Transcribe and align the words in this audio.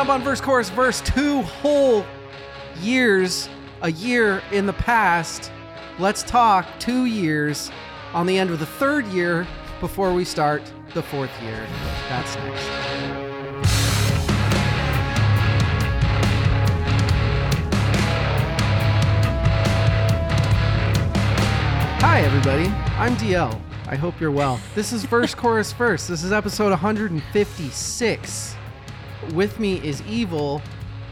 Up 0.00 0.08
on 0.08 0.22
verse 0.22 0.40
chorus 0.40 0.70
verse, 0.70 1.02
two 1.02 1.42
whole 1.42 2.06
years, 2.80 3.50
a 3.82 3.92
year 3.92 4.42
in 4.50 4.64
the 4.64 4.72
past. 4.72 5.52
Let's 5.98 6.22
talk 6.22 6.66
two 6.78 7.04
years 7.04 7.70
on 8.14 8.24
the 8.24 8.38
end 8.38 8.48
of 8.48 8.60
the 8.60 8.64
third 8.64 9.04
year 9.08 9.46
before 9.78 10.14
we 10.14 10.24
start 10.24 10.62
the 10.94 11.02
fourth 11.02 11.30
year. 11.42 11.66
That's 12.08 12.34
next. 12.36 12.62
Hi, 22.00 22.22
everybody. 22.22 22.68
I'm 22.96 23.14
DL. 23.16 23.60
I 23.86 23.96
hope 23.96 24.18
you're 24.18 24.30
well. 24.30 24.58
This 24.74 24.94
is 24.94 25.04
Verse 25.04 25.34
Chorus 25.34 25.74
Verse. 25.74 26.06
This 26.06 26.24
is 26.24 26.32
episode 26.32 26.70
156. 26.70 28.56
With 29.34 29.58
me 29.60 29.76
is 29.86 30.02
Evil. 30.02 30.62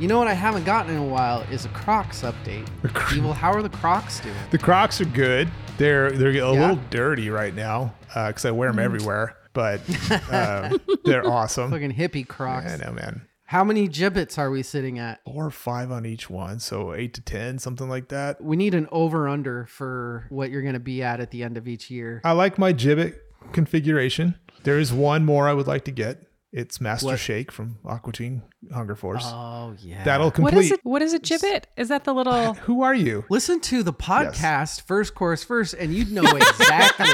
You 0.00 0.06
know 0.08 0.18
what 0.18 0.28
I 0.28 0.32
haven't 0.34 0.64
gotten 0.64 0.92
in 0.94 0.98
a 1.00 1.04
while 1.04 1.40
is 1.50 1.64
a 1.64 1.68
Crocs 1.70 2.22
update. 2.22 2.68
Cro- 2.94 3.16
Evil, 3.16 3.32
how 3.32 3.52
are 3.52 3.62
the 3.62 3.68
Crocs 3.68 4.20
doing? 4.20 4.34
The 4.50 4.58
Crocs 4.58 5.00
are 5.00 5.04
good. 5.06 5.48
They're 5.76 6.10
they're 6.12 6.30
a 6.30 6.34
Yeah? 6.34 6.50
little 6.52 6.80
dirty 6.90 7.30
right 7.30 7.54
now 7.54 7.94
because 8.14 8.44
I 8.44 8.50
wear 8.52 8.70
them 8.70 8.78
everywhere, 8.78 9.36
but 9.52 9.80
uh, 10.30 10.78
they're 11.04 11.26
awesome. 11.26 11.70
Fucking 11.70 11.94
hippie 11.94 12.26
Crocs. 12.26 12.72
I 12.72 12.76
know, 12.76 12.92
man. 12.92 13.22
How 13.46 13.64
many 13.64 13.88
Jibbitz 13.88 14.38
are 14.38 14.50
we 14.50 14.62
sitting 14.62 14.98
at? 14.98 15.20
Four 15.24 15.46
or 15.46 15.50
five 15.50 15.90
on 15.90 16.04
each 16.04 16.28
one, 16.28 16.60
so 16.60 16.92
eight 16.94 17.14
to 17.14 17.20
ten, 17.22 17.58
something 17.58 17.88
like 17.88 18.08
that. 18.08 18.42
We 18.42 18.56
need 18.56 18.74
an 18.74 18.86
over 18.92 19.26
under 19.26 19.66
for 19.66 20.26
what 20.28 20.50
you're 20.50 20.62
going 20.62 20.74
to 20.74 20.80
be 20.80 21.02
at 21.02 21.18
at 21.20 21.30
the 21.30 21.42
end 21.42 21.56
of 21.56 21.66
each 21.66 21.90
year. 21.90 22.20
I 22.24 22.32
like 22.32 22.58
my 22.58 22.72
Jibbit 22.72 23.14
configuration. 23.52 24.34
There 24.64 24.78
is 24.78 24.92
one 24.92 25.24
more 25.24 25.48
I 25.48 25.54
would 25.54 25.66
like 25.66 25.84
to 25.86 25.90
get. 25.92 26.22
It's 26.50 26.80
Master 26.80 27.08
What? 27.08 27.18
Shake 27.18 27.52
from 27.52 27.78
Aqua 27.84 28.10
Teen 28.10 28.42
Hunger 28.72 28.94
Force. 28.94 29.24
Oh, 29.26 29.74
yeah. 29.80 30.02
That'll 30.04 30.30
complete. 30.30 30.54
What 30.54 30.64
is 30.64 30.70
it? 30.70 30.80
What 30.82 31.02
is 31.02 31.12
a 31.12 31.18
Jibbit? 31.18 31.66
Is 31.76 31.88
that 31.88 32.04
the 32.04 32.14
little? 32.14 32.54
Who 32.62 32.80
are 32.82 32.94
you? 32.94 33.26
Listen 33.28 33.60
to 33.60 33.82
the 33.82 33.92
podcast, 33.92 34.86
Verse 34.86 35.10
Chorus 35.10 35.44
Verse, 35.44 35.74
and 35.74 35.92
you'd 35.92 36.10
know 36.10 36.22
exactly 36.36 37.06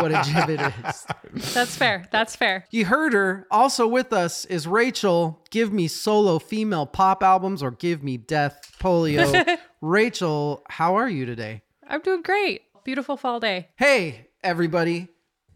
what 0.00 0.12
a 0.12 0.22
Jibbit 0.24 0.60
is. 0.86 1.06
That's 1.54 1.74
fair. 1.76 2.08
That's 2.12 2.36
fair. 2.36 2.66
You 2.70 2.84
heard 2.84 3.14
her. 3.14 3.48
Also 3.50 3.88
with 3.88 4.12
us 4.12 4.44
is 4.44 4.68
Rachel. 4.68 5.44
Give 5.50 5.72
me 5.72 5.88
solo 5.88 6.38
female 6.38 6.86
pop 6.86 7.24
albums 7.24 7.64
or 7.64 7.72
give 7.72 8.04
me 8.04 8.16
death 8.16 8.76
polio. 8.80 9.58
Rachel, 9.80 10.62
how 10.68 10.94
are 10.94 11.08
you 11.08 11.26
today? 11.26 11.62
I'm 11.88 12.00
doing 12.00 12.22
great. 12.22 12.62
Beautiful 12.84 13.16
fall 13.16 13.40
day. 13.40 13.70
Hey, 13.76 14.28
everybody. 14.44 15.08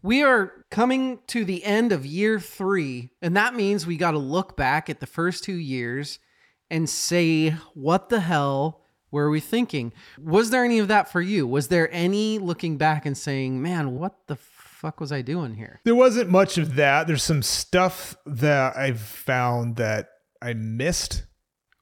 We 0.03 0.21
are 0.21 0.51
coming 0.69 1.19
to 1.27 1.45
the 1.45 1.63
end 1.63 1.91
of 1.93 2.05
year 2.05 2.39
three, 2.39 3.09
and 3.21 3.35
that 3.37 3.55
means 3.55 3.87
we 3.87 3.95
got 3.97 4.11
to 4.11 4.17
look 4.17 4.57
back 4.57 4.89
at 4.89 4.99
the 4.99 5.05
first 5.07 5.43
two 5.45 5.55
years 5.55 6.19
and 6.69 6.89
say, 6.89 7.51
what 7.73 8.09
the 8.09 8.19
hell 8.19 8.81
were 9.11 9.29
we 9.29 9.39
thinking? 9.39 9.93
Was 10.21 10.49
there 10.49 10.65
any 10.65 10.79
of 10.79 10.89
that 10.89 11.09
for 11.11 11.21
you? 11.21 11.47
Was 11.47 11.69
there 11.69 11.87
any 11.93 12.37
looking 12.37 12.77
back 12.77 13.05
and 13.05 13.17
saying, 13.17 13.61
man, 13.61 13.97
what 13.97 14.27
the 14.27 14.35
fuck 14.35 14.99
was 14.99 15.11
I 15.13 15.21
doing 15.21 15.53
here? 15.55 15.79
There 15.85 15.95
wasn't 15.95 16.29
much 16.29 16.57
of 16.57 16.75
that. 16.75 17.07
There's 17.07 17.23
some 17.23 17.41
stuff 17.41 18.15
that 18.25 18.75
I've 18.75 18.99
found 18.99 19.77
that 19.77 20.09
I 20.41 20.53
missed 20.53 21.23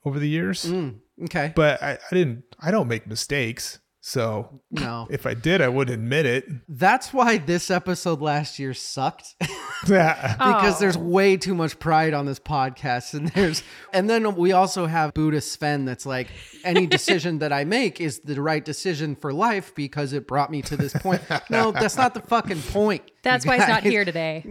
over 0.05 0.19
the 0.19 0.29
years, 0.29 0.65
Mm, 0.65 0.99
okay. 1.23 1.53
but 1.55 1.81
I, 1.81 1.93
I 1.93 2.13
didn't. 2.15 2.43
I 2.59 2.69
don't 2.69 2.87
make 2.87 3.07
mistakes, 3.07 3.79
so 4.01 4.61
No. 4.71 5.07
if 5.11 5.25
I 5.25 5.33
did, 5.35 5.61
I 5.61 5.67
would 5.69 5.89
admit 5.89 6.25
it. 6.25 6.45
That's 6.67 7.13
why 7.13 7.37
this 7.37 7.69
episode 7.71 8.19
last 8.21 8.59
year 8.59 8.73
sucked. 8.73 9.35
Yeah. 9.87 10.33
because 10.33 10.75
Oh. 10.75 10.79
there's 10.79 10.95
way 10.97 11.37
too 11.37 11.55
much 11.55 11.79
pride 11.79 12.13
on 12.13 12.27
this 12.27 12.37
podcast 12.37 13.15
and 13.15 13.29
there's 13.29 13.63
and 13.91 14.07
then 14.07 14.35
we 14.35 14.51
also 14.51 14.85
have 14.85 15.11
buddha 15.15 15.41
sven 15.41 15.85
that's 15.85 16.05
like 16.05 16.27
any 16.63 16.85
decision 16.85 17.39
that 17.39 17.51
i 17.51 17.63
make 17.63 17.99
is 17.99 18.19
the 18.19 18.39
right 18.39 18.63
decision 18.63 19.15
for 19.15 19.33
life 19.33 19.73
because 19.73 20.13
it 20.13 20.27
brought 20.27 20.51
me 20.51 20.61
to 20.61 20.77
this 20.77 20.93
point 20.93 21.19
no 21.49 21.71
that's 21.71 21.97
not 21.97 22.13
the 22.13 22.21
fucking 22.21 22.61
point 22.61 23.01
That's 23.23 23.43
you 23.43 23.49
why 23.49 23.57
he's 23.57 23.67
not 23.67 23.81
here 23.81 24.05
today. 24.05 24.45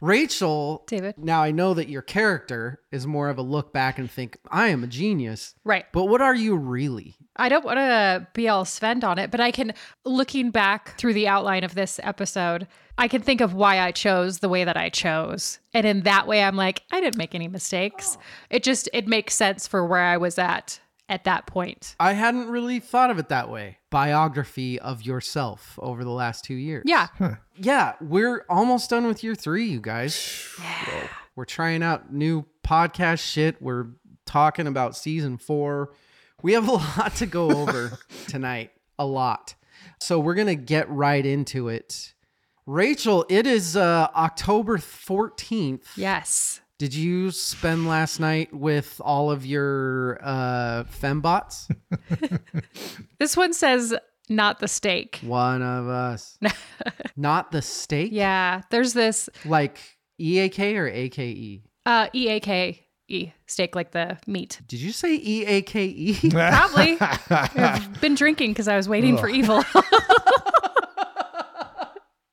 Rachel 0.00 0.84
David. 0.86 1.14
now 1.18 1.42
i 1.42 1.50
know 1.50 1.74
that 1.74 1.88
your 1.88 2.02
character 2.02 2.80
is 2.90 3.06
more 3.06 3.28
of 3.28 3.38
a 3.38 3.42
look 3.42 3.72
back 3.72 3.98
and 3.98 4.10
think 4.10 4.36
i 4.50 4.68
am 4.68 4.84
a 4.84 4.86
genius 4.86 5.54
Right. 5.64 5.84
but 5.92 6.04
what 6.06 6.20
are 6.20 6.34
you 6.34 6.56
really 6.56 7.16
I 7.34 7.48
don't 7.48 7.64
want 7.64 7.78
to 7.78 8.26
be 8.34 8.48
all 8.50 8.66
Sven 8.66 9.02
on 9.04 9.18
it, 9.18 9.30
but 9.30 9.40
I 9.40 9.52
can, 9.52 9.72
looking 10.04 10.50
back 10.50 10.98
through 10.98 11.14
the 11.14 11.28
outline 11.28 11.64
of 11.64 11.74
this 11.74 11.98
episode, 12.02 12.66
I 12.98 13.08
can 13.08 13.22
think 13.22 13.40
of 13.40 13.54
why 13.54 13.80
I 13.80 13.90
chose 13.90 14.40
the 14.40 14.50
way 14.50 14.64
that 14.64 14.76
I 14.76 14.90
chose. 14.90 15.58
And 15.72 15.86
in 15.86 16.02
that 16.02 16.26
way, 16.26 16.42
I'm 16.42 16.56
like, 16.56 16.82
I 16.92 17.00
didn't 17.00 17.16
make 17.16 17.34
any 17.34 17.48
mistakes. 17.48 18.18
Oh. 18.18 18.22
It 18.50 18.62
just, 18.62 18.86
it 18.92 19.08
makes 19.08 19.34
sense 19.34 19.66
for 19.66 19.86
where 19.86 20.02
I 20.02 20.18
was 20.18 20.38
at 20.38 20.78
at 21.12 21.24
that 21.24 21.46
point. 21.46 21.94
i 22.00 22.12
hadn't 22.14 22.48
really 22.48 22.80
thought 22.80 23.10
of 23.10 23.18
it 23.18 23.28
that 23.28 23.48
way 23.50 23.78
biography 23.90 24.78
of 24.80 25.02
yourself 25.02 25.78
over 25.82 26.02
the 26.02 26.10
last 26.10 26.44
two 26.44 26.54
years 26.54 26.82
Yeah. 26.86 27.08
yeah, 27.56 27.92
we're 28.00 28.44
almost 28.48 28.88
done 28.90 29.06
with 29.06 29.22
year 29.22 29.34
three, 29.34 29.66
you 29.66 29.80
guys. 29.80 30.48
Yeah. 30.58 31.06
We're 31.36 31.44
trying 31.44 31.82
out 31.82 32.12
new 32.12 32.46
podcast 32.66 33.20
shit. 33.20 33.60
We're 33.60 33.88
talking 34.26 34.66
about 34.66 34.96
season 34.96 35.36
four. 35.36 35.92
We 36.42 36.54
have 36.54 36.66
a 36.68 36.72
lot 36.98 37.14
to 37.16 37.26
go 37.26 37.50
over 37.50 37.98
tonight. 38.28 38.70
A 38.98 39.04
lot. 39.06 39.54
So 40.00 40.18
we're 40.18 40.34
going 40.34 40.46
to 40.46 40.54
get 40.54 40.88
right 40.90 41.24
into 41.24 41.68
it. 41.68 42.14
Rachel, 42.66 43.26
it 43.28 43.46
is 43.46 43.76
uh, 43.76 44.08
October 44.16 44.78
14th. 44.78 45.84
Yes. 45.96 46.61
Did 46.82 46.94
you 46.94 47.30
spend 47.30 47.86
last 47.86 48.18
night 48.18 48.52
with 48.52 49.00
all 49.04 49.30
of 49.30 49.46
your 49.46 50.18
uh, 50.20 50.82
fembots? 51.00 51.70
This 53.20 53.36
one 53.36 53.52
says, 53.52 53.94
not 54.28 54.58
the 54.58 54.66
steak. 54.66 55.20
One 55.22 55.62
of 55.62 55.86
us. 55.86 56.36
Not 57.16 57.52
the 57.52 57.62
steak? 57.62 58.10
Yeah. 58.12 58.62
There's 58.72 58.94
this 58.94 59.28
Like 59.44 59.78
EAK 60.18 60.58
or 60.76 60.88
AKE? 60.88 61.62
uh, 61.86 62.08
E 62.12 62.28
A 62.30 62.40
K 62.40 62.84
E, 63.06 63.30
steak 63.46 63.76
like 63.76 63.92
the 63.92 64.18
meat. 64.26 64.60
Did 64.66 64.80
you 64.80 64.90
say 64.90 65.14
E 65.14 65.44
A 65.46 65.62
K 65.62 65.84
E? 65.84 66.14
Probably. 66.30 66.96
I've 67.00 68.00
been 68.00 68.16
drinking 68.16 68.50
because 68.50 68.66
I 68.66 68.76
was 68.76 68.88
waiting 68.88 69.16
for 69.16 69.28
evil. 69.28 69.62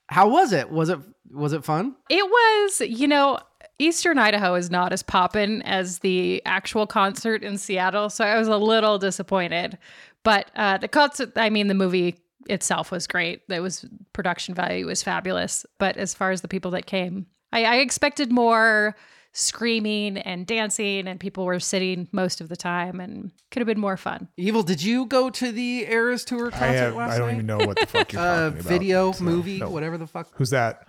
How 0.08 0.28
was 0.28 0.54
it? 0.54 0.72
Was 0.72 0.90
it 0.90 0.98
was 1.32 1.54
it 1.54 1.64
fun? 1.64 1.96
it 2.10 2.26
was, 2.26 2.82
you 2.82 3.08
know, 3.08 3.38
Eastern 3.80 4.18
Idaho 4.18 4.56
is 4.56 4.70
not 4.70 4.92
as 4.92 5.02
poppin' 5.02 5.62
as 5.64 6.00
the 6.00 6.42
actual 6.46 6.86
concert 6.86 7.44
in 7.44 7.58
Seattle, 7.58 8.10
so 8.10 8.26
I 8.26 8.38
was 8.38 8.50
a 8.50 8.58
little 8.58 8.98
disappointed. 8.98 9.78
But 10.24 10.52
uh, 10.56 10.78
the 10.78 10.90
concert, 10.90 11.32
I 11.38 11.50
mean, 11.50 11.68
the 11.68 11.74
movie 11.74 12.20
itself 12.50 12.92
was 12.92 13.08
great. 13.08 13.42
It 13.48 13.62
was 13.62 13.86
production 14.12 14.54
value 14.54 14.86
was 14.86 15.02
fabulous. 15.02 15.66
But 15.78 15.96
as 15.98 16.14
far 16.14 16.32
as 16.32 16.42
the 16.42 16.48
people 16.48 16.72
that 16.72 16.86
came, 16.86 17.28
I, 17.54 17.64
I 17.64 17.76
expected 17.78 18.32
more 18.32 18.96
screaming 19.32 20.18
and 20.18 20.46
dancing, 20.48 21.08
and 21.08 21.20
people 21.20 21.46
were 21.46 21.60
sitting 21.60 22.08
most 22.12 22.42
of 22.42 22.50
the 22.50 22.56
time, 22.56 23.00
and 23.00 23.32
could 23.52 23.60
have 23.62 23.68
been 23.68 23.80
more 23.80 23.98
fun. 23.98 24.28
Evil, 24.38 24.64
did 24.64 24.82
you 24.82 25.06
go 25.06 25.30
to 25.30 25.52
the 25.52 25.86
Eras 25.90 26.26
Tour 26.26 26.52
concert 26.52 26.66
I 26.66 26.74
have. 26.74 26.96
last 26.96 27.14
I 27.14 27.18
don't 27.20 27.28
night? 27.28 27.34
even 27.36 27.46
know 27.46 27.58
what 27.58 27.80
the 27.80 27.86
fuck 27.86 28.12
you're 28.14 28.22
uh, 28.24 28.26
talking 28.50 28.60
about. 28.60 28.70
video, 28.70 29.12
so, 29.12 29.24
movie, 29.24 29.60
no. 29.60 29.70
whatever 29.70 29.98
the 29.98 30.08
fuck. 30.08 30.30
Who's 30.36 30.50
that? 30.50 30.84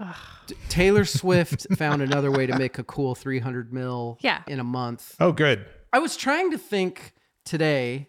Taylor 0.68 1.04
Swift 1.04 1.66
found 1.76 2.02
another 2.02 2.30
way 2.30 2.46
to 2.46 2.56
make 2.58 2.78
a 2.78 2.84
cool 2.84 3.14
300 3.14 3.72
mil 3.72 4.18
Yeah. 4.20 4.42
in 4.48 4.58
a 4.60 4.64
month. 4.64 5.14
Oh, 5.20 5.32
good. 5.32 5.64
I 5.92 5.98
was 5.98 6.16
trying 6.16 6.50
to 6.52 6.58
think 6.58 7.14
today. 7.44 8.08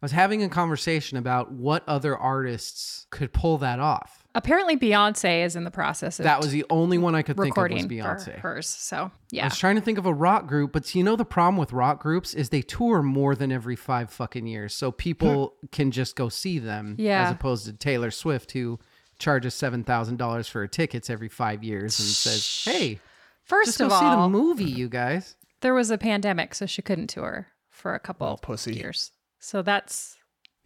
I 0.00 0.04
was 0.04 0.12
having 0.12 0.44
a 0.44 0.48
conversation 0.48 1.18
about 1.18 1.50
what 1.50 1.82
other 1.88 2.16
artists 2.16 3.06
could 3.10 3.32
pull 3.32 3.58
that 3.58 3.80
off. 3.80 4.24
Apparently, 4.38 4.76
Beyonce 4.76 5.44
is 5.44 5.56
in 5.56 5.64
the 5.64 5.70
process 5.70 6.20
of 6.20 6.22
That 6.22 6.40
was 6.40 6.52
the 6.52 6.64
only 6.70 6.96
one 6.96 7.16
I 7.16 7.22
could 7.22 7.36
think 7.36 7.58
of 7.58 7.70
was 7.70 7.86
Beyonce. 7.86 8.36
for 8.36 8.40
hers. 8.40 8.68
So 8.68 9.10
yeah, 9.32 9.42
I 9.42 9.46
was 9.46 9.58
trying 9.58 9.74
to 9.74 9.80
think 9.80 9.98
of 9.98 10.06
a 10.06 10.14
rock 10.14 10.46
group, 10.46 10.70
but 10.72 10.94
you 10.94 11.02
know 11.02 11.16
the 11.16 11.24
problem 11.24 11.56
with 11.56 11.72
rock 11.72 12.00
groups 12.00 12.34
is 12.34 12.50
they 12.50 12.62
tour 12.62 13.02
more 13.02 13.34
than 13.34 13.50
every 13.50 13.74
five 13.74 14.12
fucking 14.12 14.46
years, 14.46 14.74
so 14.74 14.92
people 14.92 15.56
hmm. 15.60 15.66
can 15.72 15.90
just 15.90 16.14
go 16.14 16.28
see 16.28 16.60
them. 16.60 16.94
Yeah. 16.98 17.24
As 17.24 17.32
opposed 17.32 17.66
to 17.66 17.72
Taylor 17.72 18.12
Swift, 18.12 18.52
who 18.52 18.78
charges 19.18 19.54
seven 19.54 19.82
thousand 19.82 20.18
dollars 20.18 20.46
for 20.46 20.60
her 20.60 20.68
tickets 20.68 21.10
every 21.10 21.28
five 21.28 21.64
years 21.64 21.98
and 21.98 22.08
says, 22.08 22.62
"Hey, 22.64 23.00
first 23.42 23.66
just 23.66 23.78
go 23.80 23.86
of 23.86 23.92
see 23.92 23.98
the 23.98 24.04
all, 24.04 24.30
movie, 24.30 24.64
you 24.64 24.88
guys." 24.88 25.34
there 25.62 25.74
was 25.74 25.90
a 25.90 25.98
pandemic, 25.98 26.54
so 26.54 26.64
she 26.64 26.80
couldn't 26.82 27.08
tour 27.08 27.48
for 27.70 27.94
a 27.94 27.98
couple 27.98 28.28
Oh, 28.28 28.36
pussy. 28.36 28.76
years. 28.76 29.10
So 29.40 29.62
that's 29.62 30.17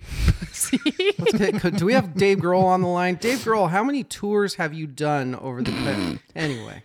Let's 1.19 1.33
get- 1.39 1.61
could- 1.61 1.77
do 1.77 1.87
we 1.87 1.93
have 1.95 2.15
Dave 2.15 2.39
Grohl 2.39 2.65
on 2.65 2.81
the 2.83 2.89
line? 2.89 3.17
Dave 3.17 3.39
Grohl, 3.39 3.71
how 3.71 3.83
many 3.85 4.05
tours 4.05 4.55
have 4.57 4.73
you 4.75 4.87
done 4.87 5.35
over 5.37 5.63
the 5.63 6.19
anyway? 6.37 6.83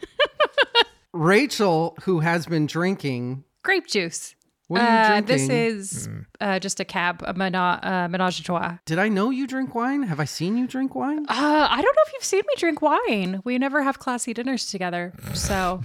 Rachel, 1.14 1.96
who 2.04 2.19
has 2.19 2.46
been 2.46 2.66
drinking 2.68 3.44
grape 3.64 3.88
juice. 3.88 4.36
What 4.68 4.81
are 4.81 4.84
you 4.84 4.90
Uh, 4.90 5.08
drinking? 5.22 5.48
this 5.48 5.50
is 5.50 6.10
uh, 6.42 6.60
just 6.60 6.80
a 6.81 6.86
cab, 6.86 7.24
a 7.25 7.34
mena- 7.34 7.80
uh, 7.81 8.08
menage 8.10 8.42
a 8.42 8.44
trois. 8.44 8.78
Did 8.86 9.00
I 9.00 9.08
know 9.08 9.30
you 9.30 9.48
drink 9.48 9.74
wine? 9.74 10.04
Have 10.04 10.20
I 10.20 10.25
seen 10.25 10.58
you 10.58 10.68
drink 10.68 10.94
wine? 10.94 11.25
Uh, 11.30 11.68
I 11.70 11.81
don't 11.81 11.96
know 11.96 12.02
if 12.08 12.13
you've 12.13 12.24
seen 12.24 12.42
me 12.46 12.54
drink 12.58 12.81
wine. 12.81 13.42
We 13.46 13.58
never 13.58 13.81
have 13.84 13.98
classy 14.00 14.34
dinners 14.34 14.66
together. 14.68 15.13
So, 15.34 15.81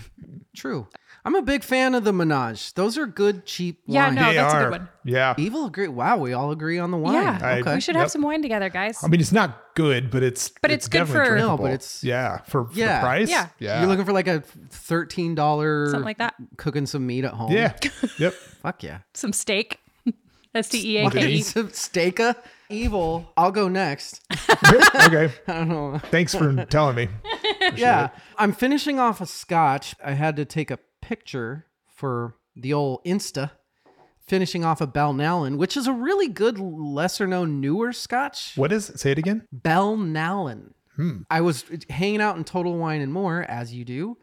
True. 0.56 0.88
I'm 1.24 1.36
a 1.36 1.42
big 1.42 1.62
fan 1.62 1.94
of 1.94 2.02
the 2.02 2.12
Menage. 2.12 2.74
Those 2.74 2.98
are 2.98 3.06
good, 3.06 3.46
cheap 3.46 3.78
wine. 3.86 3.94
Yeah, 3.94 4.10
no, 4.10 4.28
they 4.28 4.34
that's 4.34 4.54
a 4.54 4.58
good 4.58 4.70
one. 4.72 4.88
Yeah. 5.04 5.34
Evil 5.38 5.66
agree. 5.66 5.86
Wow, 5.86 6.16
we 6.18 6.32
all 6.32 6.50
agree 6.50 6.80
on 6.80 6.90
the 6.90 6.96
wine. 6.96 7.14
yeah, 7.14 7.38
I- 7.40 7.60
okay. 7.60 7.74
we 7.76 7.80
should 7.80 7.94
Yep. 7.94 8.00
have 8.02 8.10
some 8.10 8.22
wine 8.22 8.42
together, 8.42 8.68
guys. 8.68 9.04
I 9.04 9.06
mean, 9.06 9.20
it's 9.20 9.30
not 9.30 9.56
good, 9.74 10.10
but 10.10 10.24
it's 10.24 10.50
But 10.60 10.72
it's 10.72 10.88
good 10.88 10.98
definitely 10.98 11.26
for- 11.28 11.34
No, 11.36 11.40
drinkable. 11.42 11.64
but 11.64 11.72
it's- 11.74 12.02
yeah 12.02 12.38
for, 12.48 12.64
for 12.66 12.72
Yeah. 12.74 12.96
the 13.00 13.06
price. 13.06 13.30
Yeah. 13.30 13.48
yeah. 13.60 13.78
You're 13.80 13.88
looking 13.88 14.04
for 14.04 14.12
like 14.12 14.26
a 14.26 14.40
thirteen 14.70 15.36
dollar 15.36 15.86
Something 15.90 16.04
like 16.04 16.18
that. 16.18 16.34
cooking 16.56 16.86
some 16.86 17.06
meat 17.06 17.24
at 17.24 17.34
home. 17.34 17.52
yeah. 17.52 17.74
yep. 18.18 18.32
Fuck 18.62 18.82
yeah. 18.82 18.98
Some 19.14 19.32
steak. 19.32 19.78
S 20.56 20.68
T 20.70 20.96
E 20.96 20.98
A 20.98 21.04
What 21.04 21.12
K 21.12 21.30
E. 21.30 21.38
is 21.38 21.56
it? 21.56 21.66
Steaka? 21.68 22.30
Uh, 22.30 22.40
evil. 22.68 23.32
I'll 23.36 23.52
go 23.52 23.68
next. 23.68 24.20
okay. 25.06 25.32
I 25.46 25.52
don't 25.52 25.68
know. 25.68 25.98
Thanks 26.10 26.34
for 26.34 26.64
telling 26.66 26.96
me. 26.96 27.08
yeah. 27.76 28.08
I'm 28.38 28.52
finishing 28.52 28.98
off 28.98 29.20
a 29.20 29.26
scotch. 29.26 29.94
I 30.04 30.12
had 30.12 30.34
to 30.36 30.44
take 30.44 30.70
a 30.70 30.78
picture 31.02 31.66
for 31.86 32.36
the 32.56 32.72
old 32.72 33.04
Insta. 33.04 33.50
Finishing 34.26 34.64
off 34.64 34.80
a 34.80 34.86
Balnallen, 34.86 35.56
which 35.58 35.76
is 35.76 35.88
a 35.88 35.92
really 35.92 36.28
good, 36.28 36.56
lesser 36.58 37.26
known, 37.26 37.60
newer 37.60 37.92
scotch. 37.92 38.52
What 38.56 38.72
is? 38.72 38.86
Say 38.94 39.10
it 39.10 39.18
again. 39.18 39.46
Balnallen. 39.54 40.74
I 41.30 41.40
was 41.40 41.64
hanging 41.90 42.20
out 42.20 42.36
in 42.36 42.44
Total 42.44 42.76
Wine 42.76 43.00
and 43.00 43.12
More, 43.12 43.42
as 43.42 43.74
you 43.74 43.84
do, 43.84 44.16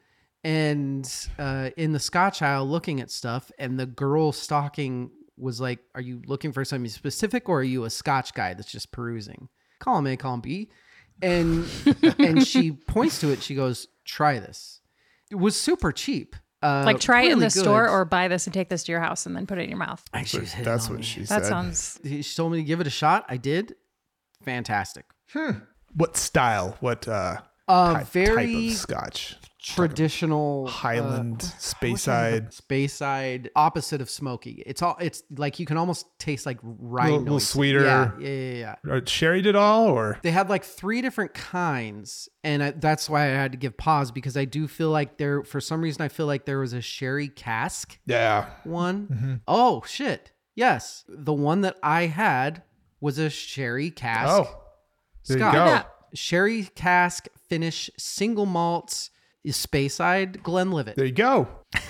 and 0.44 1.12
uh, 1.38 1.72
in 1.76 1.92
the 1.92 2.00
Scotch 2.00 2.42
aisle 2.42 2.68
looking 2.68 3.02
at 3.02 3.12
stuff, 3.12 3.52
and 3.60 3.80
the 3.80 3.86
girl 3.86 4.32
stalking 4.32 5.12
was 5.38 5.60
like, 5.60 5.80
"Are 5.96 6.02
you 6.02 6.22
looking 6.26 6.52
for 6.52 6.64
something 6.64 6.90
specific, 6.90 7.50
or 7.50 7.60
are 7.60 7.64
you 7.64 7.84
a 7.84 7.90
Scotch 7.90 8.34
guy 8.34 8.54
that's 8.54 8.72
just 8.72 8.92
perusing?" 8.92 9.50
Column 9.80 10.08
A, 10.08 10.18
column 10.18 10.42
B, 10.42 10.70
and 11.22 11.66
and 12.20 12.46
she 12.46 12.72
points 12.72 13.20
to 13.22 13.32
it. 13.32 13.42
She 13.44 13.56
goes, 13.56 13.88
"Try 14.06 14.40
this." 14.40 14.82
It 15.30 15.36
was 15.36 15.60
super 15.60 15.92
cheap. 15.92 16.36
Uh, 16.62 16.84
Like 16.86 17.00
try 17.00 17.22
it 17.22 17.26
in 17.26 17.30
really 17.36 17.46
the 17.46 17.50
store 17.52 17.88
or 17.88 18.04
buy 18.06 18.28
this 18.28 18.46
and 18.48 18.54
take 18.54 18.68
this 18.70 18.84
to 18.84 18.92
your 18.92 19.00
house 19.02 19.26
and 19.26 19.36
then 19.36 19.48
put 19.48 19.58
it 19.60 19.62
in 19.64 19.70
your 19.70 19.78
mouth. 19.80 20.04
Ay, 20.14 20.24
she 20.24 20.40
hitting 20.40 20.64
That's 20.66 20.86
on 20.88 20.92
what 20.92 21.00
me. 21.00 21.06
she 21.06 21.20
That 21.22 21.44
said. 21.44 21.46
sounds 21.46 22.00
She 22.04 22.22
told 22.24 22.52
me 22.52 22.58
to 22.60 22.64
give 22.64 22.82
it 22.82 22.88
a 22.88 22.90
shot. 22.92 23.26
I 23.30 23.38
did. 23.38 23.76
Fantastic. 24.44 25.06
Hmm. 25.32 25.52
What 25.94 26.18
style? 26.18 26.78
What 26.82 27.08
uh, 27.08 27.38
Uh, 27.68 27.94
type, 27.94 28.08
very 28.08 28.54
type 28.54 28.72
of 28.72 28.78
scotch? 28.78 29.38
Traditional 29.62 30.68
Highland, 30.68 31.42
uh, 31.44 31.46
Highland, 31.46 32.50
Speyside. 32.50 32.56
Speyside, 32.56 33.50
opposite 33.56 34.02
of 34.02 34.10
smoky. 34.10 34.64
It's 34.66 34.82
all. 34.82 34.96
It's 35.00 35.24
like 35.36 35.60
you 35.60 35.66
can 35.66 35.78
almost 35.78 36.08
taste 36.18 36.46
like 36.46 36.58
rye 36.64 37.06
Little- 37.06 37.20
little 37.20 37.40
sweeter. 37.40 37.84
Yeah, 37.84 38.12
yeah, 38.20 38.30
yeah, 38.30 38.76
yeah. 38.86 38.92
Or 38.92 39.06
sherried 39.06 39.46
it 39.46 39.56
all, 39.56 39.88
or 39.88 40.18
They 40.22 40.32
had 40.32 40.50
like 40.50 40.64
three 40.64 41.02
different 41.02 41.34
kinds, 41.34 42.30
and 42.44 42.64
I, 42.64 42.72
that's 42.72 43.10
why 43.10 43.24
I 43.24 43.28
had 43.28 43.52
to 43.52 43.58
give 43.58 43.78
pause 43.78 44.12
because 44.12 44.38
I 44.38 44.46
do 44.46 44.68
feel 44.68 44.92
like 44.92 45.18
there, 45.18 45.44
for 45.44 45.60
some 45.60 45.82
reason, 45.82 46.02
I 46.02 46.08
feel 46.08 46.26
like 46.26 46.46
there 46.46 46.60
was 46.60 46.74
a 46.74 46.82
sherry 46.82 47.28
cask 47.28 48.00
yeah, 48.06 48.50
one. 48.64 49.42
Oh 49.48 49.84
shit! 49.86 50.32
Yes, 50.56 51.04
the 51.08 51.34
one 51.34 51.62
that 51.62 51.78
I 51.84 52.06
had 52.06 52.64
was 53.02 53.18
a 53.18 53.30
sherry 53.30 53.92
cask. 53.92 54.50
Oh, 54.50 54.62
there 55.28 55.38
you 55.38 55.44
go. 55.44 55.82
Sherry 56.14 56.64
cask 56.76 57.28
finish 57.48 57.90
single 57.98 58.48
malts 58.48 59.12
is 59.44 59.56
Speyside 59.56 60.42
Glenlivet. 60.44 60.96
There 60.96 61.06
you 61.06 61.12
go. 61.12 61.48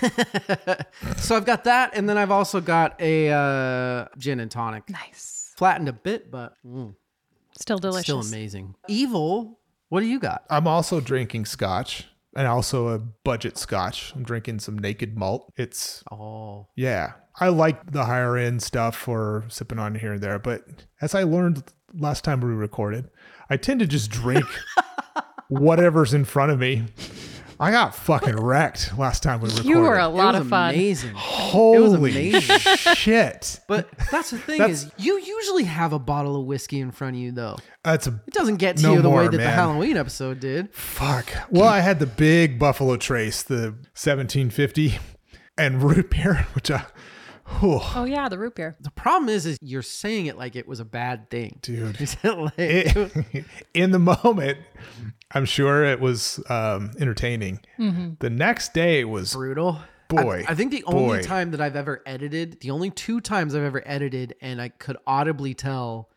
So 1.16 1.36
I've 1.36 1.44
got 1.46 1.64
that, 1.64 1.92
and 1.94 2.08
then 2.08 2.18
I've 2.18 2.30
also 2.30 2.60
got 2.60 3.00
a 3.00 3.28
uh, 3.30 4.06
gin 4.18 4.40
and 4.40 4.50
tonic. 4.50 4.88
nice. 4.90 5.52
Flattened 5.56 5.88
a 5.88 5.92
bit, 5.92 6.30
but 6.30 6.54
mm, 6.64 6.94
Still 7.58 7.78
delicious. 7.78 8.04
still 8.04 8.20
amazing. 8.20 8.74
Evil. 8.88 9.60
What 9.90 10.00
do 10.00 10.06
you 10.06 10.18
got? 10.18 10.44
I'm 10.50 10.66
also 10.66 11.00
drinking 11.00 11.44
scotch 11.46 12.06
and 12.36 12.46
also 12.46 12.88
a 12.88 12.98
budget 12.98 13.58
scotch. 13.58 14.12
I'm 14.14 14.22
drinking 14.22 14.60
some 14.60 14.78
naked 14.78 15.16
malt. 15.18 15.52
It's 15.56 16.02
Oh, 16.10 16.68
yeah. 16.76 17.12
I 17.38 17.48
like 17.48 17.90
the 17.92 18.04
higher 18.06 18.36
end 18.36 18.62
stuff 18.62 18.96
for 18.96 19.44
sipping 19.48 19.78
on 19.78 19.94
here 19.94 20.12
and 20.14 20.22
there, 20.22 20.38
but 20.38 20.62
as 21.00 21.14
I 21.14 21.22
learned 21.24 21.62
last 21.94 22.24
time 22.24 22.40
we 22.40 22.48
recorded, 22.50 23.10
I 23.50 23.56
tend 23.56 23.80
to 23.80 23.86
just 23.86 24.10
drink 24.10 24.44
whatever's 25.48 26.14
in 26.14 26.24
front 26.24 26.52
of 26.52 26.58
me. 26.58 26.84
I 27.62 27.70
got 27.70 27.94
fucking 27.94 28.36
wrecked 28.36 28.96
last 28.96 29.22
time 29.22 29.40
we 29.42 29.48
recorded. 29.50 29.68
You 29.68 29.80
were 29.80 29.98
a 29.98 30.06
it 30.06 30.12
lot 30.12 30.32
was 30.34 30.40
of 30.42 30.48
fun. 30.48 30.72
amazing. 30.74 31.12
Holy 31.14 32.10
amazing. 32.10 32.56
shit. 32.94 33.60
But 33.68 33.86
that's 34.10 34.30
the 34.30 34.38
thing 34.38 34.58
That's- 34.58 34.84
is, 34.84 34.90
you 34.96 35.18
usually 35.20 35.64
have 35.64 35.92
a 35.92 35.98
bottle 35.98 36.40
of 36.40 36.46
whiskey 36.46 36.80
in 36.80 36.90
front 36.90 37.16
of 37.16 37.20
you, 37.22 37.32
though. 37.32 37.58
That's 37.84 38.06
a 38.06 38.18
It 38.26 38.32
doesn't 38.32 38.56
get 38.56 38.78
to 38.78 38.82
No 38.84 38.92
you 38.94 39.02
the 39.02 39.10
way 39.10 39.14
more, 39.24 39.28
that 39.30 39.36
the. 39.36 39.50
Halloween 39.50 39.98
episode 39.98 40.40
did. 40.40 40.72
Fuck. 40.74 41.26
Well, 41.50 41.68
I 41.68 41.80
had 41.80 41.98
the 41.98 42.06
big 42.06 42.58
Buffalo 42.58 42.96
Trace, 42.96 43.42
the 43.42 43.74
1750, 43.94 44.98
and 45.58 45.82
root 45.82 46.08
beer, 46.10 46.46
which 46.54 46.70
I, 46.70 46.84
whew, 47.58 47.80
Oh 47.94 48.04
yeah, 48.04 48.30
the 48.30 48.38
root 48.38 48.54
beer. 48.54 48.76
The 48.80 48.90
problem 48.90 49.28
is, 49.28 49.44
is 49.44 49.58
you're 49.60 49.82
saying 49.82 50.26
it 50.26 50.38
like 50.38 50.56
it 50.56 50.66
was 50.66 50.80
a 50.80 50.84
bad 50.86 51.28
thing, 51.28 51.58
dude. 51.60 51.98
Like, 52.24 52.52
It- 52.56 53.44
in 53.74 53.90
the 53.90 53.98
moment, 53.98 54.56
I'm 55.32 55.44
sure 55.44 55.84
it 55.84 56.00
was 56.00 56.42
um, 56.48 56.90
entertaining. 56.98 57.60
The 58.20 58.30
next 58.30 58.74
day 58.74 59.04
was 59.04 59.32
brutal. 59.32 59.78
Boy, 60.08 60.44
I, 60.48 60.52
I 60.52 60.54
think 60.56 60.72
the 60.72 60.82
only 60.84 61.22
time 61.22 61.52
that 61.52 61.60
I've 61.60 61.76
ever 61.76 62.02
edited, 62.04 62.60
the 62.60 62.72
only 62.72 62.90
two 62.90 63.20
times 63.20 63.54
I've 63.54 63.62
ever 63.62 63.82
edited, 63.86 64.34
and 64.40 64.60
I 64.60 64.68
could 64.68 64.96
audibly 65.06 65.54
tell 65.54 66.10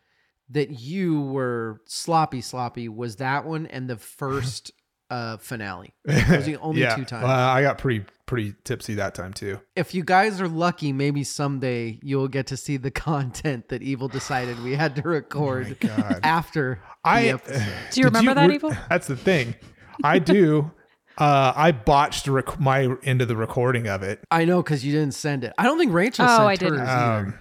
that 0.50 0.80
you 0.80 1.20
were 1.20 1.80
sloppy, 1.86 2.40
sloppy, 2.40 2.88
was 2.88 3.16
that 3.16 3.44
one 3.44 3.66
and 3.66 3.88
the 3.88 3.96
first 3.96 4.72
uh, 5.14 5.36
finale. 5.38 5.94
Those 6.04 6.30
are 6.30 6.40
the 6.42 6.56
only 6.60 6.80
yeah. 6.80 6.96
two 6.96 7.04
times. 7.04 7.24
Uh, 7.24 7.28
I 7.28 7.62
got 7.62 7.78
pretty 7.78 8.04
pretty 8.26 8.54
tipsy 8.64 8.94
that 8.94 9.14
time 9.14 9.32
too. 9.34 9.60
if 9.76 9.94
you 9.94 10.02
guys 10.02 10.40
are 10.40 10.48
lucky, 10.48 10.92
maybe 10.92 11.22
someday 11.24 11.98
you'll 12.02 12.26
get 12.28 12.46
to 12.48 12.56
see 12.56 12.76
the 12.78 12.90
content 13.10 13.68
that 13.68 13.82
Evil 13.82 14.08
decided 14.08 14.62
we 14.62 14.74
had 14.74 14.96
to 14.96 15.02
record 15.08 15.76
Oh 15.82 15.86
God. 15.88 16.20
after 16.22 16.80
the 17.04 17.08
I 17.10 17.22
episode. 17.26 17.58
Do 17.92 18.00
you 18.00 18.04
Did 18.04 18.04
remember 18.04 18.34
that, 18.34 18.50
Evil? 18.50 18.72
That's 18.88 19.06
the 19.06 19.16
thing. 19.16 19.54
I 20.02 20.18
do. 20.18 20.70
Uh, 21.16 21.52
I 21.54 21.70
botched 21.70 22.26
rec- 22.26 22.58
my 22.58 22.88
end 23.04 23.22
of 23.22 23.28
the 23.28 23.36
recording 23.36 23.86
of 23.86 24.02
it. 24.02 24.18
I 24.32 24.44
know 24.44 24.62
because 24.62 24.84
you 24.84 24.90
didn't 24.92 25.14
send 25.14 25.44
it. 25.44 25.52
I 25.58 25.62
don't 25.62 25.78
think 25.78 25.92
Rachel 25.92 26.24
Oh, 26.28 26.36
sent 26.38 26.48
I 26.48 26.56
didn't. 26.56 26.78
hers. 26.80 27.22
Um, 27.24 27.38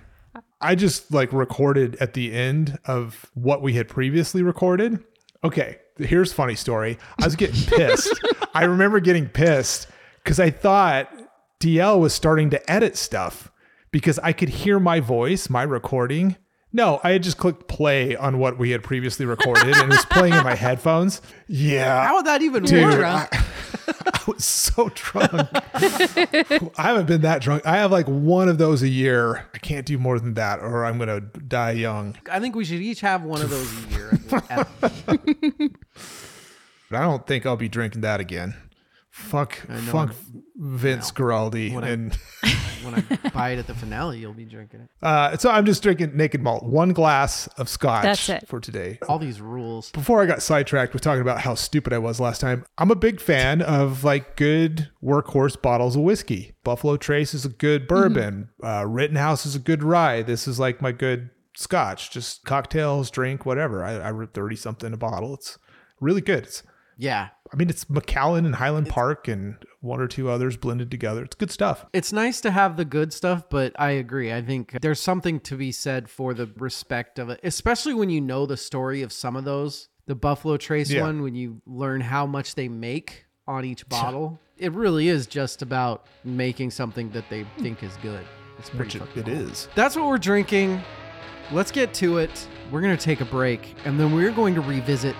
I 0.62 0.75
just 0.75 1.12
like 1.12 1.34
recorded 1.34 1.96
at 1.96 2.13
the 2.13 2.34
end 2.34 2.77
of 2.86 3.25
what 3.34 3.62
we 3.63 3.74
had 3.74 3.88
previously 3.88 4.44
recorded. 4.44 5.03
Okay, 5.44 5.77
here's 5.98 6.32
a 6.32 6.36
funny 6.36 6.56
story. 6.56 6.98
I 7.20 7.26
was 7.26 7.36
getting 7.36 7.62
pissed. 7.66 8.20
I 8.54 8.66
remember 8.66 9.00
getting 9.00 9.28
pissed 9.28 9.88
because 10.24 10.40
I 10.40 10.50
thought 10.50 11.10
DL 11.60 12.00
was 12.00 12.14
starting 12.14 12.50
to 12.52 12.72
edit 12.72 12.98
stuff 12.98 13.52
because 13.92 14.20
I 14.20 14.34
could 14.34 14.50
hear 14.50 14.80
my 14.80 15.00
voice, 15.00 15.50
my 15.50 15.64
recording. 15.64 16.38
No, 16.76 17.00
I 17.04 17.12
had 17.12 17.22
just 17.24 17.38
clicked 17.38 17.68
play 17.68 18.16
on 18.16 18.40
what 18.40 18.58
we 18.58 18.72
had 18.72 18.82
previously 18.82 19.28
recorded 19.28 19.66
and 19.66 19.76
it 19.76 19.90
was 19.90 20.06
playing 20.06 20.34
in 20.34 20.44
my 20.44 20.56
headphones. 20.56 21.22
Yeah. 21.48 22.08
How 22.08 22.16
would 22.16 22.26
that 22.26 22.42
even 22.42 22.64
Dude, 22.64 22.84
work? 22.84 23.04
I, 23.04 23.28
I 24.13 24.20
was 24.27 24.46
so 24.46 24.89
drunk. 24.94 25.32
I 25.34 26.70
haven't 26.77 27.08
been 27.08 27.22
that 27.22 27.42
drunk. 27.42 27.65
I 27.65 27.77
have 27.77 27.92
like 27.92 28.08
one 28.08 28.50
of 28.50 28.58
those 28.58 28.82
a 28.84 28.89
year. 28.89 29.46
I 29.53 29.58
can't 29.58 29.86
do 29.86 29.98
more 29.98 30.20
than 30.20 30.36
that, 30.36 30.60
or 30.60 30.86
I'm 30.86 30.98
gonna 30.98 31.20
die 31.22 31.72
young. 31.72 32.15
I 32.32 32.39
think 32.39 32.56
we 32.56 32.65
should 32.65 32.82
each 32.82 33.01
have 33.01 33.24
one 33.24 33.42
of 33.42 33.50
those 33.50 33.86
a 33.86 33.89
year. 33.89 34.20
But 36.89 37.00
I 37.00 37.06
don't 37.06 37.25
think 37.25 37.48
I'll 37.48 37.58
be 37.58 37.70
drinking 37.70 38.01
that 38.01 38.20
again. 38.20 38.53
Fuck, 39.15 39.58
fuck 39.91 40.15
Vince 40.55 41.12
Guaraldi. 41.12 41.72
When 41.72 41.84
I- 41.84 41.89
and 41.89 42.13
when 42.84 42.96
I 42.96 43.29
buy 43.34 43.50
it 43.51 43.60
at 43.60 43.67
the 43.67 43.75
finale, 43.75 44.17
you'll 44.17 44.34
be 44.34 44.43
drinking 44.43 44.82
it. 44.82 44.89
uh, 45.03 45.38
so 45.38 45.51
I'm 45.51 45.65
just 45.67 45.84
drinking 45.84 46.17
naked 46.17 46.41
malt, 46.41 46.63
one 46.63 46.93
glass 46.93 47.46
of 47.60 47.70
scotch 47.70 48.01
That's 48.03 48.27
it. 48.29 48.48
for 48.48 48.60
today. 48.60 48.98
All 49.08 49.20
these 49.20 49.39
rules. 49.39 49.91
before 49.91 50.24
I 50.24 50.25
got 50.25 50.41
sidetracked 50.41 50.93
with 50.93 51.03
talking 51.03 51.22
about 51.22 51.41
how 51.41 51.53
stupid 51.53 51.93
I 51.93 52.00
was 52.00 52.20
last 52.20 52.41
time, 52.41 52.65
I'm 52.79 52.89
a 52.89 52.96
big 52.96 53.22
fan 53.22 53.62
of 53.62 54.03
like 54.03 54.36
good 54.36 54.89
workhorse 55.03 55.62
bottles 55.62 55.96
of 55.96 56.01
whiskey. 56.01 56.55
Buffalo 56.63 56.98
Trace 56.98 57.36
is 57.36 57.46
a 57.46 57.50
good 57.50 57.88
bourbon. 57.88 58.50
Uh, 58.63 58.86
Rittenhouse 58.88 59.46
is 59.46 59.55
a 59.55 59.60
good 59.60 59.84
rye. 59.84 60.24
This 60.24 60.48
is 60.48 60.60
like 60.60 60.82
my 60.82 60.91
good 60.91 61.29
scotch. 61.55 62.10
Just 62.10 62.46
cocktails, 62.46 63.12
drink, 63.12 63.46
whatever. 63.46 63.84
I, 63.84 63.91
I 64.00 64.10
rip 64.10 64.34
30 64.34 64.55
something 64.55 64.91
a 64.91 64.98
bottle. 64.98 65.36
It's 65.36 65.60
really 66.01 66.22
good. 66.22 66.46
It's, 66.46 66.63
Yeah. 66.98 67.30
I 67.52 67.56
mean, 67.56 67.70
it's 67.70 67.90
Macallan 67.90 68.46
and 68.46 68.56
Highland 68.56 68.90
Park 68.90 69.28
and 69.28 69.56
one 69.80 70.00
or 70.02 70.08
two 70.08 70.30
others 70.30 70.58
blended 70.58 70.90
together. 70.90 71.24
It's 71.24 71.36
good 71.36 71.52
stuff. 71.52 71.86
It's 71.94 72.12
nice 72.12 72.42
to 72.42 72.52
have 72.52 72.78
the 72.78 72.86
good 72.86 73.14
stuff, 73.14 73.50
but 73.50 73.74
I 73.80 73.92
agree. 73.92 74.34
I 74.34 74.42
think 74.42 74.78
there's 74.82 75.00
something 75.00 75.40
to 75.42 75.56
be 75.56 75.72
said 75.72 76.10
for 76.10 76.34
the 76.34 76.50
respect 76.58 77.20
of 77.20 77.30
it, 77.30 77.40
especially 77.44 77.94
when 77.94 78.10
you 78.10 78.22
know 78.22 78.46
the 78.46 78.58
story 78.58 79.02
of 79.02 79.12
some 79.14 79.36
of 79.36 79.44
those. 79.46 79.90
The 80.06 80.16
Buffalo 80.16 80.58
Trace 80.58 80.90
Yeah. 80.92 81.02
one, 81.04 81.22
when 81.22 81.36
you 81.36 81.62
learn 81.66 82.02
how 82.02 82.26
much 82.26 82.56
they 82.56 82.68
make 82.68 83.26
on 83.48 83.66
each 83.66 83.88
bottle, 83.90 84.40
it 84.58 84.72
really 84.74 85.08
is 85.10 85.28
just 85.28 85.62
about 85.62 86.06
making 86.24 86.72
something 86.72 87.10
that 87.12 87.30
they 87.30 87.46
think 87.60 87.84
is 87.84 87.96
good. 88.02 88.26
It's 88.58 88.70
pretty 88.70 89.00
Which 89.00 89.18
it, 89.18 89.28
it 89.28 89.28
is. 89.28 89.68
That's 89.76 89.96
what 89.96 90.08
we're 90.08 90.18
drinking. 90.18 90.82
Let's 91.52 91.72
get 91.72 91.94
to 91.96 92.18
it. 92.18 92.48
We're 92.72 92.82
going 92.82 92.96
to 92.98 93.04
take 93.04 93.22
a 93.22 93.26
break 93.26 93.76
and 93.86 94.00
then 94.00 94.14
we're 94.16 94.32
going 94.32 94.56
to 94.56 94.62
revisit 94.62 95.16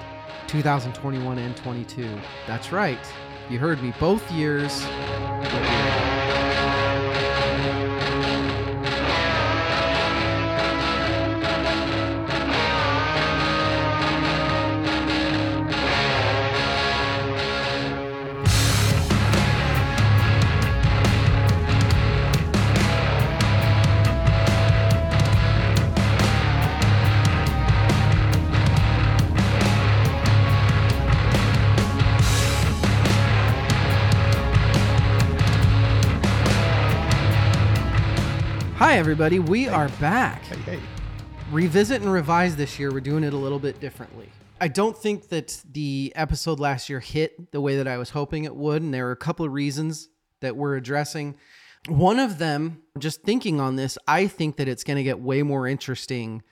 2021 0.48 1.38
and 1.38 1.56
22. 1.58 2.20
That's 2.48 2.72
right. 2.72 3.00
You 3.50 3.60
heard 3.60 3.82
me. 3.82 3.94
Both 4.00 4.30
years. 4.32 4.84
Hi, 38.94 39.00
everybody. 39.00 39.40
We 39.40 39.68
are 39.68 39.90
back. 40.00 40.44
Hey, 40.44 40.78
hey. 40.78 40.80
revisit 41.52 42.04
and 42.04 42.14
revise 42.14 42.56
this 42.56 42.78
year. 42.78 42.92
We're 42.92 43.00
doing 43.00 43.24
it 43.24 43.34
a 43.34 43.38
little 43.38 43.58
bit 43.58 43.80
differently. 43.80 44.30
I 44.62 44.68
don't 44.68 44.96
think 44.96 45.30
that 45.30 45.64
the 45.68 46.14
episode 46.16 46.60
last 46.60 46.92
year 46.92 47.00
hit 47.00 47.52
the 47.52 47.60
way 47.60 47.78
that 47.78 47.88
I 47.88 47.98
was 47.98 48.12
hoping 48.12 48.44
it 48.44 48.56
would, 48.56 48.84
and 48.84 48.94
there 48.94 49.08
are 49.08 49.12
a 49.12 49.16
couple 49.16 49.48
of 49.48 49.52
reasons 49.52 50.10
that 50.42 50.56
we're 50.56 50.76
addressing. 50.76 51.38
One 51.88 52.20
of 52.20 52.38
them, 52.38 52.84
just 53.00 53.24
thinking 53.24 53.60
on 53.60 53.78
this, 53.78 53.98
I 54.08 54.28
think 54.28 54.58
that 54.58 54.68
it's 54.68 54.84
going 54.84 54.98
to 54.98 55.04
get 55.04 55.20
way 55.20 55.42
more 55.42 55.66
interesting 55.66 56.44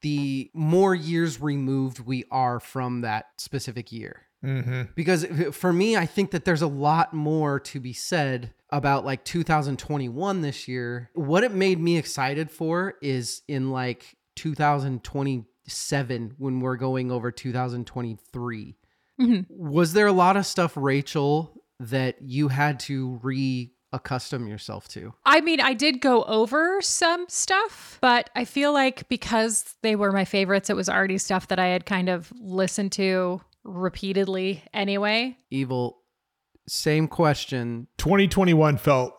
the 0.00 0.50
more 0.54 0.94
years 0.94 1.38
removed 1.38 2.00
we 2.00 2.24
are 2.30 2.60
from 2.60 3.02
that 3.02 3.26
specific 3.36 3.92
year. 3.92 4.22
Mm-hmm. 4.42 4.84
Because 4.94 5.26
for 5.52 5.70
me, 5.70 5.98
I 5.98 6.06
think 6.06 6.30
that 6.30 6.46
there's 6.46 6.62
a 6.62 6.66
lot 6.66 7.12
more 7.12 7.60
to 7.60 7.78
be 7.78 7.92
said 7.92 8.54
about 8.72 9.04
like 9.04 9.24
2021 9.24 10.40
this 10.40 10.66
year. 10.66 11.10
What 11.14 11.44
it 11.44 11.52
made 11.52 11.78
me 11.78 11.98
excited 11.98 12.50
for 12.50 12.94
is 13.02 13.42
in 13.46 13.70
like 13.70 14.16
2027 14.36 16.34
when 16.38 16.60
we're 16.60 16.76
going 16.76 17.10
over 17.10 17.30
2023. 17.30 18.76
Mhm. 19.20 19.46
Was 19.50 19.92
there 19.92 20.06
a 20.06 20.12
lot 20.12 20.36
of 20.36 20.46
stuff, 20.46 20.72
Rachel, 20.76 21.62
that 21.78 22.16
you 22.22 22.48
had 22.48 22.80
to 22.80 23.20
reaccustom 23.22 24.48
yourself 24.48 24.88
to? 24.88 25.12
I 25.24 25.40
mean, 25.42 25.60
I 25.60 25.74
did 25.74 26.00
go 26.00 26.22
over 26.24 26.80
some 26.80 27.26
stuff, 27.28 27.98
but 28.00 28.30
I 28.34 28.44
feel 28.46 28.72
like 28.72 29.08
because 29.08 29.74
they 29.82 29.96
were 29.96 30.12
my 30.12 30.24
favorites, 30.24 30.70
it 30.70 30.76
was 30.76 30.88
already 30.88 31.18
stuff 31.18 31.48
that 31.48 31.58
I 31.58 31.66
had 31.66 31.84
kind 31.84 32.08
of 32.08 32.32
listened 32.40 32.92
to 32.92 33.42
repeatedly 33.64 34.62
anyway. 34.72 35.36
Evil, 35.50 36.01
same 36.68 37.08
question. 37.08 37.88
2021 37.98 38.76
felt 38.78 39.14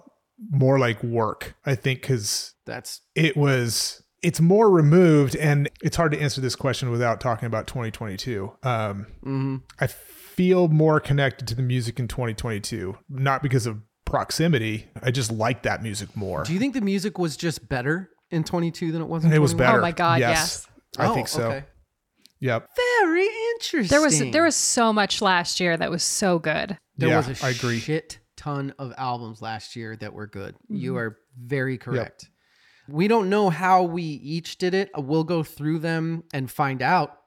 more 0.52 0.80
like 0.80 1.04
work, 1.04 1.56
I 1.66 1.76
think, 1.76 2.02
because 2.02 2.54
That's 2.66 3.02
it 3.16 3.38
was 3.38 4.04
it's 4.24 4.40
more 4.40 4.70
removed 4.72 5.36
and 5.36 5.70
it's 5.84 5.98
hard 5.98 6.12
to 6.14 6.20
answer 6.20 6.40
this 6.42 6.56
question 6.56 6.90
without 6.90 7.20
talking 7.20 7.46
about 7.46 7.68
2022 7.68 8.52
um, 8.64 9.06
mhm. 9.24 9.62
i 9.80 9.86
feel 9.86 10.70
more 10.70 11.00
connected 11.00 11.46
to 11.48 11.54
the 11.54 11.62
music 11.62 12.00
in 12.00 12.08
2022 12.08 12.98
not 13.10 13.44
because 13.44 13.66
of 13.68 13.80
proximity 14.06 14.88
i 15.04 15.12
just 15.12 15.32
like 15.32 15.64
that 15.64 15.84
music 15.84 16.16
more 16.16 16.44
Do 16.44 16.54
you 16.54 16.60
think 16.60 16.74
the 16.74 16.82
music 16.82 17.20
was 17.20 17.36
just 17.36 17.68
better 17.68 18.10
in 18.32 18.44
22 18.44 18.92
than 18.94 19.02
it 19.02 19.08
was 19.08 19.26
in 19.26 19.34
it 19.34 19.40
was 19.40 19.54
better 19.54 19.80
Oh 19.80 19.82
my 19.82 19.92
God, 19.92 20.22
yes. 20.22 20.66
i 20.98 21.08
Oh, 21.08 21.14
think 21.14 21.28
so 21.28 21.48
okay. 21.48 21.66
yep 22.40 22.68
Very 23.04 23.28
interesting. 23.54 23.90
There 23.90 24.02
was 24.02 24.20
there 24.32 24.44
was 24.44 24.56
so 24.56 24.94
much 24.94 25.22
last 25.22 25.60
year 25.60 25.78
that 25.78 25.92
was 25.92 26.04
so 26.04 26.40
good. 26.40 26.78
There 27.04 27.12
Yeah, 27.22 27.28
was 27.28 27.42
a 27.42 27.46
I 27.46 27.50
agree. 27.50 27.80
shit 27.80 28.20
ton 28.36 28.74
of 28.80 28.94
albums 28.98 29.42
last 29.42 29.76
year 29.76 29.96
that 29.98 30.14
were 30.14 30.28
good. 30.28 30.56
You 30.70 30.92
Mm-hmm. 30.92 30.98
are 31.00 31.18
very 31.40 31.78
correct. 31.78 32.30
We 32.90 33.08
don't 33.08 33.30
know 33.30 33.50
how 33.50 33.84
we 33.84 34.04
each 34.04 34.58
did 34.58 34.74
it. 34.74 34.90
We'll 34.98 35.24
go 35.24 35.44
through 35.44 35.80
them 35.80 36.24
and 36.34 36.52
find 36.52 36.82
out. 36.82 37.18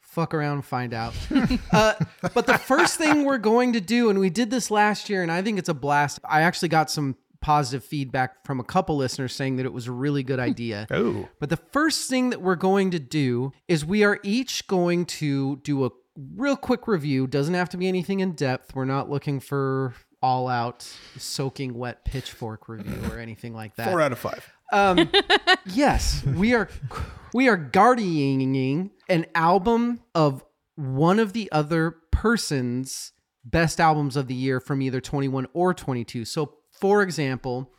Fuck 0.00 0.34
around 0.34 0.54
and 0.54 0.64
find 0.64 0.92
out. 0.94 1.14
uh, 1.72 1.94
but 2.34 2.46
the 2.46 2.58
first 2.58 2.98
thing 2.98 3.24
we're 3.24 3.38
going 3.38 3.72
to 3.74 3.80
do, 3.80 4.10
and 4.10 4.18
we 4.18 4.28
did 4.30 4.50
this 4.50 4.70
last 4.70 5.08
year, 5.08 5.22
and 5.22 5.30
I 5.32 5.40
think 5.42 5.58
it's 5.58 5.68
a 5.68 5.74
blast. 5.74 6.18
I 6.24 6.42
actually 6.42 6.68
got 6.68 6.90
some 6.90 7.16
positive 7.40 7.82
feedback 7.84 8.44
from 8.44 8.60
a 8.60 8.64
couple 8.64 8.96
listeners 8.96 9.34
saying 9.34 9.56
that 9.56 9.66
it 9.66 9.72
was 9.72 9.86
a 9.86 9.92
really 9.92 10.22
good 10.22 10.38
idea. 10.40 10.86
oh 10.90 11.28
But 11.38 11.48
the 11.48 11.56
first 11.56 12.08
thing 12.10 12.30
that 12.30 12.42
we're 12.42 12.54
going 12.56 12.90
to 12.90 12.98
do 12.98 13.52
is 13.66 13.84
we 13.84 14.04
are 14.04 14.18
each 14.22 14.66
going 14.66 15.06
to 15.06 15.56
do 15.64 15.84
a 15.86 15.90
real 16.36 16.56
quick 16.56 16.86
review. 16.86 17.26
Doesn't 17.26 17.54
have 17.54 17.68
to 17.70 17.76
be 17.76 17.88
anything 17.88 18.20
in 18.20 18.32
depth. 18.32 18.74
We're 18.74 18.84
not 18.84 19.10
looking 19.10 19.40
for 19.40 19.94
all 20.22 20.48
out 20.48 20.82
soaking 21.16 21.74
wet 21.74 22.04
pitchfork 22.04 22.68
review 22.68 23.10
or 23.10 23.18
anything 23.18 23.54
like 23.54 23.74
that. 23.76 23.88
four 23.88 24.02
out 24.02 24.12
of 24.12 24.18
five 24.18 24.52
Um, 24.70 25.10
yes, 25.66 26.22
we 26.24 26.54
are 26.54 26.68
we 27.32 27.48
are 27.48 27.56
guardianing 27.56 28.90
an 29.08 29.26
album 29.34 30.00
of 30.14 30.44
one 30.76 31.18
of 31.18 31.32
the 31.32 31.50
other 31.52 31.96
person's 32.10 33.12
best 33.44 33.80
albums 33.80 34.16
of 34.16 34.26
the 34.26 34.34
year 34.34 34.60
from 34.60 34.82
either 34.82 35.00
21 35.00 35.46
or 35.52 35.72
22. 35.72 36.24
So, 36.24 36.58
for 36.70 37.02
example, 37.02 37.72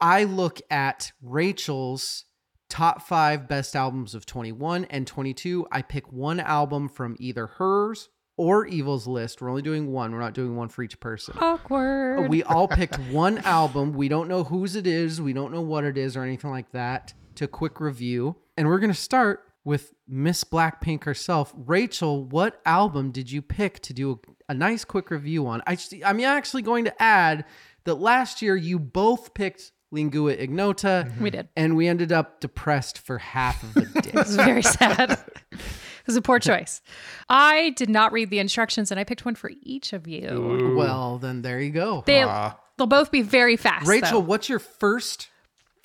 I 0.00 0.24
look 0.24 0.60
at 0.70 1.12
Rachel's 1.22 2.24
top 2.68 3.02
5 3.02 3.48
best 3.48 3.74
albums 3.74 4.14
of 4.14 4.26
21 4.26 4.84
and 4.86 5.06
22. 5.06 5.66
I 5.72 5.82
pick 5.82 6.12
one 6.12 6.40
album 6.40 6.88
from 6.88 7.16
either 7.18 7.46
hers 7.46 8.08
or 8.36 8.66
Evil's 8.66 9.06
list. 9.06 9.42
We're 9.42 9.50
only 9.50 9.62
doing 9.62 9.92
one. 9.92 10.12
We're 10.12 10.20
not 10.20 10.32
doing 10.32 10.56
one 10.56 10.68
for 10.68 10.82
each 10.82 10.98
person. 11.00 11.34
Awkward. 11.40 12.28
We 12.28 12.42
all 12.44 12.68
picked 12.68 12.98
one 13.10 13.38
album. 13.38 13.92
We 13.92 14.08
don't 14.08 14.28
know 14.28 14.44
whose 14.44 14.76
it 14.76 14.86
is. 14.86 15.20
We 15.20 15.32
don't 15.32 15.52
know 15.52 15.60
what 15.60 15.84
it 15.84 15.98
is 15.98 16.16
or 16.16 16.22
anything 16.22 16.50
like 16.50 16.70
that. 16.72 17.12
To 17.34 17.46
quick 17.46 17.80
review, 17.80 18.34
and 18.56 18.66
we're 18.66 18.80
gonna 18.80 18.94
start 18.94 19.44
with 19.64 19.92
Miss 20.08 20.42
Blackpink 20.44 21.04
herself. 21.04 21.52
Rachel, 21.54 22.24
what 22.24 22.60
album 22.64 23.12
did 23.12 23.30
you 23.30 23.42
pick 23.42 23.80
to 23.80 23.92
do 23.92 24.12
a, 24.48 24.52
a 24.52 24.54
nice 24.54 24.84
quick 24.84 25.10
review 25.10 25.46
on? 25.46 25.62
I 25.66 25.76
just, 25.76 25.94
I'm 26.04 26.18
actually 26.20 26.62
going 26.62 26.86
to 26.86 27.02
add 27.02 27.44
that 27.84 27.96
last 27.96 28.42
year 28.42 28.56
you 28.56 28.78
both 28.78 29.34
picked 29.34 29.72
Lingua 29.90 30.32
Ignota, 30.32 31.10
we 31.20 31.30
did. 31.30 31.48
and 31.56 31.76
we 31.76 31.88
ended 31.88 32.12
up 32.12 32.40
depressed 32.40 32.98
for 32.98 33.18
half 33.18 33.62
of 33.62 33.74
the 33.74 33.80
day. 34.02 34.10
It 34.10 34.14
was 34.14 34.36
very 34.36 34.62
sad. 34.62 35.12
it 35.52 36.06
was 36.06 36.16
a 36.16 36.22
poor 36.22 36.38
choice. 36.38 36.82
I 37.28 37.70
did 37.70 37.88
not 37.88 38.12
read 38.12 38.30
the 38.30 38.38
instructions 38.38 38.90
and 38.90 39.00
I 39.00 39.04
picked 39.04 39.24
one 39.24 39.34
for 39.34 39.50
each 39.62 39.92
of 39.92 40.06
you. 40.06 40.74
well, 40.76 41.18
then 41.18 41.42
there 41.42 41.60
you 41.60 41.70
go. 41.70 42.02
They, 42.06 42.22
Ah. 42.22 42.58
they'll 42.76 42.86
both 42.86 43.10
be 43.10 43.22
very 43.22 43.56
fast. 43.56 43.86
Rachel, 43.88 44.20
though. 44.20 44.26
what's 44.26 44.48
your 44.48 44.58
first 44.58 45.28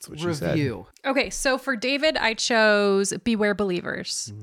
what 0.07 0.19
she 0.19 0.33
said 0.33 0.49
review? 0.49 0.85
Okay, 1.05 1.29
so 1.29 1.57
for 1.57 1.77
David, 1.77 2.17
I 2.17 2.33
chose 2.33 3.13
Beware 3.23 3.53
Believers 3.53 4.33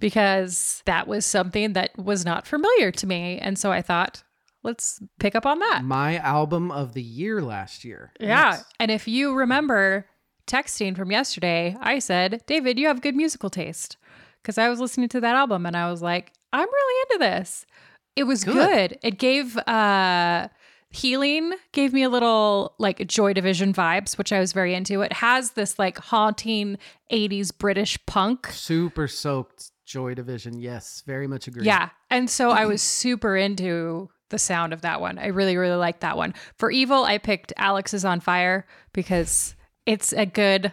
because 0.00 0.82
that 0.84 1.08
was 1.08 1.24
something 1.24 1.72
that 1.72 1.96
was 1.98 2.24
not 2.26 2.46
familiar 2.46 2.90
to 2.92 3.06
me. 3.06 3.38
And 3.38 3.58
so 3.58 3.72
I 3.72 3.80
thought, 3.82 4.22
let's 4.68 5.02
pick 5.18 5.34
up 5.34 5.44
on 5.46 5.58
that. 5.58 5.82
My 5.82 6.18
album 6.18 6.70
of 6.70 6.92
the 6.94 7.02
year 7.02 7.42
last 7.42 7.84
year. 7.84 8.12
Yeah. 8.20 8.52
Yes. 8.52 8.64
And 8.78 8.90
if 8.90 9.08
you 9.08 9.34
remember 9.34 10.06
texting 10.46 10.96
from 10.96 11.10
yesterday, 11.10 11.76
I 11.80 11.98
said, 11.98 12.42
David, 12.46 12.78
you 12.78 12.86
have 12.86 13.00
good 13.02 13.16
musical 13.16 13.50
taste. 13.50 13.96
Because 14.42 14.56
I 14.58 14.68
was 14.68 14.78
listening 14.80 15.08
to 15.10 15.20
that 15.20 15.34
album 15.34 15.66
and 15.66 15.76
I 15.76 15.90
was 15.90 16.00
like, 16.00 16.32
I'm 16.52 16.68
really 16.68 17.02
into 17.10 17.18
this. 17.30 17.66
It 18.14 18.24
was 18.24 18.44
Good. 18.44 18.54
good. 18.90 18.98
It 19.02 19.18
gave 19.18 19.56
uh 19.58 20.48
healing 20.90 21.52
gave 21.72 21.92
me 21.92 22.02
a 22.02 22.08
little 22.08 22.74
like 22.78 23.06
joy 23.06 23.34
division 23.34 23.74
vibes 23.74 24.16
which 24.16 24.32
i 24.32 24.40
was 24.40 24.54
very 24.54 24.72
into 24.74 25.02
it 25.02 25.12
has 25.12 25.50
this 25.50 25.78
like 25.78 25.98
haunting 25.98 26.78
80s 27.12 27.52
british 27.58 27.98
punk 28.06 28.46
Super 28.46 29.06
soaked 29.06 29.70
Joy 29.84 30.12
Division. 30.14 30.58
Yes, 30.60 31.02
very 31.06 31.26
much 31.26 31.48
agree. 31.48 31.64
yeah. 31.64 31.88
And 32.10 32.28
so 32.28 32.50
I 32.50 32.66
was 32.66 32.82
super 33.02 33.34
into 33.36 34.10
the 34.30 34.38
sound 34.38 34.72
of 34.72 34.82
that 34.82 35.00
one. 35.00 35.18
I 35.18 35.28
really, 35.28 35.56
really 35.56 35.76
like 35.76 36.00
that 36.00 36.16
one. 36.16 36.34
For 36.56 36.70
Evil, 36.70 37.04
I 37.04 37.18
picked 37.18 37.52
Alexisonfire 37.58 38.64
because 38.92 39.54
it's 39.86 40.12
a 40.12 40.26
good 40.26 40.72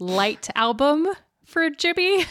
light 0.00 0.48
album 0.54 1.08
for 1.44 1.70
Jimmy. 1.70 2.24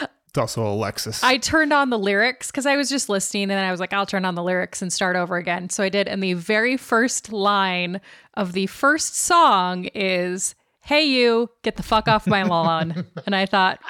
it's 0.00 0.38
also 0.38 0.66
alexis 0.66 1.22
I 1.22 1.36
turned 1.36 1.72
on 1.72 1.90
the 1.90 1.98
lyrics 1.98 2.50
because 2.50 2.66
I 2.66 2.76
was 2.76 2.88
just 2.88 3.08
listening 3.08 3.44
and 3.44 3.52
then 3.52 3.64
I 3.64 3.70
was 3.70 3.80
like, 3.80 3.92
I'll 3.92 4.06
turn 4.06 4.24
on 4.24 4.34
the 4.34 4.42
lyrics 4.42 4.82
and 4.82 4.92
start 4.92 5.16
over 5.16 5.36
again. 5.36 5.70
So 5.70 5.84
I 5.84 5.88
did. 5.88 6.08
And 6.08 6.22
the 6.22 6.34
very 6.34 6.76
first 6.76 7.32
line 7.32 8.00
of 8.34 8.52
the 8.52 8.66
first 8.66 9.16
song 9.16 9.84
is, 9.94 10.54
Hey, 10.80 11.04
you, 11.04 11.48
get 11.62 11.76
the 11.76 11.82
fuck 11.82 12.08
off 12.08 12.26
my 12.26 12.42
lawn. 12.42 13.06
and 13.24 13.34
I 13.34 13.46
thought, 13.46 13.80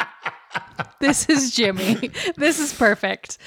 this 1.00 1.28
is 1.28 1.52
Jimmy. 1.54 2.10
this 2.36 2.60
is 2.60 2.72
perfect. 2.72 3.38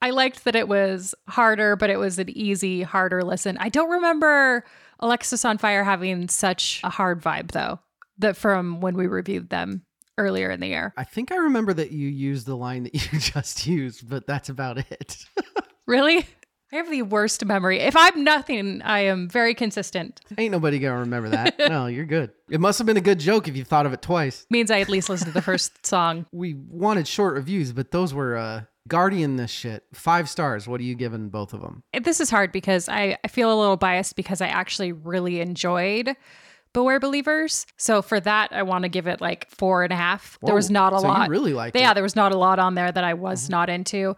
I 0.00 0.10
liked 0.10 0.44
that 0.44 0.54
it 0.56 0.68
was 0.68 1.14
harder, 1.28 1.76
but 1.76 1.90
it 1.90 1.98
was 1.98 2.18
an 2.18 2.30
easy, 2.30 2.82
harder 2.82 3.22
listen. 3.22 3.56
I 3.58 3.68
don't 3.68 3.90
remember 3.90 4.64
Alexisonfire 5.02 5.84
having 5.84 6.28
such 6.28 6.80
a 6.84 6.90
hard 6.90 7.22
vibe 7.22 7.50
though. 7.52 7.80
That 8.18 8.36
from 8.36 8.80
when 8.80 8.96
we 8.96 9.06
reviewed 9.06 9.48
them 9.50 9.82
earlier 10.16 10.50
in 10.50 10.58
the 10.60 10.66
year. 10.66 10.92
I 10.96 11.04
think 11.04 11.30
I 11.30 11.36
remember 11.36 11.72
that 11.74 11.92
you 11.92 12.08
used 12.08 12.46
the 12.46 12.56
line 12.56 12.82
that 12.84 12.94
you 12.94 13.18
just 13.20 13.66
used, 13.66 14.08
but 14.08 14.26
that's 14.26 14.48
about 14.48 14.78
it. 14.78 15.24
Really? 15.86 16.18
I 16.70 16.76
have 16.76 16.90
the 16.90 17.00
worst 17.00 17.42
memory. 17.46 17.80
If 17.80 17.96
I'm 17.96 18.22
nothing, 18.22 18.82
I 18.82 19.00
am 19.00 19.26
very 19.26 19.54
consistent. 19.54 20.20
Ain't 20.36 20.52
nobody 20.52 20.78
gonna 20.78 20.98
remember 20.98 21.30
that. 21.30 21.58
no, 21.70 21.86
you're 21.86 22.04
good. 22.04 22.30
It 22.50 22.60
must 22.60 22.76
have 22.76 22.86
been 22.86 22.98
a 22.98 23.00
good 23.00 23.18
joke 23.18 23.48
if 23.48 23.56
you 23.56 23.64
thought 23.64 23.86
of 23.86 23.94
it 23.94 24.02
twice. 24.02 24.44
Means 24.50 24.70
I 24.70 24.80
at 24.80 24.90
least 24.90 25.08
listened 25.08 25.28
to 25.28 25.32
the 25.32 25.40
first 25.40 25.86
song. 25.86 26.26
We 26.30 26.52
wanted 26.52 27.08
short 27.08 27.36
reviews, 27.36 27.72
but 27.72 27.90
those 27.90 28.12
were 28.12 28.36
uh 28.36 28.64
Guardian 28.88 29.36
this 29.36 29.50
shit. 29.50 29.84
Five 29.92 30.28
stars. 30.28 30.66
What 30.66 30.80
are 30.80 30.84
you 30.84 30.94
giving 30.94 31.28
both 31.28 31.52
of 31.52 31.60
them? 31.60 31.82
This 32.02 32.20
is 32.20 32.30
hard 32.30 32.52
because 32.52 32.88
I, 32.88 33.18
I 33.22 33.28
feel 33.28 33.52
a 33.52 33.58
little 33.58 33.76
biased 33.76 34.16
because 34.16 34.40
I 34.40 34.48
actually 34.48 34.92
really 34.92 35.40
enjoyed 35.40 36.16
Beware 36.72 37.00
Believers. 37.00 37.66
So 37.76 38.02
for 38.02 38.20
that, 38.20 38.52
I 38.52 38.62
want 38.62 38.82
to 38.82 38.88
give 38.88 39.06
it 39.06 39.20
like 39.20 39.48
four 39.50 39.84
and 39.84 39.92
a 39.92 39.96
half. 39.96 40.38
there 40.42 40.54
was 40.54 40.70
not 40.70 40.92
a 40.92 40.98
So 41.00 41.06
you 41.06 41.12
lot. 41.12 41.28
really 41.28 41.52
liked 41.54 41.76
yeah, 41.76 41.92
it. 41.92 41.94
there 41.94 42.02
was 42.02 42.16
not 42.16 42.32
a 42.32 42.38
lot 42.38 42.58
on 42.58 42.74
there 42.74 42.90
that 42.90 43.04
I 43.04 43.14
was 43.14 43.44
mm-hmm. 43.44 43.52
not 43.52 43.70
into. 43.70 44.16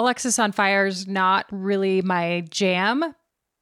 Alexisonfire's 0.00 1.06
not 1.06 1.46
really 1.50 2.00
my 2.02 2.44
jam, 2.50 3.14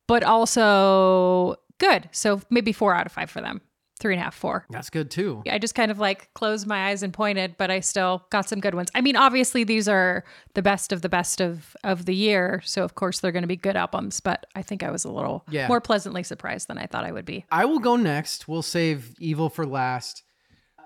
but 0.07 0.23
also 0.23 1.57
good. 1.79 2.09
So 2.13 2.41
maybe 2.51 2.73
four 2.73 2.95
out 2.95 3.07
of 3.07 3.13
five 3.13 3.31
for 3.31 3.41
them. 3.41 3.61
Three 3.99 4.15
and 4.15 4.21
a 4.21 4.25
half, 4.25 4.35
four. 4.35 4.65
That's 4.71 4.91
good 4.91 5.11
too. 5.11 5.43
I 5.51 5.59
just 5.59 5.75
kind 5.75 5.91
of 5.91 5.99
like 5.99 6.33
closed 6.35 6.67
my 6.67 6.89
eyes 6.89 7.03
and 7.03 7.13
pointed, 7.13 7.57
but 7.59 7.71
I 7.71 7.81
still 7.81 8.25
got 8.31 8.49
some 8.49 8.61
good 8.61 8.75
ones. 8.75 8.91
I 8.95 9.01
mean, 9.01 9.17
obviously 9.17 9.65
these 9.65 9.89
are 9.89 10.25
the 10.55 10.63
best 10.63 10.93
of 10.93 11.03
the 11.03 11.09
best 11.09 11.41
of 11.41 11.77
of 11.85 12.05
the 12.07 12.15
year, 12.15 12.63
so 12.65 12.85
of 12.85 12.95
course 12.95 13.21
they're 13.21 13.33
going 13.33 13.43
to 13.43 13.49
be 13.49 13.57
good 13.57 13.77
albums. 13.77 14.21
But 14.21 14.47
I 14.55 14.63
think 14.63 14.83
I 14.83 14.91
was 14.91 15.05
a 15.05 15.11
little 15.11 15.45
Yeah. 15.51 15.69
more 15.69 15.81
pleasantly 15.81 16.23
surprised 16.23 16.69
than 16.69 16.79
I 16.79 16.87
thought 16.87 17.05
I 17.05 17.13
would 17.13 17.25
be. 17.27 17.45
I 17.51 17.65
will 17.65 17.81
go 17.81 17.97
next. 17.97 18.49
We'll 18.49 18.63
save 18.63 19.15
evil 19.19 19.49
for 19.51 19.67
last. 19.67 20.23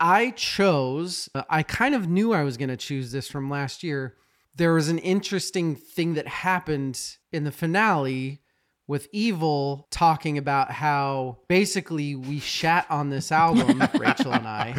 I 0.01 0.31
chose, 0.31 1.29
uh, 1.35 1.43
I 1.49 1.63
kind 1.63 1.95
of 1.95 2.09
knew 2.09 2.33
I 2.33 2.43
was 2.43 2.57
going 2.57 2.71
to 2.71 2.77
choose 2.77 3.13
this 3.13 3.31
from 3.31 3.49
last 3.49 3.83
year. 3.85 4.17
There 4.57 4.75
was 4.75 4.89
an 4.89 4.99
interesting 4.99 5.77
thing 5.77 6.15
that 6.15 6.27
happened 6.27 7.01
in 7.31 7.45
the 7.45 7.53
finale 7.53 8.42
with 8.87 9.09
Evil 9.13 9.87
talking 9.91 10.37
about 10.39 10.71
how 10.73 11.39
basically 11.49 12.15
we 12.15 12.39
shat 12.41 12.87
on 12.91 13.11
this 13.11 13.31
album, 13.33 13.83
Rachel 13.99 14.33
and 14.33 14.47
I, 14.47 14.75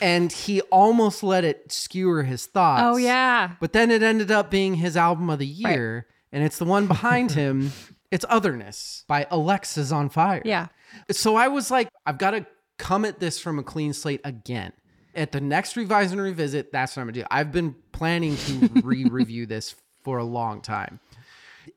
and 0.00 0.30
he 0.32 0.60
almost 0.62 1.22
let 1.22 1.44
it 1.44 1.70
skewer 1.72 2.22
his 2.24 2.46
thoughts. 2.46 2.82
Oh 2.84 2.96
yeah, 2.96 3.52
But 3.60 3.72
then 3.72 3.90
it 3.90 4.02
ended 4.02 4.30
up 4.30 4.50
being 4.50 4.74
his 4.74 4.96
album 4.96 5.30
of 5.30 5.38
the 5.38 5.46
year, 5.46 6.06
and 6.32 6.42
it's 6.44 6.58
the 6.58 6.64
one 6.64 6.86
behind 6.86 7.32
him. 7.32 7.72
It's 8.12 8.24
Otherness 8.28 9.04
by 9.08 9.24
Alexisonfire. 9.32 10.42
yeah. 10.44 10.68
So 11.10 11.34
I 11.34 11.48
was 11.48 11.72
like, 11.72 11.88
I've 12.06 12.18
got 12.18 12.30
to 12.30 12.46
come 12.78 13.04
at 13.04 13.18
this 13.18 13.38
from 13.40 13.58
a 13.58 13.64
clean 13.64 13.92
slate 13.92 14.20
again. 14.22 14.72
At 15.16 15.32
the 15.32 15.40
next 15.40 15.76
revise 15.76 16.12
and 16.12 16.20
revisit, 16.20 16.70
that's 16.72 16.94
what 16.96 17.00
I'm 17.02 17.08
gonna 17.08 17.20
do. 17.20 17.24
I've 17.32 17.50
been 17.50 17.74
planning 17.90 18.36
to 18.36 18.70
re-review 18.84 19.46
this 19.46 19.74
for 20.04 20.18
a 20.18 20.24
long 20.24 20.60
time. 20.60 21.00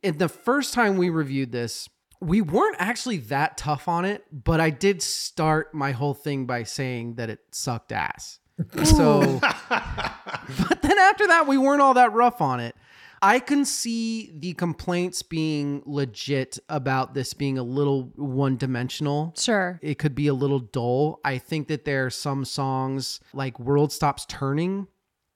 And 0.04 0.20
the 0.20 0.30
first 0.30 0.74
time 0.74 0.98
we 0.98 1.10
reviewed 1.10 1.52
this, 1.52 1.90
we 2.22 2.42
weren't 2.42 2.76
actually 2.80 3.18
that 3.18 3.58
tough 3.58 3.88
on 3.88 4.06
it, 4.06 4.26
but 4.32 4.60
I 4.60 4.70
did 4.70 5.02
start 5.02 5.74
my 5.74 5.92
whole 5.92 6.14
thing 6.14 6.46
by 6.46 6.64
saying 6.64 7.16
that 7.16 7.30
it 7.30 7.40
sucked 7.52 7.92
ass. 7.92 8.40
So, 8.84 9.40
but 9.40 10.82
then 10.82 11.00
after 11.00 11.28
that, 11.28 11.46
we 11.48 11.58
weren't 11.58 11.82
all 11.82 11.94
that 11.94 12.12
rough 12.12 12.42
on 12.42 12.60
it. 12.60 12.76
I 13.22 13.40
can 13.40 13.66
see 13.66 14.32
the 14.38 14.54
complaints 14.54 15.22
being 15.24 15.82
legit 15.86 16.60
about 16.70 17.14
this 17.14 17.34
being 17.34 17.58
a 17.58 17.64
little 17.64 18.12
one 18.16 18.58
dimensional. 18.58 19.34
Sure. 19.38 19.80
It 19.82 19.96
could 19.98 20.16
be 20.16 20.28
a 20.28 20.34
little 20.34 20.60
dull. 20.60 21.20
I 21.24 21.38
think 21.38 21.68
that 21.68 21.86
there 21.86 22.06
are 22.06 22.10
some 22.10 22.46
songs 22.46 23.20
like 23.34 23.60
World 23.60 23.92
Stops 23.92 24.26
Turning 24.26 24.88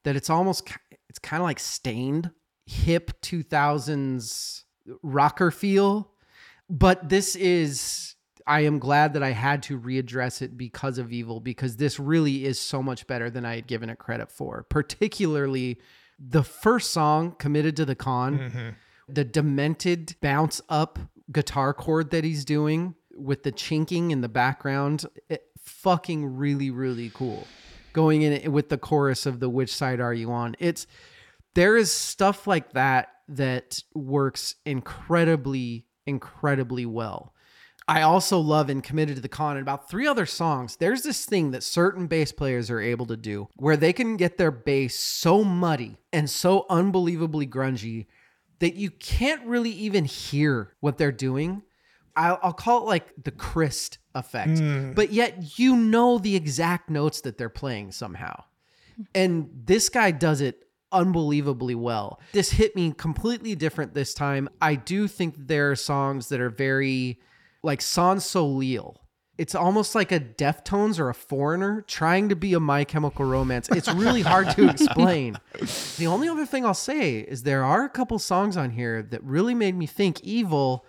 that 0.04 0.15
it's 0.15 0.30
almost 0.30 0.69
it's 1.10 1.19
kind 1.19 1.41
of 1.41 1.45
like 1.45 1.60
stained 1.60 2.32
hip 2.65 3.21
2000s 3.21 4.63
rocker 5.02 5.52
feel. 5.52 6.12
But 6.69 7.10
this 7.10 7.36
is 7.36 8.15
I 8.45 8.62
am 8.62 8.80
glad 8.80 9.13
that 9.13 9.23
I 9.23 9.32
had 9.32 9.63
to 9.63 9.80
readdress 9.80 10.41
it 10.41 10.58
because 10.58 10.97
of 10.97 11.12
Evil 11.12 11.39
because 11.39 11.78
this 11.78 11.99
really 11.99 12.45
is 12.45 12.60
so 12.60 12.84
much 12.84 13.08
better 13.08 13.30
than 13.30 13.45
I 13.45 13.56
had 13.56 13.67
given 13.67 13.89
it 13.89 13.99
credit 13.99 14.30
for. 14.32 14.63
Particularly 14.63 15.80
the 16.19 16.43
first 16.43 16.91
song, 16.91 17.36
Committed 17.38 17.76
to 17.78 17.86
the 17.86 17.95
Con, 17.95 18.39
mm-hmm. 18.39 18.69
the 19.08 19.23
demented 19.23 20.15
bounce 20.21 20.62
up 20.69 20.99
guitar 21.32 21.73
chord 21.73 22.12
that 22.12 22.23
he's 22.23 22.45
doing 22.45 22.95
with 23.15 23.43
the 23.43 23.52
chinking 23.52 24.12
in 24.12 24.21
the 24.21 24.30
background, 24.30 25.06
it, 25.30 25.45
fucking 25.60 26.26
really 26.26 26.71
really 26.71 27.12
cool. 27.13 27.47
Going 27.93 28.23
in 28.23 28.52
with 28.52 28.69
the 28.69 28.78
chorus 28.78 29.26
of 29.26 29.39
the 29.39 29.49
which 29.49 29.73
side 29.73 29.99
are 29.99 30.13
you 30.13 30.32
on? 30.32 30.56
It's 30.60 30.88
there 31.56 31.78
is 31.78 31.92
stuff 31.92 32.48
like 32.48 32.74
that 32.74 33.10
that 33.28 33.82
works 33.94 34.56
incredibly 34.66 35.86
incredibly 36.06 36.86
well. 36.86 37.34
I 37.88 38.02
also 38.02 38.39
love 38.39 38.70
and 38.70 38.84
committed 38.84 39.16
to 39.18 39.22
the 39.22 39.28
con 39.28 39.58
and 39.58 39.62
about 39.62 39.89
three 39.89 40.08
other 40.08 40.26
songs. 40.26 40.78
There's 40.78 41.04
this 41.04 41.26
thing 41.26 41.52
that 41.52 41.63
certain 41.63 42.08
bass 42.08 42.32
players 42.32 42.70
are 42.70 42.80
able 42.80 43.06
to 43.08 43.18
do 43.18 43.50
where 43.58 43.76
they 43.76 43.92
can 43.92 44.16
get 44.16 44.38
their 44.38 44.52
bass 44.52 44.98
so 44.98 45.44
muddy 45.44 45.98
and 46.13 46.30
so 46.30 46.66
unbelievably 46.70 47.48
grungy 47.48 48.06
that 48.60 48.76
you 48.76 48.89
can't 48.89 49.46
really 49.46 49.72
even 49.72 50.06
hear 50.06 50.74
what 50.80 50.98
they're 50.98 51.12
doing. 51.12 51.63
I'll, 52.16 52.39
I'll 52.42 52.54
call 52.54 52.84
it 52.84 52.88
like 52.88 53.12
the 53.22 53.32
Christ 53.32 53.98
effect, 54.16 54.60
hmm. 54.60 54.94
but 54.94 55.12
yet 55.12 55.60
you 55.60 55.76
know 55.76 56.20
the 56.20 56.36
exact 56.36 56.89
notes 56.89 57.22
that 57.22 57.38
they're 57.38 57.50
playing 57.50 57.92
somehow. 57.92 58.44
And 59.13 59.50
this 59.66 59.89
guy 59.89 60.12
does 60.12 60.39
it 60.39 60.62
unbelievably 60.93 61.75
well. 61.75 62.19
This 62.32 62.51
hit 62.51 62.75
me 62.75 62.93
completely 62.93 63.56
different 63.56 63.93
this 63.93 64.13
time. 64.13 64.47
I 64.62 64.75
do 64.75 65.08
think 65.08 65.36
there 65.38 65.71
are 65.71 65.75
songs 65.75 66.29
that 66.29 66.39
are 66.39 66.49
very 66.49 67.19
like 67.63 67.82
Sans 67.82 68.23
Soleil. 68.23 68.99
It's 69.36 69.56
almost 69.56 69.95
like 69.95 70.12
a 70.12 70.19
Deftones 70.19 70.99
or 70.99 71.10
a 71.10 71.13
foreigner 71.15 71.82
trying 71.82 72.29
to 72.29 72.36
be 72.36 72.53
a 72.53 72.60
My 72.60 72.84
Chemical 72.84 73.25
Romance. 73.25 73.67
It's 73.69 73.91
really 73.91 74.21
hard 74.21 74.51
to 74.51 74.69
explain. 74.69 75.38
The 75.97 76.06
only 76.06 76.29
other 76.29 76.45
thing 76.45 76.65
I'll 76.65 76.75
say 76.75 77.17
is 77.19 77.41
there 77.41 77.63
are 77.63 77.84
a 77.84 77.89
couple 77.89 78.19
songs 78.19 78.56
on 78.58 78.69
here 78.69 79.01
that 79.01 79.23
really 79.23 79.56
made 79.56 79.75
me 79.75 79.88
think 79.88 80.21
evil. 80.21 80.86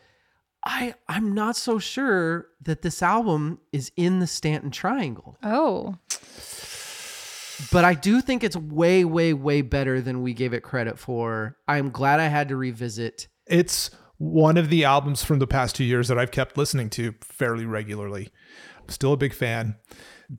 I 0.66 0.94
I'm 1.08 1.32
not 1.34 1.56
so 1.56 1.78
sure 1.78 2.48
that 2.60 2.82
this 2.82 3.02
album 3.02 3.60
is 3.72 3.90
in 3.96 4.20
the 4.20 4.26
Stanton 4.26 4.70
Triangle 4.70 5.36
Oh, 5.42 5.96
but 7.70 7.84
I 7.84 7.94
do 7.94 8.20
think 8.20 8.44
it's 8.44 8.56
way, 8.56 9.04
way, 9.04 9.32
way 9.32 9.62
better 9.62 10.00
than 10.00 10.22
we 10.22 10.34
gave 10.34 10.52
it 10.52 10.62
credit 10.62 10.98
for. 10.98 11.56
I'm 11.68 11.90
glad 11.90 12.20
I 12.20 12.26
had 12.26 12.48
to 12.48 12.56
revisit. 12.56 13.28
It's 13.46 13.90
one 14.18 14.56
of 14.56 14.70
the 14.70 14.84
albums 14.84 15.24
from 15.24 15.38
the 15.38 15.46
past 15.46 15.76
two 15.76 15.84
years 15.84 16.08
that 16.08 16.18
I've 16.18 16.30
kept 16.30 16.56
listening 16.56 16.90
to 16.90 17.14
fairly 17.20 17.66
regularly. 17.66 18.30
I'm 18.80 18.88
still 18.88 19.12
a 19.12 19.18
big 19.18 19.34
fan. 19.34 19.76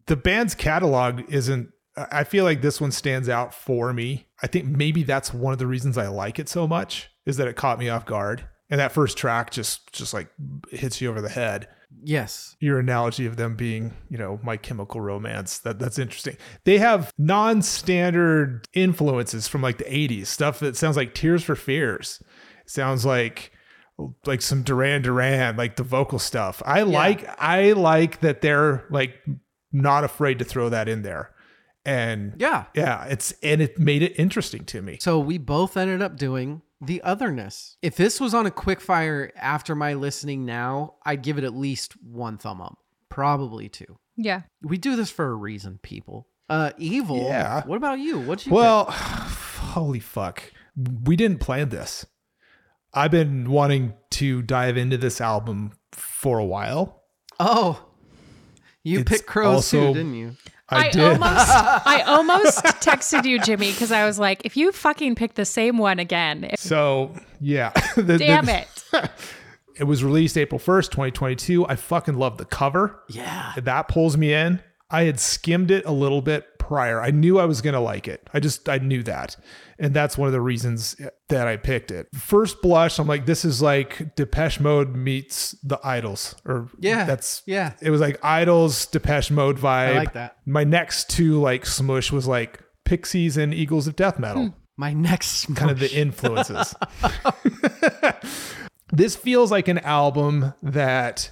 The 0.08 0.16
band's 0.16 0.56
catalog 0.56 1.22
isn't, 1.30 1.70
I 1.96 2.24
feel 2.24 2.44
like 2.44 2.62
this 2.62 2.82
one 2.82 2.92
stands 2.92 3.30
out 3.30 3.54
for 3.54 3.94
me. 3.94 4.28
I 4.42 4.48
think 4.48 4.66
maybe 4.66 5.04
that's 5.04 5.34
one 5.34 5.54
of 5.54 5.60
the 5.60 5.68
reasons 5.68 5.98
I 5.98 6.08
like 6.08 6.40
it 6.40 6.50
so 6.50 6.68
much 6.68 7.10
is 7.26 7.38
that 7.38 7.48
it 7.48 7.56
caught 7.56 7.80
me 7.80 7.90
off 7.90 8.06
guard. 8.06 8.48
And 8.70 8.80
that 8.80 8.92
first 8.92 9.18
track 9.18 9.52
just, 9.52 9.94
just 9.94 10.14
like 10.14 10.30
hits 10.72 11.00
you 11.00 11.10
over 11.10 11.22
the 11.22 11.30
head 11.30 11.68
Yes. 12.04 12.56
your 12.60 12.80
analogy 12.80 13.26
of 13.26 13.36
them 13.38 13.56
being, 13.56 13.94
you 14.10 14.18
know, 14.18 14.40
my 14.44 14.58
chemical 14.58 15.02
romance. 15.02 15.60
That 15.60 15.80
that's 15.80 15.98
interesting. 16.00 16.38
They 16.64 16.78
have 16.80 17.12
non-standard 17.18 18.68
influences 18.74 19.48
from 19.48 19.62
like 19.62 19.78
the 19.78 19.86
80s, 19.86 20.28
stuff 20.28 20.60
that 20.60 20.76
sounds 20.78 20.98
like 20.98 21.14
Tears 21.14 21.44
for 21.44 21.56
Fears. 21.56 22.22
Sounds 22.66 23.06
like 23.06 23.52
like 24.26 24.42
some 24.42 24.62
Duran 24.64 25.02
Duran, 25.04 25.56
like 25.56 25.76
the 25.78 25.84
vocal 25.84 26.20
stuff. 26.20 26.62
I 26.66 26.82
like 26.84 27.28
I 27.42 27.72
like 27.74 28.22
that 28.22 28.42
they're 28.42 28.86
like 28.90 29.14
not 29.72 30.04
afraid 30.04 30.40
to 30.40 30.46
throw 30.46 30.70
that 30.70 30.88
in 30.90 31.02
there. 31.04 31.32
And 31.86 32.34
Yeah. 32.38 32.66
yeah, 32.74 33.06
it's 33.06 33.34
and 33.44 33.62
it 33.62 33.78
made 33.80 34.02
it 34.02 34.14
interesting 34.20 34.66
to 34.66 34.82
me. 34.82 34.98
So 35.00 35.20
we 35.20 35.38
both 35.38 35.78
ended 35.78 36.02
up 36.02 36.18
doing 36.18 36.62
the 36.86 37.02
otherness. 37.02 37.78
If 37.82 37.96
this 37.96 38.20
was 38.20 38.34
on 38.34 38.46
a 38.46 38.52
quick 38.52 38.82
fire 38.82 39.32
after 39.36 39.76
my 39.76 39.94
listening 39.94 40.46
now, 40.46 40.96
I'd 41.06 41.22
give 41.24 41.38
it 41.38 41.44
at 41.44 41.54
least 41.56 41.94
one 42.04 42.38
thumb 42.38 42.62
up, 42.62 42.78
probably 43.10 43.70
two. 43.70 43.98
yeah. 44.16 44.42
We 44.64 44.78
do 44.78 44.96
this 44.96 45.10
for 45.12 45.26
a 45.30 45.36
reason, 45.36 45.80
people. 45.84 46.28
Uh, 46.50 46.72
evil. 46.78 47.24
Yeah. 47.24 47.64
What 47.66 47.78
about 47.78 48.00
you? 48.00 48.20
What'd 48.20 48.46
you? 48.46 48.54
Well, 48.54 48.86
holy 48.92 50.00
fuck. 50.00 50.44
We 51.04 51.16
didn't 51.16 51.40
plan 51.40 51.70
this. 51.70 52.06
I've 52.94 53.12
been 53.12 53.50
wanting 53.50 53.94
to 54.12 54.42
dive 54.42 54.78
into 54.78 54.98
this 54.98 55.20
album 55.20 55.72
for 55.92 56.38
a 56.40 56.46
while. 56.46 57.04
Oh, 57.40 57.84
you 58.84 59.00
It's 59.00 59.10
picked 59.10 59.26
crows 59.26 59.56
also- 59.56 59.88
too, 59.88 59.94
didn't 59.94 60.14
you? 60.16 60.36
I, 60.70 60.88
I, 60.88 60.90
did. 60.90 61.02
almost 61.04 61.22
I 61.88 62.04
almost 62.08 62.64
texted 62.82 63.26
you, 63.26 63.40
Jimmy, 63.40 63.72
because 63.72 63.92
I 63.92 64.06
was 64.06 64.18
like, 64.18 64.42
if 64.46 64.58
you 64.58 64.72
fucking 64.72 65.16
pick 65.16 65.36
the 65.36 65.46
same 65.46 65.78
one 65.78 66.00
again, 66.00 66.50
so 66.58 67.14
yeah, 67.40 67.70
The- 67.96 68.18
damn 68.18 68.46
the- 68.46 68.62
it. 68.94 69.12
It 69.78 69.84
was 69.84 70.06
released 70.06 70.38
April 70.38 70.58
1st, 70.58 70.92
2022. 70.92 71.68
I 71.68 71.76
fucking 71.76 72.14
love 72.14 72.38
the 72.38 72.46
cover. 72.46 73.04
Yeah. 73.10 73.52
That 73.62 73.90
pulls 73.90 74.16
me 74.16 74.34
in. 74.34 74.62
I 74.90 75.04
had 75.04 75.20
skimmed 75.20 75.70
it 75.70 75.86
a 75.86 75.92
little 75.92 76.22
bit 76.22 76.55
prior. 76.68 77.02
I 77.02 77.12
knew 77.12 77.38
I 77.40 77.46
was 77.46 77.62
going 77.62 77.74
to 77.74 77.80
like 77.80 78.08
it. 78.08 78.28
I 78.34 78.40
just, 78.40 78.68
I 78.68 78.80
knew 78.80 79.04
that. 79.04 79.36
And 79.78 79.94
that's 79.94 80.18
one 80.18 80.28
of 80.28 80.34
the 80.34 80.42
reasons 80.42 80.96
that 81.30 81.48
I 81.48 81.58
picked 81.58 81.92
it. 81.92 82.08
First 82.16 82.62
blush, 82.62 82.98
I'm 83.00 83.08
like, 83.08 83.26
this 83.26 83.46
is 83.46 83.62
like 83.62 84.16
Depeche 84.16 84.60
Mode 84.60 84.96
meets 84.96 85.52
the 85.64 85.80
Idles. 85.84 86.36
Or 86.46 86.70
Yeah. 86.80 87.04
that's, 87.06 87.44
Yeah. 87.46 87.74
it 87.82 87.90
was 87.92 88.02
like 88.02 88.18
Idles, 88.24 88.88
Depeche 88.88 89.32
Mode 89.32 89.58
vibe. 89.58 89.96
like 89.96 90.14
that. 90.14 90.38
My 90.46 90.64
next 90.64 91.10
two 91.10 91.40
like 91.40 91.66
smush 91.66 92.12
was 92.12 92.28
like 92.28 92.62
Pixies 92.86 93.38
and 93.38 93.54
Eagles 93.54 93.86
of 93.88 93.96
Death 93.96 94.18
Metal 94.20 94.44
hmm, 94.48 94.50
My 94.78 94.94
next 94.94 95.54
kind 95.56 95.70
of 95.72 95.80
the 95.80 95.94
influences. 95.94 96.74
this 98.92 99.16
feels 99.16 99.52
like 99.52 99.68
an 99.68 99.80
album 99.80 100.54
that 100.64 101.32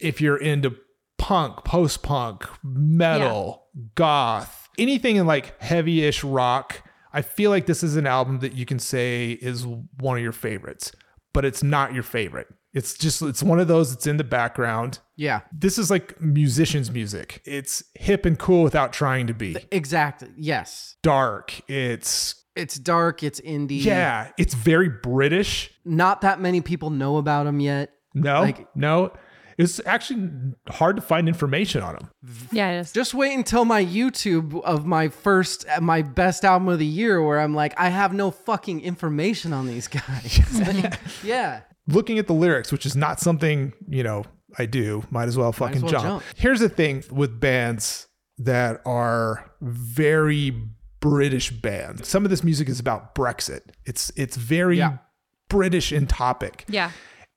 if 0.00 0.20
you're 0.20 0.36
into 0.36 0.76
punk, 1.18 1.64
post-punk, 1.64 2.44
metal, 2.62 3.66
goth, 3.94 4.63
anything 4.78 5.16
in 5.16 5.26
like 5.26 5.60
heavy-ish 5.62 6.24
rock, 6.24 6.82
I 7.12 7.22
feel 7.22 7.50
like 7.50 7.66
this 7.66 7.82
is 7.82 7.96
an 7.96 8.06
album 8.06 8.40
that 8.40 8.54
you 8.54 8.66
can 8.66 8.78
say 8.78 9.32
is 9.32 9.66
one 9.66 10.16
of 10.16 10.22
your 10.22 10.32
favorites, 10.32 10.92
but 11.32 11.44
it's 11.44 11.62
not 11.62 11.94
your 11.94 12.02
favorite. 12.02 12.48
It's 12.72 12.98
just 12.98 13.22
it's 13.22 13.40
one 13.42 13.60
of 13.60 13.68
those 13.68 13.94
that's 13.94 14.06
in 14.06 14.16
the 14.16 14.24
background. 14.24 14.98
Yeah. 15.16 15.42
This 15.52 15.78
is 15.78 15.90
like 15.90 16.20
musicians 16.20 16.90
music. 16.90 17.40
It's 17.44 17.84
hip 17.94 18.26
and 18.26 18.36
cool 18.36 18.64
without 18.64 18.92
trying 18.92 19.28
to 19.28 19.34
be. 19.34 19.56
Exactly. 19.70 20.30
Yes. 20.36 20.96
Dark. 21.02 21.60
It's 21.70 22.34
It's 22.56 22.76
dark. 22.76 23.22
It's 23.22 23.40
indie. 23.42 23.84
yeah, 23.84 24.32
it's 24.38 24.54
very 24.54 24.88
British. 24.88 25.70
Not 25.84 26.22
that 26.22 26.40
many 26.40 26.60
people 26.60 26.90
know 26.90 27.16
about 27.18 27.46
him 27.46 27.60
yet. 27.60 27.90
No, 28.12 28.40
Like- 28.42 28.66
no. 28.76 29.12
It's 29.58 29.80
actually 29.86 30.30
hard 30.68 30.96
to 30.96 31.02
find 31.02 31.28
information 31.28 31.82
on 31.82 31.94
them. 31.94 32.10
Yeah, 32.52 32.70
it 32.72 32.80
is. 32.80 32.92
Just 32.92 33.14
wait 33.14 33.34
until 33.34 33.64
my 33.64 33.84
YouTube 33.84 34.60
of 34.62 34.84
my 34.86 35.08
first, 35.08 35.64
my 35.80 36.02
best 36.02 36.44
album 36.44 36.68
of 36.68 36.78
the 36.78 36.86
year, 36.86 37.22
where 37.22 37.38
I'm 37.40 37.54
like, 37.54 37.78
I 37.78 37.88
have 37.88 38.12
no 38.12 38.30
fucking 38.30 38.80
information 38.80 39.52
on 39.52 39.66
these 39.66 39.88
guys. 39.88 40.40
Like, 40.54 40.94
yeah. 41.22 41.60
Looking 41.86 42.18
at 42.18 42.26
the 42.26 42.32
lyrics, 42.34 42.72
which 42.72 42.86
is 42.86 42.96
not 42.96 43.20
something, 43.20 43.72
you 43.88 44.02
know, 44.02 44.24
I 44.58 44.66
do, 44.66 45.04
might 45.10 45.28
as 45.28 45.36
well 45.36 45.52
fucking 45.52 45.82
well 45.82 45.90
jump. 45.90 46.04
jump. 46.04 46.22
Here's 46.36 46.60
the 46.60 46.68
thing 46.68 47.04
with 47.10 47.38
bands 47.40 48.06
that 48.38 48.80
are 48.86 49.50
very 49.60 50.52
British 51.00 51.50
bands. 51.50 52.08
Some 52.08 52.24
of 52.24 52.30
this 52.30 52.42
music 52.42 52.68
is 52.68 52.80
about 52.80 53.14
Brexit. 53.14 53.60
It's 53.84 54.10
it's 54.16 54.36
very 54.36 54.78
Yeah. 54.78 54.98
British 55.48 55.92
in 55.92 56.06
topic. 56.06 56.64
yeah. 56.68 56.90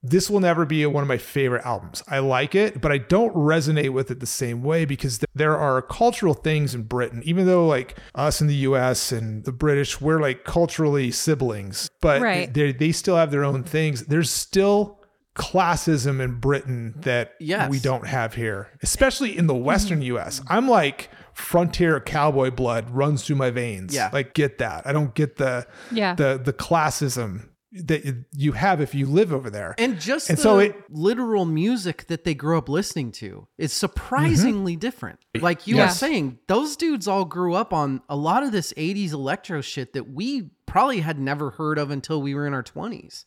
This 0.09 0.29
will 0.29 0.39
never 0.39 0.65
be 0.65 0.85
one 0.85 1.01
of 1.03 1.07
my 1.07 1.17
favorite 1.17 1.65
albums. 1.65 2.03
I 2.07 2.19
like 2.19 2.55
it, 2.55 2.81
but 2.81 2.91
I 2.91 2.97
don't 2.97 3.33
resonate 3.35 3.91
with 3.91 4.11
it 4.11 4.19
the 4.19 4.25
same 4.25 4.63
way 4.63 4.85
because 4.85 5.19
there 5.35 5.57
are 5.57 5.81
cultural 5.81 6.33
things 6.33 6.73
in 6.75 6.83
Britain, 6.83 7.21
even 7.25 7.45
though 7.45 7.65
like 7.67 7.97
us 8.15 8.41
in 8.41 8.47
the 8.47 8.55
US 8.55 9.11
and 9.11 9.43
the 9.43 9.51
British, 9.51 9.99
we're 10.01 10.19
like 10.21 10.43
culturally 10.43 11.11
siblings, 11.11 11.89
but 12.01 12.21
Right. 12.21 12.53
they 12.53 12.71
they 12.71 12.91
still 12.91 13.15
have 13.17 13.31
their 13.31 13.43
own 13.43 13.63
things. 13.63 14.05
There's 14.05 14.29
still 14.29 14.99
classism 15.35 16.19
in 16.19 16.39
Britain 16.39 16.95
that 16.97 17.33
Yes. 17.39 17.69
we 17.69 17.79
don't 17.79 18.07
have 18.07 18.33
here, 18.33 18.69
especially 18.81 19.37
in 19.37 19.47
the 19.47 19.55
Western 19.55 19.99
mm-hmm. 19.99 20.17
US. 20.17 20.41
I'm 20.47 20.67
like 20.67 21.09
frontier 21.33 21.99
cowboy 21.99 22.49
blood 22.49 22.89
runs 22.89 23.23
through 23.23 23.35
my 23.35 23.51
veins. 23.51 23.93
Yeah. 23.93 24.09
Like 24.11 24.33
get 24.33 24.57
that. 24.57 24.87
I 24.87 24.93
don't 24.93 25.13
get 25.13 25.37
the 25.37 25.67
Yeah. 25.91 26.15
the 26.15 26.41
the 26.43 26.53
classism 26.53 27.49
that 27.71 28.25
you 28.33 28.53
have 28.53 28.79
if 28.79 28.95
you 28.95 29.05
live 29.05 29.33
over 29.33 29.49
there. 29.49 29.75
And 29.77 29.99
just 29.99 30.29
And 30.29 30.37
the 30.37 30.41
so 30.41 30.59
it- 30.59 30.75
literal 30.89 31.45
music 31.45 32.07
that 32.07 32.23
they 32.23 32.33
grew 32.33 32.57
up 32.57 32.69
listening 32.69 33.11
to 33.13 33.47
is 33.57 33.73
surprisingly 33.73 34.73
mm-hmm. 34.73 34.79
different. 34.79 35.19
Like 35.39 35.67
you 35.67 35.77
were 35.77 35.89
saying, 35.89 36.39
those 36.47 36.77
dudes 36.77 37.07
all 37.07 37.25
grew 37.25 37.53
up 37.53 37.73
on 37.73 38.01
a 38.07 38.15
lot 38.15 38.43
of 38.43 38.51
this 38.51 38.73
80s 38.73 39.11
electro 39.11 39.61
shit 39.61 39.93
that 39.93 40.09
we 40.09 40.49
probably 40.65 41.01
had 41.01 41.19
never 41.19 41.51
heard 41.51 41.77
of 41.77 41.91
until 41.91 42.21
we 42.21 42.33
were 42.35 42.47
in 42.47 42.53
our 42.53 42.63
20s. 42.63 43.25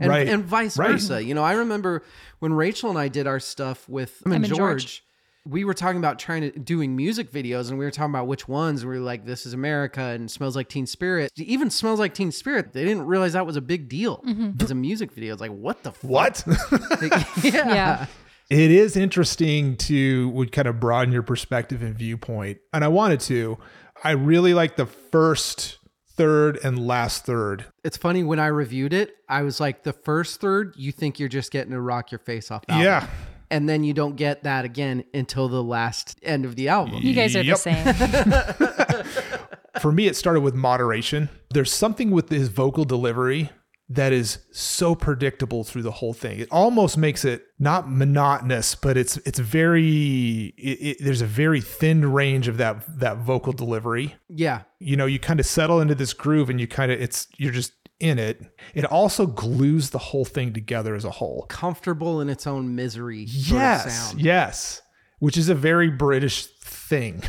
And, 0.00 0.10
Right. 0.10 0.28
and 0.28 0.44
vice 0.44 0.78
Right. 0.78 0.92
versa. 0.92 1.24
You 1.24 1.34
know, 1.34 1.42
I 1.42 1.54
remember 1.54 2.04
when 2.38 2.52
Rachel 2.52 2.88
and 2.90 2.98
I 2.98 3.08
did 3.08 3.26
our 3.26 3.40
stuff 3.40 3.88
with 3.88 4.22
Em 4.24 4.32
and 4.32 4.44
and 4.44 4.54
George, 4.54 4.82
George. 4.84 5.04
We 5.48 5.64
were 5.64 5.74
talking 5.74 5.98
about 5.98 6.18
trying 6.18 6.42
to 6.42 6.58
doing 6.58 6.94
music 6.94 7.32
videos 7.32 7.70
and 7.70 7.78
we 7.78 7.84
were 7.84 7.90
talking 7.90 8.10
about 8.10 8.26
which 8.26 8.46
ones. 8.46 8.82
And 8.82 8.90
we 8.90 8.98
were 8.98 9.04
like, 9.04 9.24
this 9.24 9.46
is 9.46 9.54
America 9.54 10.00
and 10.00 10.30
smells 10.30 10.54
like 10.54 10.68
Teen 10.68 10.86
Spirit. 10.86 11.32
Even 11.36 11.70
smells 11.70 11.98
like 11.98 12.12
Teen 12.12 12.30
Spirit. 12.32 12.74
They 12.74 12.84
didn't 12.84 13.06
realize 13.06 13.32
that 13.32 13.46
was 13.46 13.56
a 13.56 13.62
big 13.62 13.88
deal 13.88 14.22
mm-hmm. 14.26 14.62
as 14.62 14.70
a 14.70 14.74
music 14.74 15.10
video. 15.12 15.32
It's 15.32 15.40
like, 15.40 15.50
what 15.50 15.82
the 15.82 15.92
fuck? 15.92 16.10
what? 16.10 16.44
yeah. 17.42 17.74
Yeah. 17.74 18.06
it 18.50 18.70
is 18.70 18.96
interesting 18.96 19.76
to 19.78 20.28
would 20.30 20.52
kind 20.52 20.68
of 20.68 20.78
broaden 20.78 21.12
your 21.12 21.22
perspective 21.22 21.82
and 21.82 21.96
viewpoint. 21.96 22.58
And 22.74 22.84
I 22.84 22.88
wanted 22.88 23.20
to. 23.20 23.58
I 24.04 24.12
really 24.12 24.52
like 24.52 24.76
the 24.76 24.86
first 24.86 25.78
third 26.10 26.58
and 26.62 26.86
last 26.86 27.24
third. 27.24 27.64
It's 27.84 27.96
funny 27.96 28.22
when 28.22 28.38
I 28.38 28.48
reviewed 28.48 28.92
it, 28.92 29.16
I 29.28 29.42
was 29.42 29.60
like, 29.60 29.84
the 29.84 29.92
first 29.92 30.40
third, 30.40 30.74
you 30.76 30.92
think 30.92 31.18
you're 31.18 31.28
just 31.28 31.50
getting 31.50 31.72
to 31.72 31.80
rock 31.80 32.10
your 32.10 32.18
face 32.18 32.50
off. 32.50 32.64
Album. 32.68 32.84
Yeah. 32.84 33.06
And 33.50 33.68
then 33.68 33.82
you 33.84 33.94
don't 33.94 34.16
get 34.16 34.42
that 34.42 34.64
again 34.64 35.04
until 35.14 35.48
the 35.48 35.62
last 35.62 36.18
end 36.22 36.44
of 36.44 36.54
the 36.56 36.68
album. 36.68 37.00
You 37.02 37.14
guys 37.14 37.34
are 37.34 37.42
Yep. 37.42 37.56
the 37.58 39.04
same. 39.04 39.80
For 39.80 39.92
me, 39.92 40.06
it 40.06 40.16
started 40.16 40.40
with 40.40 40.54
moderation. 40.54 41.28
There's 41.50 41.72
something 41.72 42.10
with 42.10 42.28
his 42.30 42.48
vocal 42.48 42.84
delivery 42.84 43.50
that 43.90 44.12
is 44.12 44.38
so 44.52 44.94
predictable 44.94 45.64
through 45.64 45.80
the 45.82 45.90
whole 45.92 46.12
thing. 46.12 46.40
It 46.40 46.48
almost 46.50 46.98
makes 46.98 47.24
it 47.24 47.46
not 47.58 47.90
monotonous, 47.90 48.74
but 48.74 48.98
it's 48.98 49.16
it's 49.18 49.38
very 49.38 50.52
it, 50.58 50.78
it, 50.80 50.96
there's 51.00 51.22
a 51.22 51.26
very 51.26 51.60
thin 51.62 52.12
range 52.12 52.48
of 52.48 52.58
that 52.58 52.84
that 52.98 53.18
vocal 53.18 53.52
delivery. 53.54 54.14
Yeah. 54.28 54.62
You 54.78 54.96
know, 54.96 55.06
you 55.06 55.18
kind 55.18 55.40
of 55.40 55.46
settle 55.46 55.80
into 55.80 55.94
this 55.94 56.12
groove 56.12 56.50
and 56.50 56.60
you 56.60 56.66
kind 56.66 56.92
of 56.92 57.00
it's 57.00 57.28
you're 57.38 57.52
just 57.52 57.72
in 58.00 58.18
it. 58.18 58.40
It 58.74 58.84
also 58.84 59.26
glues 59.26 59.90
the 59.90 59.98
whole 59.98 60.24
thing 60.24 60.52
together 60.52 60.94
as 60.94 61.04
a 61.04 61.10
whole. 61.10 61.46
Comfortable 61.48 62.20
in 62.20 62.28
its 62.28 62.46
own 62.46 62.74
misery. 62.74 63.26
sort 63.26 63.56
of 63.56 63.62
Yes, 63.62 63.94
sound. 64.08 64.20
yes, 64.20 64.82
which 65.18 65.36
is 65.36 65.48
a 65.48 65.54
very 65.54 65.90
British 65.90 66.46
thing. 66.46 67.22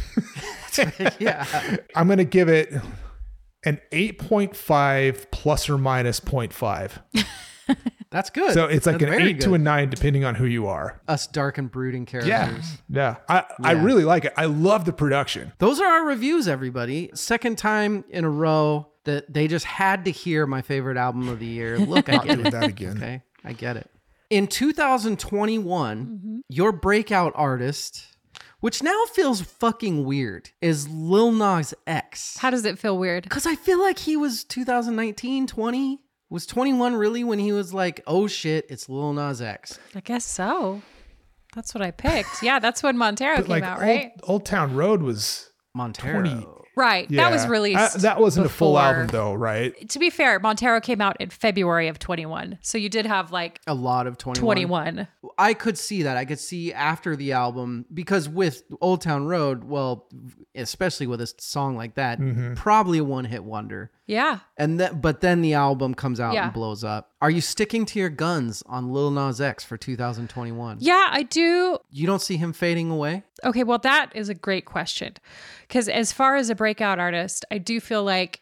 yeah. 1.20 1.46
I'm 1.96 2.08
going 2.08 2.20
to 2.20 2.24
give 2.26 2.48
it 2.50 2.72
an 3.66 3.80
8.5 3.92 5.32
plus 5.32 5.70
or 5.70 5.78
minus 5.78 6.20
0.5. 6.20 7.76
That's 8.12 8.30
good. 8.32 8.54
So 8.54 8.66
it's 8.66 8.86
like 8.88 9.00
That's 9.00 9.12
an 9.12 9.18
very 9.18 9.30
8 9.32 9.42
to 9.42 9.54
a 9.54 9.58
9 9.60 9.90
depending 9.90 10.26
on 10.26 10.36
who 10.36 10.46
you 10.46 10.68
are. 10.68 11.00
us 11.08 11.28
dark 11.28 11.58
and 11.58 11.70
brooding 11.72 12.06
characters. 12.06 12.30
Yeah. 12.30 12.58
Yeah. 12.90 13.16
I, 13.28 13.46
I 13.64 13.72
really 13.74 14.04
like 14.04 14.26
it. 14.26 14.34
I 14.36 14.46
love 14.46 14.86
the 14.86 14.94
production. 14.94 15.54
Those 15.60 15.80
are 15.80 15.86
our 15.86 16.06
reviews, 16.06 16.48
everybody. 16.48 17.12
Second 17.14 17.58
time 17.60 18.04
in 18.10 18.24
a 18.26 18.30
row 18.30 18.88
that 19.04 19.32
they 19.32 19.48
just 19.48 19.66
had 19.66 20.06
to 20.06 20.12
hear 20.12 20.48
my 20.48 20.62
favorite 20.62 20.98
album 20.98 21.28
of 21.28 21.40
the 21.40 21.46
year. 21.46 21.78
Look, 21.80 22.10
I 22.10 22.14
Not 22.14 22.26
get 22.26 22.36
doing 22.36 22.48
it. 22.48 22.52
that 22.52 22.64
again. 22.64 22.98
Okay, 22.98 23.22
I 23.44 23.54
get 23.54 23.78
it. 23.78 23.90
In 24.32 24.48
2021, 24.48 26.06
mm-hmm. 26.06 26.40
your 26.50 26.72
breakout 26.72 27.34
artist, 27.36 28.06
which 28.60 28.84
now 28.84 29.06
feels 29.14 29.42
fucking 29.42 30.04
weird, 30.04 30.50
is 30.62 30.88
Lil 30.88 31.32
Nas 31.32 31.74
X. 31.88 32.38
How 32.38 32.50
does 32.50 32.66
it 32.66 32.78
feel 32.78 32.98
weird? 32.98 33.24
Because 33.24 33.46
I 33.46 33.56
feel 33.56 33.80
like 33.80 34.00
he 34.00 34.18
was 34.18 34.44
2019, 34.44 35.48
20. 35.48 36.02
Was 36.30 36.46
21 36.46 36.96
really 36.96 37.24
when 37.24 37.40
he 37.40 37.52
was 37.52 37.74
like, 37.74 38.02
oh 38.06 38.28
shit, 38.28 38.66
it's 38.70 38.88
Lil 38.88 39.14
Nas 39.14 39.42
X? 39.42 39.80
I 39.96 40.00
guess 40.02 40.26
so. 40.26 40.82
That's 41.56 41.74
what 41.74 41.82
I 41.82 41.90
picked. 41.90 42.44
Yeah, 42.44 42.60
that's 42.60 42.84
when 42.84 42.98
Montero 42.98 43.38
But 43.38 43.46
came 43.46 43.50
like 43.52 43.64
out, 43.64 43.80
Old, 43.80 43.88
right? 43.88 44.12
Old 44.24 44.46
Town 44.46 44.76
Road 44.76 45.02
was 45.02 45.50
Montero. 45.74 46.22
20. 46.22 46.48
Right. 46.76 47.10
yeah. 47.12 47.24
That 47.24 47.32
was 47.32 47.48
released. 47.48 47.96
I- 47.98 48.00
that 48.00 48.20
wasn't 48.22 48.46
a 48.46 48.50
full 48.50 48.78
album 48.80 49.08
though, 49.08 49.34
right? 49.34 49.90
To 49.90 50.00
be 50.00 50.10
fair, 50.10 50.40
Montero 50.40 50.80
came 50.80 51.02
out 51.02 51.18
in 51.20 51.30
February 51.30 51.88
of 51.88 52.00
21. 52.00 52.58
So 52.62 52.78
you 52.78 52.90
did 52.90 53.06
have 53.06 53.32
like 53.32 53.60
A 53.68 53.74
lot 53.74 54.08
of 54.08 54.18
21. 54.18 54.42
21. 54.44 55.08
I 55.38 55.54
could 55.54 55.78
see 55.78 56.04
that. 56.04 56.18
I 56.18 56.26
could 56.26 56.40
see 56.40 56.72
after 56.74 57.16
the 57.16 57.34
album 57.34 57.86
because 57.94 58.30
with 58.30 58.64
Old 58.82 59.02
Town 59.02 59.26
Road, 59.26 59.64
well, 59.66 60.08
especially 60.56 61.08
with 61.08 61.22
a 61.22 61.34
song 61.38 61.76
like 61.76 61.96
that, 61.96 62.20
Mm-hmm. 62.20 62.54
probably 62.56 62.98
a 63.00 63.04
one-hit 63.04 63.44
wonder. 63.44 63.92
Yeah. 64.08 64.40
And 64.58 64.80
that, 64.80 65.02
but 65.02 65.22
then 65.22 65.42
the 65.42 65.54
album 65.54 65.94
comes 65.94 66.20
out 66.20 66.34
Yeah. 66.34 66.46
and 66.46 66.54
blows 66.54 66.84
up. 66.84 67.12
Are 67.22 67.30
you 67.30 67.42
sticking 67.42 67.86
to 67.88 68.00
your 68.00 68.10
guns 68.10 68.64
on 68.66 68.92
Lil 68.92 69.12
Nas 69.12 69.40
X 69.40 69.64
for 69.64 69.78
2021? 69.78 70.78
Yeah, 70.80 71.08
I 71.12 71.24
do. 71.24 71.78
You 71.92 72.08
don't 72.08 72.22
see 72.22 72.38
him 72.38 72.52
fading 72.54 72.90
away? 72.90 73.24
Okay, 73.44 73.64
well, 73.64 73.78
that 73.80 74.12
is 74.16 74.28
a 74.30 74.34
great 74.34 74.66
question. 74.66 75.16
Because 75.70 75.88
as 75.88 76.12
far 76.12 76.36
as 76.36 76.50
a 76.50 76.56
breakout 76.56 77.00
artist, 77.00 77.46
I 77.52 77.60
do 77.60 77.80
feel 77.80 78.04
like 78.04 78.42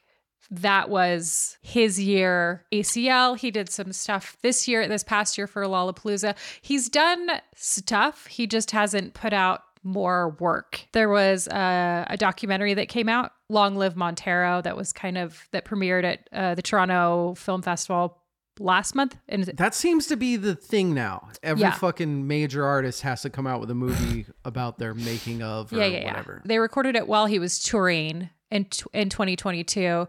that 0.49 0.89
was 0.89 1.57
his 1.61 1.99
year. 1.99 2.65
ACL, 2.73 3.37
he 3.37 3.51
did 3.51 3.69
some 3.69 3.91
stuff 3.91 4.37
this 4.41 4.65
year, 4.67 4.87
this 4.87 5.03
past 5.03 5.37
year 5.37 5.45
for 5.45 5.63
Lollapalooza. 5.63 6.35
He's 6.61 6.87
done 6.87 7.29
stuff. 7.53 8.27
He 8.27 8.47
just 8.47 8.71
hasn't 8.71 9.13
put 9.13 9.33
out 9.33 9.61
more 9.83 10.37
work. 10.39 10.87
There 10.93 11.09
was 11.09 11.49
uh, 11.49 12.05
a 12.07 12.15
documentary 12.17 12.73
that 12.75 12.87
came 12.87 13.09
out, 13.09 13.31
Long 13.49 13.75
Live 13.75 13.97
Montero, 13.97 14.61
that 14.61 14.77
was 14.77 14.93
kind 14.93 15.17
of 15.17 15.47
that 15.51 15.65
premiered 15.65 16.05
at 16.05 16.29
uh, 16.31 16.55
the 16.55 16.61
Toronto 16.61 17.35
Film 17.35 17.61
Festival 17.61 18.17
last 18.59 18.95
month. 18.95 19.17
And 19.27 19.43
That 19.45 19.73
seems 19.75 20.07
to 20.07 20.15
be 20.17 20.35
the 20.35 20.55
thing 20.55 20.93
now. 20.93 21.29
Every 21.43 21.61
Yeah. 21.63 21.71
fucking 21.71 22.27
major 22.27 22.63
artist 22.65 23.01
has 23.01 23.21
to 23.23 23.29
come 23.29 23.47
out 23.47 23.59
with 23.59 23.69
a 23.71 23.75
movie 23.75 24.25
about 24.45 24.77
their 24.79 24.93
making 24.93 25.41
of 25.41 25.71
or 25.73 25.77
yeah, 25.77 25.85
yeah, 25.85 26.05
whatever. 26.07 26.41
yeah. 26.43 26.47
They 26.47 26.59
recorded 26.59 26.95
it 26.95 27.07
while 27.07 27.25
he 27.25 27.39
was 27.39 27.59
touring 27.59 28.29
in 28.51 28.67
in 28.93 29.09
2022, 29.09 30.07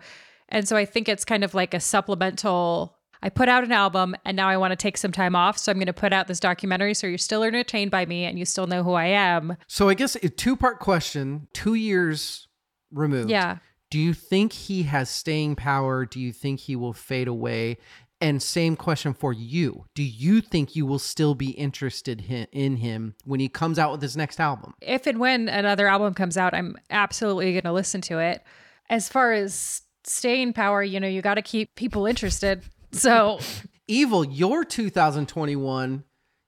and 0.49 0.67
so 0.69 0.77
I 0.77 0.85
think 0.85 1.09
it's 1.09 1.25
kind 1.25 1.43
of 1.45 1.55
like 1.55 1.75
a 1.75 1.81
supplemental. 1.81 2.97
I 3.21 3.31
put 3.31 3.49
out 3.49 3.65
an 3.65 3.73
album, 3.73 4.15
and 4.25 4.37
now 4.37 4.49
I 4.49 4.57
want 4.57 4.71
to 4.71 4.77
take 4.77 4.97
some 4.97 5.11
time 5.11 5.35
off, 5.35 5.59
so 5.59 5.73
I'm 5.73 5.79
going 5.79 5.87
to 5.87 5.93
put 5.93 6.13
out 6.13 6.29
this 6.29 6.39
documentary. 6.39 6.95
So 6.95 7.09
you're 7.09 7.19
still 7.19 7.43
entertained 7.43 7.91
by 7.91 8.07
me, 8.07 8.25
and 8.25 8.39
you 8.39 8.45
still 8.45 8.69
know 8.69 8.85
who 8.85 8.93
I 8.93 9.07
am. 9.07 9.57
So 9.67 9.89
I 9.89 9.95
guess 9.95 10.15
a 10.17 10.29
two 10.29 10.57
part 10.57 10.79
question, 10.79 11.49
two 11.53 11.75
years 11.75 12.47
removed. 12.93 13.29
Yeah. 13.31 13.59
Do 13.91 13.99
you 13.99 14.13
think 14.15 14.53
he 14.53 14.85
has 14.85 15.11
staying 15.11 15.57
power? 15.57 16.05
Do 16.07 16.21
you 16.21 16.33
think 16.33 16.61
he 16.61 16.77
will 16.77 16.93
fade 16.93 17.27
away? 17.27 17.79
And 18.21 18.43
same 18.43 18.75
question 18.75 19.15
for 19.15 19.33
you. 19.33 19.85
Do 19.95 20.03
you 20.03 20.41
think 20.41 20.75
you 20.75 20.85
will 20.87 20.99
still 20.99 21.37
be 21.37 21.51
interested 21.51 22.21
in 22.53 22.77
him 22.77 23.15
when 23.25 23.39
he 23.39 23.49
comes 23.49 23.79
out 23.79 23.93
with 23.93 24.03
his 24.03 24.17
next 24.17 24.41
album? 24.41 24.75
If 24.81 25.07
and 25.07 25.19
when 25.21 25.49
another 25.49 25.87
album 25.87 26.15
comes 26.15 26.37
out, 26.37 26.53
I'm 26.53 26.77
absolutely 26.91 27.53
going 27.53 27.63
to 27.63 27.73
listen 27.73 28.01
to 28.03 28.19
it. 28.19 28.43
As 28.91 29.09
far 29.09 29.33
as 29.33 29.83
staying 30.03 30.53
power, 30.55 30.83
you 30.83 30.99
know, 30.99 31.07
you 31.07 31.23
got 31.23 31.35
to 31.35 31.43
keep 31.43 31.77
people 31.77 32.07
interested. 32.07 32.63
So 32.91 33.39
Evil, 33.87 34.25
your 34.25 34.65
2021, 34.65 36.05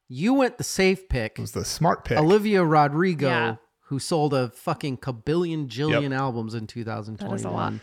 you 0.09 0.35
went 0.35 0.59
the 0.59 0.65
safe 0.65 1.09
pick. 1.09 1.39
It 1.39 1.41
was 1.41 1.53
the 1.53 1.65
smart 1.65 2.05
pick. 2.05 2.19
Olivia 2.19 2.65
Rodrigo, 2.65 3.29
Yeah. 3.29 3.57
who 3.87 3.99
sold 3.99 4.35
a 4.35 4.49
fucking 4.51 4.99
kabillion 4.99 5.69
jillion 5.69 6.15
albums 6.17 6.55
in 6.55 6.67
2021. 6.67 7.81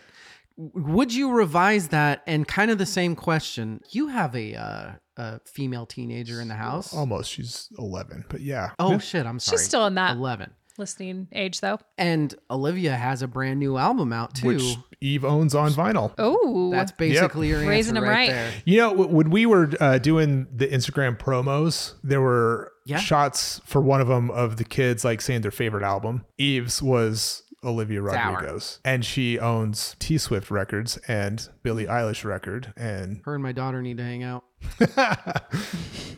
Would 0.58 1.14
you 1.14 1.32
revise 1.32 1.90
that? 1.90 2.24
And 2.28 2.48
kind 2.48 2.72
of 2.72 2.78
the 2.78 2.86
same 2.86 3.16
question. 3.16 3.82
You 3.92 4.08
have 4.08 4.36
a, 4.36 4.56
uh, 4.56 4.92
a 5.18 5.40
female 5.46 5.86
teenager 5.86 6.42
in 6.42 6.48
the 6.48 6.56
house. 6.56 6.94
Almost. 6.94 7.32
She's 7.32 7.70
11, 7.78 8.26
but 8.30 8.42
yeah. 8.42 8.72
Oh 8.80 8.98
shit! 9.00 9.26
I'm 9.26 9.40
sorry. 9.40 9.58
she's 9.58 9.66
still 9.66 9.86
in 9.86 9.96
that 9.96 10.16
11. 10.18 10.52
listening 10.80 11.28
age, 11.32 11.60
though. 11.62 11.80
And 11.98 12.34
Olivia 12.52 12.96
has 12.96 13.22
a 13.22 13.28
brand 13.28 13.60
new 13.60 13.78
album 13.78 14.14
out 14.14 14.36
too. 14.36 14.48
Which 14.48 14.78
Eve 15.02 15.26
owns 15.26 15.54
on 15.56 15.72
vinyl. 15.74 16.14
Oh, 16.18 16.72
That's 16.72 16.92
basically 16.92 17.50
your 17.50 17.58
answer 17.60 17.70
Raising 17.70 17.98
'em 17.98 18.04
right, 18.04 18.10
right. 18.10 18.30
there. 18.32 18.52
You 18.66 18.78
know, 18.78 18.94
when 18.94 19.30
we 19.30 19.46
were 19.46 19.72
uh, 19.80 19.98
doing 20.00 20.48
the 20.56 20.68
Instagram 20.68 21.18
promos, 21.20 21.94
there 22.04 22.22
were 22.22 22.72
Yeah. 22.86 22.98
shots 22.98 23.62
for 23.66 23.80
one 23.82 24.02
of 24.02 24.08
them 24.08 24.32
of 24.32 24.58
the 24.58 24.64
kids 24.64 25.04
like 25.06 25.22
saying 25.22 25.42
their 25.42 25.52
favorite 25.52 25.84
album. 25.84 26.26
Eve's 26.40 26.82
was 26.82 27.44
Olivia 27.64 28.02
our. 28.02 28.34
Rodrigo's, 28.34 28.80
and 28.86 29.04
she 29.04 29.40
owns 29.40 29.96
T 30.00 30.18
Swift 30.18 30.52
Records 30.52 30.98
and 31.08 31.48
Billie 31.64 31.86
Eilish 31.86 32.24
record, 32.24 32.74
and 32.78 33.22
Her 33.26 33.34
and 33.36 33.44
my 33.44 33.52
daughter 33.52 33.82
need 33.82 33.98
to 33.98 34.04
hang 34.04 34.24
out. 34.24 34.44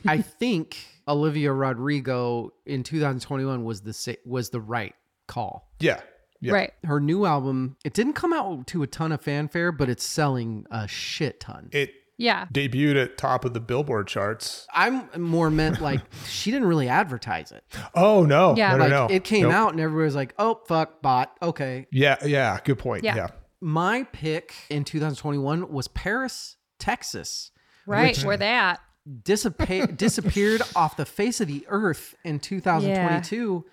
I 0.08 0.22
think 0.22 0.78
Olivia 1.08 1.52
Rodrigo 1.54 2.52
in 2.66 2.84
2021 2.84 3.64
was 3.64 3.82
the 3.82 3.94
sa- 3.94 4.14
was 4.26 4.50
the 4.50 4.62
right 4.62 4.96
call. 5.28 5.70
yeah, 5.80 6.02
yeah, 6.42 6.54
right. 6.54 6.72
her 6.86 7.00
new 7.00 7.26
album 7.26 7.76
it 7.84 7.94
didn't 7.94 8.14
come 8.14 8.32
out 8.34 8.66
to 8.68 8.82
a 8.82 8.88
ton 8.88 9.12
of 9.12 9.22
fanfare 9.22 9.72
but 9.74 9.90
it's 9.90 10.04
selling 10.06 10.66
a 10.72 10.88
shit 10.88 11.40
ton 11.42 11.70
It 11.74 11.92
Yeah. 12.20 12.46
debuted 12.54 13.02
at 13.02 13.18
top 13.18 13.46
of 13.46 13.54
the 13.54 13.60
Billboard 13.62 14.08
charts. 14.08 14.68
i'm 14.74 15.10
more 15.18 15.50
meant 15.50 15.80
like 15.82 16.02
she 16.28 16.52
didn't 16.52 16.68
really 16.68 16.88
advertise 16.90 17.52
it 17.52 17.64
Oh 17.96 18.26
no, 18.26 18.56
Yeah. 18.56 18.72
no, 18.72 18.78
no, 18.78 18.84
like 18.84 18.92
no. 18.92 19.08
it 19.10 19.24
came 19.24 19.44
Nope. 19.44 19.54
out 19.54 19.72
and 19.72 19.80
everybody 19.80 20.06
was 20.06 20.16
like 20.16 20.34
oh 20.38 20.60
fuck 20.68 21.02
bot 21.02 21.36
okay 21.42 21.88
Yeah, 21.92 22.18
yeah, 22.26 22.60
good 22.64 22.78
point. 22.78 23.04
Yeah. 23.06 23.16
yeah. 23.16 23.28
my 23.62 24.04
pick 24.12 24.54
in 24.70 24.84
2021 24.84 25.72
was 25.72 25.88
paris 25.88 26.58
texas 26.78 27.52
Right. 27.86 28.16
Where 28.24 28.38
they 28.38 28.50
at? 28.50 28.80
Dissipa- 29.24 29.98
disappeared 30.06 30.62
off 30.76 30.96
the 30.96 31.06
face 31.06 31.42
of 31.42 31.48
the 31.48 31.66
earth 31.70 32.14
in 32.24 32.40
2022 32.40 33.66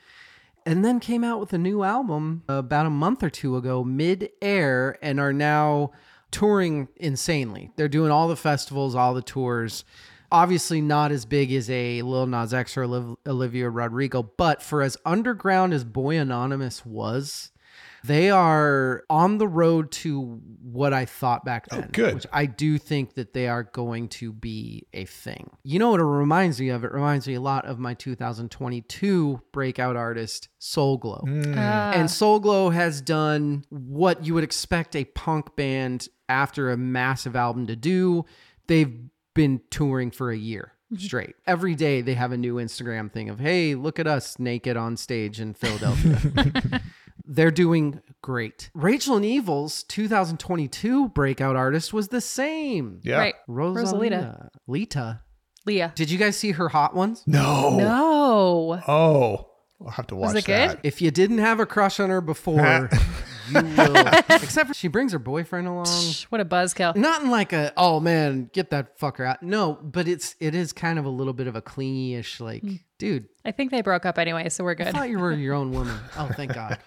and 0.65 0.85
then 0.85 1.01
came 1.01 1.23
out 1.23 1.39
with 1.39 1.53
a 1.53 1.59
new 1.59 1.83
album 1.83 2.43
about 2.49 2.87
a 2.87 2.91
month 2.91 3.23
or 3.23 3.29
two 3.31 3.57
ago 3.57 3.85
mid-air 3.85 4.97
and 5.03 5.21
are 5.21 5.33
now 5.33 5.91
touring 6.31 6.89
insanely. 6.97 7.71
They're 7.77 7.89
doing 7.89 8.11
all 8.11 8.29
the 8.29 8.37
festivals 8.37 8.95
all 8.95 9.15
the 9.15 9.23
tours. 9.23 9.85
Obviously 10.31 10.81
not 10.81 11.13
as 11.13 11.25
big 11.25 11.53
as 11.53 11.71
a 11.71 12.03
Lil 12.03 12.27
Nas 12.27 12.53
X 12.53 12.77
or 12.77 13.17
Olivia 13.27 13.71
Rodrigo 13.71 14.23
but 14.23 14.61
for 14.63 14.83
as 14.83 14.97
underground 15.05 15.73
as 15.73 15.85
Boy 15.85 16.19
Anonymous 16.19 16.85
was 16.85 17.53
they 18.07 18.31
are 18.31 19.05
on 19.11 19.39
the 19.39 19.49
road 19.49 19.91
to 19.91 20.41
what 20.63 20.93
I 20.93 21.05
thought 21.05 21.45
back 21.45 21.67
then. 21.69 21.89
good. 21.93 22.15
Which 22.15 22.27
I 22.33 22.47
do 22.47 22.79
think 22.79 23.15
that 23.15 23.33
they 23.33 23.49
are 23.49 23.63
going 23.65 24.09
to 24.11 24.33
be 24.33 24.87
a 24.93 25.05
thing. 25.05 25.51
You 25.65 25.79
know 25.79 25.91
what 25.91 26.01
it 26.01 26.05
reminds 26.05 26.61
me 26.61 26.69
of? 26.69 26.85
It 26.85 26.93
reminds 26.93 27.27
me 27.27 27.35
a 27.35 27.41
lot 27.41 27.65
of 27.67 27.79
my 27.79 27.95
2022 27.95 29.41
breakout 29.53 29.97
artist, 29.97 30.49
Soul 30.59 30.99
Glo. 30.99 31.23
Mm. 31.27 31.57
Uh, 31.57 31.97
And 31.97 32.11
Soul 32.11 32.41
Glo 32.41 32.71
has 32.71 33.01
done 33.01 33.65
what 33.71 34.25
you 34.25 34.35
would 34.35 34.45
expect 34.45 34.95
a 34.97 35.05
punk 35.05 35.57
band 35.57 36.09
after 36.29 36.71
a 36.71 36.77
massive 36.77 37.37
album 37.37 37.67
to 37.67 37.77
do. 37.77 38.25
They've 38.67 38.99
been 39.35 39.61
touring 39.71 40.11
for 40.11 40.31
a 40.31 40.37
year 40.37 40.73
straight. 40.97 41.35
Every 41.47 41.75
day 41.75 42.01
they 42.01 42.15
have 42.15 42.33
a 42.33 42.37
new 42.37 42.57
Instagram 42.57 43.11
thing 43.11 43.29
of, 43.29 43.41
hey, 43.41 43.75
look 43.75 43.99
at 43.99 44.07
us 44.07 44.39
naked 44.39 44.77
on 44.77 44.97
stage 44.97 45.41
in 45.41 45.55
Philadelphia. 45.55 46.81
They're 47.27 47.51
doing 47.51 48.01
great. 48.23 48.71
Rachel 48.75 49.17
and 49.17 49.25
Evil's 49.25 49.83
2022 49.85 51.09
breakout 51.09 51.57
artist 51.57 51.93
was 51.93 52.09
the 52.09 52.21
same. 52.21 53.01
Yeah. 53.03 53.19
Right. 53.19 53.35
Rosalita. 53.49 54.49
Lita. 54.67 55.21
Leah. 55.67 55.93
Did 55.97 56.11
you 56.11 56.19
guys 56.19 56.37
see 56.37 56.53
her 56.53 56.69
hot 56.69 56.95
ones? 56.95 57.25
No. 57.27 57.77
No. 57.77 58.81
Oh, 58.87 59.51
I'll 59.85 59.91
have 59.91 60.07
to 60.09 60.17
watch 60.17 60.37
it 60.37 60.45
good? 60.45 60.79
If 60.83 61.03
you 61.03 61.11
didn't 61.11 61.39
have 61.39 61.61
a 61.61 61.67
crush 61.67 62.01
on 62.01 62.09
her 62.09 62.21
before, 62.21 62.89
you 63.51 63.63
will. 63.63 63.97
Except 64.29 64.69
for 64.69 64.75
she 64.75 64.89
brings 64.89 65.13
her 65.13 65.19
boyfriend 65.19 65.67
along. 65.67 65.87
What 66.31 66.41
a 66.41 66.45
buzzkill. 66.45 66.97
Not 66.97 67.23
in 67.23 67.31
like 67.31 67.53
a 67.53 67.73
oh 67.77 68.01
man, 68.01 68.49
get 68.53 68.71
that 68.71 68.99
fucker 68.99 69.27
out. 69.27 69.43
No, 69.43 69.79
but 69.83 70.09
it's 70.09 70.35
it 70.41 70.55
is 70.55 70.73
kind 70.73 70.99
of 70.99 71.05
a 71.05 71.11
little 71.11 71.35
bit 71.35 71.47
of 71.47 71.57
a 71.57 71.61
clingy-ish 71.63 72.41
like, 72.41 72.63
hmm. 72.63 72.77
dude, 72.99 73.29
I 73.47 73.53
think 73.53 73.71
they 73.71 73.81
broke 73.81 74.05
up 74.05 74.19
anyway, 74.19 74.49
so 74.49 74.65
we're 74.65 74.75
good. 74.75 74.89
I 74.89 74.93
thought 74.93 75.09
you 75.09 75.19
were 75.19 75.33
your 75.33 75.55
own 75.55 75.71
woman. 75.71 75.97
Oh, 76.19 76.29
thank 76.35 76.53
God. 76.55 76.79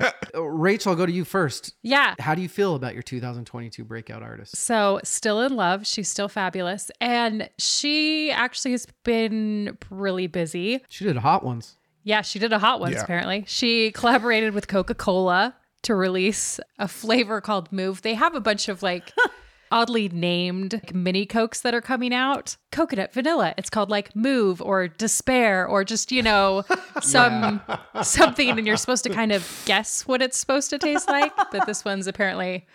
Uh, 0.00 0.42
Rachel, 0.42 0.90
I'll 0.90 0.96
go 0.96 1.06
to 1.06 1.12
you 1.12 1.24
first. 1.24 1.74
Yeah. 1.82 2.14
How 2.18 2.34
do 2.34 2.42
you 2.42 2.48
feel 2.48 2.74
about 2.74 2.94
your 2.94 3.02
2022 3.02 3.84
breakout 3.84 4.22
artist? 4.22 4.56
So, 4.56 5.00
still 5.04 5.40
in 5.40 5.54
love. 5.54 5.86
She's 5.86 6.08
still 6.08 6.28
fabulous. 6.28 6.90
And 7.00 7.48
she 7.58 8.30
actually 8.32 8.72
has 8.72 8.86
been 9.04 9.76
really 9.90 10.26
busy. 10.26 10.82
She 10.88 11.04
did 11.04 11.16
hot 11.18 11.44
ones. 11.44 11.76
Yeah, 12.04 12.22
she 12.22 12.38
did 12.38 12.52
a 12.52 12.58
hot 12.58 12.80
ones 12.80 12.94
Yeah. 12.94 13.02
apparently. 13.02 13.44
She 13.46 13.90
collaborated 13.92 14.54
with 14.54 14.66
Coca 14.66 14.94
Cola 14.94 15.54
to 15.82 15.94
release 15.94 16.58
a 16.78 16.88
flavor 16.88 17.40
called 17.40 17.70
Move. 17.70 18.02
They 18.02 18.14
have 18.14 18.34
a 18.34 18.40
bunch 18.40 18.68
of 18.68 18.82
like 18.82 19.12
oddly 19.70 20.08
named 20.08 20.80
mini 20.92 21.26
Cokes 21.26 21.60
that 21.60 21.74
are 21.74 21.80
coming 21.80 22.14
out. 22.14 22.56
Coconut 22.72 23.12
vanilla. 23.12 23.54
It's 23.56 23.70
called 23.70 23.90
like 23.90 24.14
Move 24.14 24.60
or 24.62 24.88
Despair 24.88 25.66
or 25.66 25.84
just, 25.84 26.12
you 26.12 26.22
know, 26.22 26.64
some 27.02 27.60
something 28.02 28.50
and 28.50 28.66
you're 28.66 28.76
supposed 28.76 29.04
to 29.04 29.10
kind 29.10 29.32
of 29.32 29.62
guess 29.64 30.06
what 30.06 30.22
it's 30.22 30.38
supposed 30.38 30.70
to 30.70 30.78
taste 30.78 31.08
like. 31.08 31.32
But 31.50 31.66
this 31.66 31.84
one's 31.84 32.06
apparently 32.06 32.66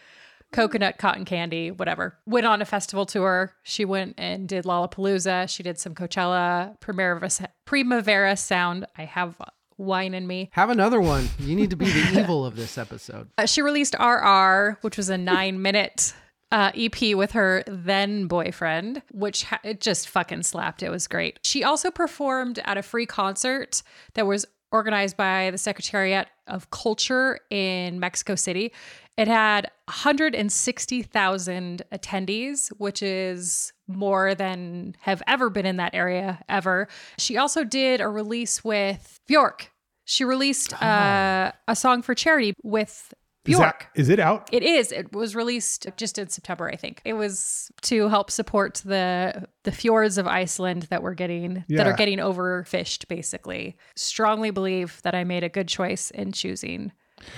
coconut 0.52 0.98
cotton 0.98 1.26
candy, 1.26 1.72
whatever. 1.72 2.18
Went 2.26 2.46
on 2.46 2.62
a 2.62 2.66
festival 2.66 3.06
tour. 3.06 3.54
She 3.64 3.86
went 3.86 4.16
and 4.18 4.48
did 4.48 4.66
Lollapalooza. 4.66 5.50
She 5.50 5.64
did 5.64 5.80
some 5.80 5.96
Coachella, 5.96 6.80
Primavera, 6.80 7.30
Primavera 7.66 8.38
Sound. 8.38 8.86
I 8.98 9.06
have 9.06 9.36
wine 9.78 10.14
in 10.14 10.28
me. 10.28 10.50
Have 10.54 10.70
another 10.70 11.02
one. 11.02 11.30
You 11.40 11.56
need 11.56 11.72
to 11.72 11.76
be 11.76 11.86
the 11.86 12.20
evil 12.22 12.46
of 12.46 12.56
this 12.56 12.78
episode. 12.78 13.30
Uh, 13.38 13.46
she 13.46 13.62
released 13.62 13.96
RR, 14.00 14.78
which 14.82 14.98
was 14.98 15.10
a 15.10 15.18
nine 15.18 15.62
minute 15.62 16.14
uh, 16.54 16.72
EP 16.76 17.16
with 17.16 17.32
her 17.32 17.63
then 17.68 18.28
boyfriend, 18.28 19.02
which 19.12 19.44
ha- 19.46 19.60
it 19.63 19.82
just 19.82 20.08
fucking 20.08 20.44
slapped. 20.44 20.84
It 20.84 20.92
was 20.92 21.08
great. 21.08 21.39
She 21.44 21.63
also 21.63 21.89
performed 21.89 22.60
at 22.63 22.78
a 22.78 22.84
free 22.84 23.08
concert 23.08 23.82
that 24.13 24.28
was 24.28 24.46
organized 24.72 25.18
by 25.18 25.50
the 25.50 25.58
Secretariat 25.58 26.28
of 26.48 26.70
Culture 26.70 27.39
in 27.50 28.00
Mexico 28.00 28.36
City. 28.36 28.72
It 29.18 29.28
had 29.28 29.72
160,000 29.86 31.82
attendees, 31.92 32.68
which 32.78 33.02
is 33.02 33.74
more 33.88 34.36
than 34.36 34.96
have 35.02 35.24
ever 35.26 35.50
been 35.50 35.66
in 35.66 35.78
that 35.78 35.96
area 35.96 36.39
ever. 36.48 36.88
She 37.18 37.36
also 37.38 37.63
did 37.63 38.00
a 38.00 38.08
release 38.08 38.63
with 38.63 39.20
Bjork. 39.28 39.72
She 40.06 40.24
released 40.24 40.80
uh, 40.84 41.52
a 41.68 41.76
song 41.76 42.04
for 42.04 42.13
charity 42.13 42.54
with 42.62 43.12
Is 43.46 43.58
Bjork. 43.58 43.88
is 43.96 44.10
it 44.10 44.20
out? 44.20 44.48
It 44.54 44.64
is. 44.64 44.92
It 44.92 45.14
was 45.14 45.36
released 45.36 45.88
just 45.98 46.18
in 46.18 46.30
September, 46.30 46.70
I 46.70 46.78
think. 46.78 47.02
It 47.04 47.14
was 47.14 47.72
to 47.82 48.08
help 48.08 48.32
support 48.32 48.82
the 48.86 49.48
the 49.64 49.72
fjords 49.72 50.18
of 50.18 50.28
Iceland 50.28 50.84
that 50.84 51.04
were 51.04 51.14
getting 51.14 51.66
that 51.68 51.86
are 51.86 51.94
getting 51.94 52.20
overfished. 52.20 53.08
Basically, 53.10 53.76
strongly 53.96 54.52
believe 54.52 55.02
that 55.04 55.14
I 55.14 55.26
made 55.26 55.44
a 55.44 55.50
good 55.50 55.68
choice 55.68 56.10
in 56.12 56.32
choosing 56.32 56.94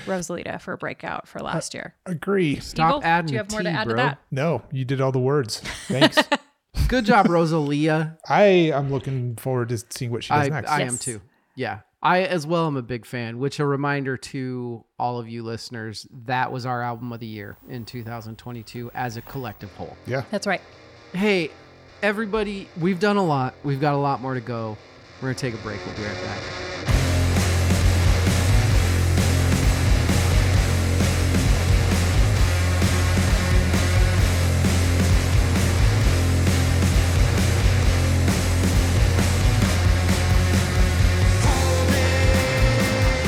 Rosalita 0.06 0.62
for 0.62 0.78
breakout 0.78 1.28
for 1.28 1.40
last 1.40 1.74
year. 1.74 1.96
Agree. 2.06 2.60
Stop 2.60 2.98
Eagle, 2.98 3.04
adding 3.04 3.28
do 3.28 3.34
you 3.34 3.38
have 3.40 3.48
the 3.48 3.54
more 3.54 3.64
to 3.64 3.70
add 3.70 3.86
bro. 3.86 3.96
to 3.96 4.02
that? 4.04 4.20
No, 4.32 4.62
you 4.72 4.86
did 4.86 5.02
all 5.02 5.12
the 5.12 5.20
words. 5.20 5.60
Thanks. 5.88 6.18
Good 6.88 7.06
job, 7.06 7.28
Rosalia. 7.28 8.18
I 8.30 8.44
am 8.44 8.92
looking 8.92 9.38
forward 9.38 9.70
to 9.70 9.84
seeing 9.90 10.12
what 10.12 10.24
she 10.24 10.34
does 10.34 10.48
I, 10.48 10.50
next. 10.50 10.70
I 10.70 10.82
am 10.82 10.98
too. 10.98 11.22
Yeah. 11.56 11.80
I 12.06 12.22
as 12.22 12.46
well 12.46 12.68
am 12.68 12.78
a 12.78 12.84
big 12.84 13.04
fan, 13.04 13.40
which 13.40 13.60
a 13.60 13.66
reminder 13.66 14.16
to 14.16 14.86
all 15.00 15.18
of 15.18 15.28
you 15.28 15.42
listeners, 15.42 16.08
that 16.28 16.52
was 16.52 16.64
our 16.64 16.84
album 16.84 17.12
of 17.12 17.20
the 17.20 17.26
year 17.26 17.58
in 17.68 17.84
2022 17.84 18.92
as 18.94 19.18
a 19.18 19.22
collective 19.22 19.74
whole. 19.74 19.98
yeah. 20.06 20.22
That's 20.30 20.46
right. 20.46 20.62
Hey, 21.14 21.50
everybody, 22.04 22.70
we've 22.80 23.00
done 23.00 23.18
a 23.18 23.26
lot. 23.26 23.56
We've 23.64 23.82
got 23.82 23.96
a 23.96 23.98
lot 23.98 24.22
more 24.22 24.36
to 24.36 24.40
go. 24.40 24.78
We're 25.20 25.30
going 25.30 25.36
to 25.36 25.42
take 25.42 25.56
a 25.56 25.64
break. 25.64 25.84
We'll 25.84 25.96
be 25.96 26.04
right 26.04 26.24
back. 26.24 26.95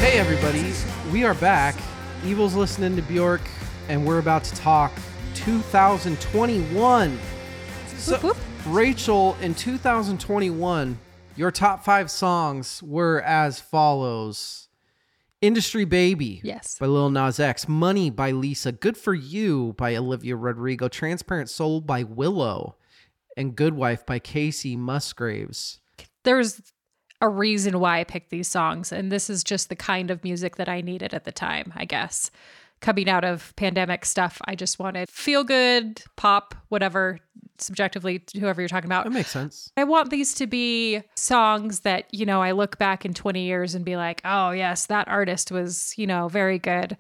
Hey, 0.07 0.19
everybody. 0.19 0.71
We 1.11 1.25
are 1.25 1.33
back. 1.33 1.75
Evil's 2.23 2.55
listening 2.55 2.95
to 2.95 3.01
Bjork, 3.01 3.41
and 3.89 4.07
we're 4.07 4.19
about 4.19 4.45
to 4.45 4.55
talk 4.55 4.93
2021. 5.35 7.19
So, 7.97 8.13
Whoop, 8.13 8.23
whoop. 8.23 8.37
Rachel, 8.67 9.35
in 9.41 9.53
2021, 9.53 10.97
your 11.35 11.51
top 11.51 11.83
five 11.83 12.09
songs 12.09 12.81
were 12.81 13.21
as 13.21 13.59
follows 13.59 14.69
Industry 15.41 15.83
Baby 15.83 16.39
Yes. 16.41 16.77
by 16.79 16.85
Lil 16.85 17.09
Nas 17.09 17.37
X, 17.37 17.67
Money 17.67 18.09
by 18.09 18.31
Lisa, 18.31 18.71
Good 18.71 18.95
for 18.95 19.13
You 19.13 19.75
by 19.77 19.93
Olivia 19.97 20.37
Rodrigo, 20.37 20.87
Transparent 20.87 21.49
Soul 21.49 21.81
by 21.81 22.03
Willow, 22.03 22.77
and 23.35 23.57
Good 23.57 23.73
Wife 23.73 24.05
by 24.05 24.19
Kacey 24.19 24.77
Musgraves. 24.77 25.81
There's 26.23 26.61
a 27.21 27.29
reason 27.29 27.79
why 27.79 27.99
I 27.99 28.03
picked 28.03 28.29
these 28.29 28.47
songs, 28.47 28.91
and 28.91 29.11
this 29.11 29.29
is 29.29 29.43
just 29.43 29.69
the 29.69 29.75
kind 29.75 30.11
of 30.11 30.23
music 30.23 30.57
that 30.57 30.69
I 30.69 30.81
needed 30.81 31.13
at 31.13 31.23
the 31.23 31.31
time, 31.31 31.73
I 31.75 31.85
guess. 31.85 32.31
Coming 32.79 33.09
out 33.09 33.23
of 33.23 33.55
pandemic 33.55 34.05
stuff, 34.05 34.39
I 34.45 34.53
just 34.53 34.77
wanted 34.77 35.09
feel 35.09 35.43
good, 35.43 36.03
pop, 36.15 36.53
whatever, 36.69 37.19
subjectively, 37.57 38.23
whoever 38.39 38.61
you're 38.61 38.67
talking 38.67 38.87
about. 38.87 39.05
That 39.05 39.13
makes 39.13 39.31
sense. 39.31 39.71
I 39.75 39.83
want 39.83 40.11
these 40.11 40.35
to 40.35 40.45
be 40.45 41.01
songs 41.15 41.79
that, 41.79 42.13
you 42.13 42.23
know, 42.25 42.43
I 42.43 42.51
look 42.51 42.77
back 42.77 43.03
in 43.03 43.15
20 43.15 43.43
years 43.43 43.73
and 43.73 43.83
be 43.83 43.95
like, 43.95 44.21
oh, 44.23 44.51
yes, 44.51 44.85
that 44.85 45.07
artist 45.07 45.51
was, 45.51 45.95
you 45.97 46.05
know, 46.05 46.27
very 46.27 46.59
good. 46.59 46.97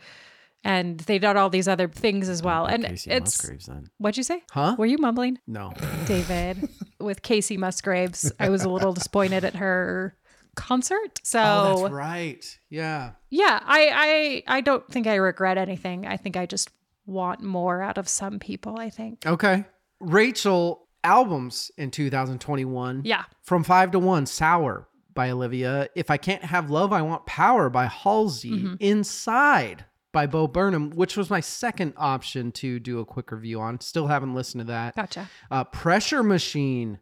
And 0.67 0.99
they 0.99 1.17
did 1.17 1.37
all 1.37 1.49
these 1.49 1.67
other 1.69 1.87
things 1.87 2.27
as 2.27 2.43
well. 2.43 2.65
And 2.65 2.83
Kacey 2.83 3.07
it's, 3.07 3.41
Musgraves 3.41 3.65
then. 3.67 3.87
what'd 3.99 4.17
you 4.17 4.23
say? 4.23 4.43
Huh? 4.51 4.75
Were 4.77 4.85
you 4.85 4.97
mumbling? 4.97 5.39
No. 5.47 5.71
David 6.05 6.67
with 6.99 7.21
Kacey 7.21 7.57
Musgraves. 7.57 8.33
I 8.37 8.49
was 8.49 8.63
a 8.63 8.69
little 8.69 8.91
disappointed 8.91 9.45
at 9.45 9.55
her 9.55 10.17
concert. 10.55 11.21
So 11.23 11.39
Oh, 11.41 11.81
that's 11.83 11.93
right. 11.93 12.59
Yeah. 12.69 13.11
yeah, 13.29 13.61
I, 13.63 14.43
I 14.47 14.57
I 14.57 14.61
don't 14.61 14.85
think 14.91 15.07
I 15.07 15.15
regret 15.15 15.57
anything. 15.57 16.05
I 16.05 16.17
think 16.17 16.35
I 16.35 16.45
just 16.45 16.69
want 17.05 17.41
more 17.41 17.81
out 17.81 17.97
of 17.97 18.09
some 18.09 18.37
people, 18.37 18.77
I 18.77 18.89
think. 18.89 19.25
Okay. 19.25 19.63
Rachel 20.01 20.87
albums 21.03 21.71
in 21.77 21.91
2021. 21.91 23.03
Yeah. 23.05 23.23
From 23.43 23.63
five 23.63 23.91
to 23.91 23.99
one, 23.99 24.25
Sour 24.25 24.87
by 25.13 25.29
Olivia. 25.31 25.87
If 25.95 26.11
I 26.11 26.17
Can't 26.17 26.43
Have 26.43 26.69
Love, 26.69 26.91
I 26.91 27.01
Want 27.01 27.25
Power 27.25 27.69
by 27.69 27.85
Halsey. 27.85 28.51
Mm-hmm. 28.51 28.75
Inside 28.81 29.85
by 30.13 30.25
Bo 30.25 30.47
Burnham, 30.47 30.91
which 30.91 31.15
was 31.17 31.29
my 31.29 31.39
second 31.39 31.93
option 31.97 32.51
to 32.53 32.79
do 32.79 32.99
a 32.99 33.05
quick 33.05 33.31
review 33.31 33.59
on. 33.61 33.79
Still 33.81 34.07
haven't 34.07 34.33
listened 34.33 34.61
to 34.61 34.67
that. 34.67 34.95
Gotcha. 34.95 35.29
Uh, 35.51 35.63
Pressure 35.65 36.23
Machine 36.23 36.99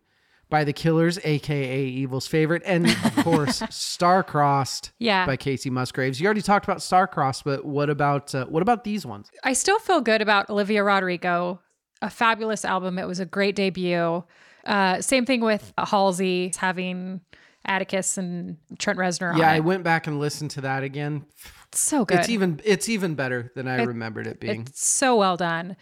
by 0.49 0.63
The 0.63 0.73
Killers, 0.73 1.17
aka 1.23 1.85
Evil's 1.85 2.27
favorite. 2.27 2.61
And 2.65 2.87
of 2.87 3.15
course, 3.23 3.61
Star-Crossed 3.69 4.91
Yeah. 4.99 5.25
by 5.25 5.37
Kacey 5.37 5.71
Musgraves. 5.71 6.19
You 6.19 6.25
already 6.25 6.41
talked 6.41 6.65
about 6.65 6.81
Star-Crossed, 6.81 7.43
but 7.43 7.65
what 7.65 7.89
about 7.89 8.33
uh, 8.35 8.45
what 8.45 8.61
about 8.61 8.83
these 8.83 9.05
ones? 9.05 9.31
I 9.43 9.53
still 9.53 9.79
feel 9.79 10.01
good 10.01 10.21
about 10.21 10.49
Olivia 10.49 10.83
Rodrigo. 10.83 11.61
A 12.01 12.09
fabulous 12.09 12.65
album. 12.65 12.99
It 12.99 13.07
was 13.07 13.19
a 13.19 13.25
great 13.25 13.55
debut. 13.55 14.23
Uh, 14.65 15.01
same 15.01 15.25
thing 15.25 15.41
with 15.41 15.73
Halsey 15.77 16.51
having 16.57 17.21
Atticus 17.67 18.17
and 18.17 18.57
Trent 18.79 18.99
Reznor 18.99 19.37
Yeah, 19.37 19.45
on 19.47 19.53
I 19.53 19.55
it. 19.57 19.63
went 19.63 19.83
back 19.83 20.07
and 20.07 20.19
listened 20.19 20.51
to 20.51 20.61
that 20.61 20.83
again. 20.83 21.25
It's 21.69 21.79
so 21.79 22.05
good. 22.05 22.19
It's 22.19 22.29
even 22.29 22.61
it's 22.63 22.89
even 22.89 23.15
better 23.15 23.51
than 23.55 23.67
I 23.67 23.83
remembered 23.83 24.27
it 24.27 24.39
being. 24.39 24.61
It's 24.61 24.85
so 24.87 25.15
well 25.17 25.37
done. 25.37 25.75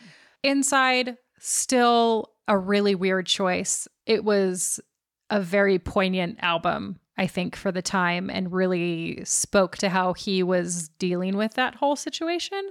Inside, 0.43 1.17
still 1.39 2.31
a 2.47 2.57
really 2.57 2.95
weird 2.95 3.25
choice. 3.25 3.87
It 4.05 4.23
was 4.23 4.79
a 5.29 5.39
very 5.39 5.79
poignant 5.79 6.37
album, 6.41 6.99
I 7.17 7.27
think, 7.27 7.55
for 7.55 7.71
the 7.71 7.81
time 7.81 8.29
and 8.29 8.51
really 8.51 9.23
spoke 9.23 9.77
to 9.77 9.89
how 9.89 10.13
he 10.13 10.43
was 10.43 10.89
dealing 10.89 11.37
with 11.37 11.53
that 11.55 11.75
whole 11.75 11.95
situation. 11.95 12.61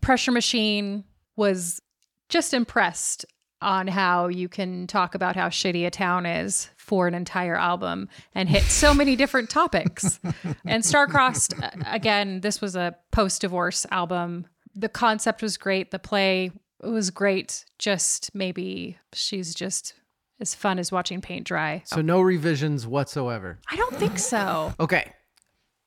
Pressure 0.00 0.32
Machine 0.32 1.04
was 1.36 1.80
just 2.28 2.54
impressed 2.54 3.26
on 3.64 3.88
how 3.88 4.28
you 4.28 4.48
can 4.48 4.86
talk 4.86 5.14
about 5.14 5.34
how 5.34 5.48
shitty 5.48 5.86
a 5.86 5.90
town 5.90 6.26
is 6.26 6.70
for 6.76 7.08
an 7.08 7.14
entire 7.14 7.56
album 7.56 8.08
and 8.34 8.48
hit 8.48 8.62
so 8.64 8.94
many 8.94 9.16
different 9.22 9.50
topics. 9.50 10.20
And 10.64 10.82
Starcrossed, 10.84 11.54
again, 11.92 12.40
this 12.42 12.60
was 12.60 12.76
a 12.76 12.94
post 13.10 13.40
divorce 13.40 13.86
album. 13.90 14.46
The 14.74 14.88
concept 14.88 15.42
was 15.42 15.56
great. 15.56 15.90
The 15.90 15.98
play 15.98 16.50
was 16.82 17.10
great. 17.10 17.64
Just 17.78 18.34
maybe 18.34 18.98
she's 19.12 19.54
just 19.54 19.94
as 20.40 20.54
fun 20.54 20.78
as 20.78 20.92
watching 20.92 21.20
paint 21.20 21.46
dry. 21.46 21.82
So 21.86 22.02
no 22.02 22.20
revisions 22.20 22.86
whatsoever. 22.86 23.60
I 23.70 23.76
don't 23.76 23.96
think 23.96 24.18
so. 24.18 24.74
Okay. 24.78 25.12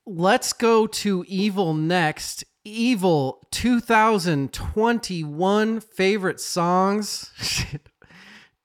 Let's 0.06 0.54
go 0.54 0.88
to 0.88 1.26
Evil 1.28 1.74
next. 1.74 2.46
Evil 2.68 3.48
2021 3.52 5.80
favorite 5.80 6.40
songs. 6.40 7.32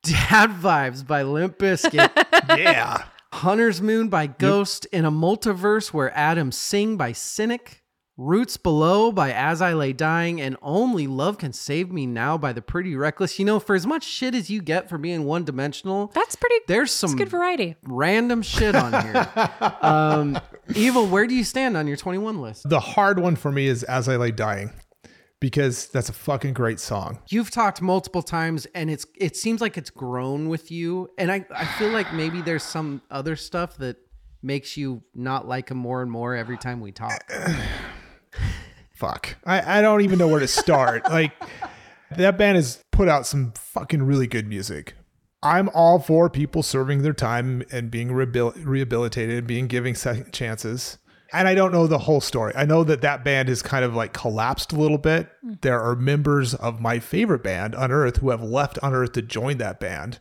Dad 0.02 0.50
Vibes 0.50 1.06
by 1.06 1.22
Limp 1.22 1.58
Bizkit. 1.58 2.10
Yeah. 2.58 3.04
Hunter's 3.32 3.80
Moon 3.80 4.08
by 4.08 4.26
Ghost. 4.26 4.86
In 4.86 5.04
a 5.04 5.10
Multiverse 5.10 5.92
Where 5.92 6.16
Atoms 6.16 6.56
Sing 6.56 6.96
by 6.96 7.12
Cynic. 7.12 7.81
Roots 8.18 8.58
Below 8.58 9.10
by 9.10 9.32
As 9.32 9.62
I 9.62 9.72
Lay 9.72 9.92
Dying. 9.92 10.40
And 10.40 10.56
Only 10.60 11.06
Love 11.06 11.38
Can 11.38 11.52
Save 11.52 11.90
Me 11.90 12.06
Now 12.06 12.36
by 12.36 12.52
The 12.52 12.60
Pretty 12.62 12.94
Reckless. 12.94 13.38
You 13.38 13.44
know, 13.44 13.58
for 13.58 13.74
as 13.74 13.86
much 13.86 14.04
shit 14.04 14.34
as 14.34 14.50
you 14.50 14.60
get 14.60 14.88
for 14.88 14.98
being 14.98 15.24
one 15.24 15.44
dimensional, 15.44 16.10
That's 16.14 16.36
pretty 16.36 16.56
there's 16.68 16.90
it's 16.90 16.92
some 16.92 17.16
good 17.16 17.28
variety. 17.28 17.76
random 17.84 18.42
shit 18.42 18.74
on 18.74 18.92
here. 19.02 19.28
um, 19.82 20.38
Evil, 20.74 21.06
where 21.06 21.26
do 21.26 21.34
you 21.34 21.44
stand 21.44 21.76
on 21.76 21.86
your 21.86 21.96
21 21.96 22.40
list? 22.40 22.68
The 22.68 22.80
hard 22.80 23.18
one 23.18 23.36
for 23.36 23.50
me 23.50 23.66
is 23.66 23.82
As 23.84 24.08
I 24.08 24.16
Lay 24.16 24.30
Dying 24.30 24.72
because 25.40 25.88
that's 25.88 26.08
a 26.08 26.12
fucking 26.12 26.52
great 26.54 26.78
song. 26.78 27.18
You've 27.28 27.50
talked 27.50 27.82
multiple 27.82 28.22
times, 28.22 28.66
and 28.74 28.88
it's 28.88 29.06
it 29.16 29.36
seems 29.36 29.60
like 29.60 29.76
it's 29.76 29.90
grown 29.90 30.48
with 30.48 30.70
you, 30.70 31.08
and 31.18 31.32
I 31.32 31.44
I 31.50 31.64
feel 31.64 31.88
like 31.88 32.14
maybe 32.14 32.42
there's 32.42 32.62
some 32.62 33.02
other 33.10 33.34
stuff 33.34 33.76
that 33.78 33.96
makes 34.40 34.76
you 34.76 35.02
not 35.14 35.48
like 35.48 35.70
him 35.70 35.78
more 35.78 36.00
and 36.02 36.10
more 36.10 36.36
every 36.36 36.58
time 36.58 36.80
we 36.80 36.92
talk. 36.92 37.24
Fuck. 38.92 39.36
I, 39.44 39.78
I 39.78 39.82
don't 39.82 40.02
even 40.02 40.18
know 40.18 40.28
where 40.28 40.40
to 40.40 40.48
start. 40.48 41.04
like, 41.10 41.32
that 42.16 42.38
band 42.38 42.56
has 42.56 42.84
put 42.90 43.08
out 43.08 43.26
some 43.26 43.52
fucking 43.52 44.02
really 44.02 44.26
good 44.26 44.46
music. 44.46 44.94
I'm 45.42 45.68
all 45.74 45.98
for 45.98 46.30
people 46.30 46.62
serving 46.62 47.02
their 47.02 47.12
time 47.12 47.64
and 47.72 47.90
being 47.90 48.10
rehabil- 48.10 48.64
rehabilitated, 48.64 49.38
and 49.38 49.46
being 49.46 49.66
giving 49.66 49.94
second 49.94 50.32
chances. 50.32 50.98
And 51.32 51.48
I 51.48 51.54
don't 51.54 51.72
know 51.72 51.86
the 51.86 51.98
whole 51.98 52.20
story. 52.20 52.52
I 52.54 52.64
know 52.64 52.84
that 52.84 53.00
that 53.00 53.24
band 53.24 53.48
has 53.48 53.62
kind 53.62 53.84
of 53.84 53.94
like 53.94 54.12
collapsed 54.12 54.72
a 54.72 54.76
little 54.76 54.98
bit. 54.98 55.28
Hmm. 55.42 55.54
There 55.62 55.80
are 55.80 55.96
members 55.96 56.54
of 56.54 56.80
my 56.80 56.98
favorite 56.98 57.42
band, 57.42 57.74
Unearth, 57.76 58.18
who 58.18 58.30
have 58.30 58.42
left 58.42 58.78
Unearth 58.82 59.12
to 59.12 59.22
join 59.22 59.58
that 59.58 59.80
band. 59.80 60.20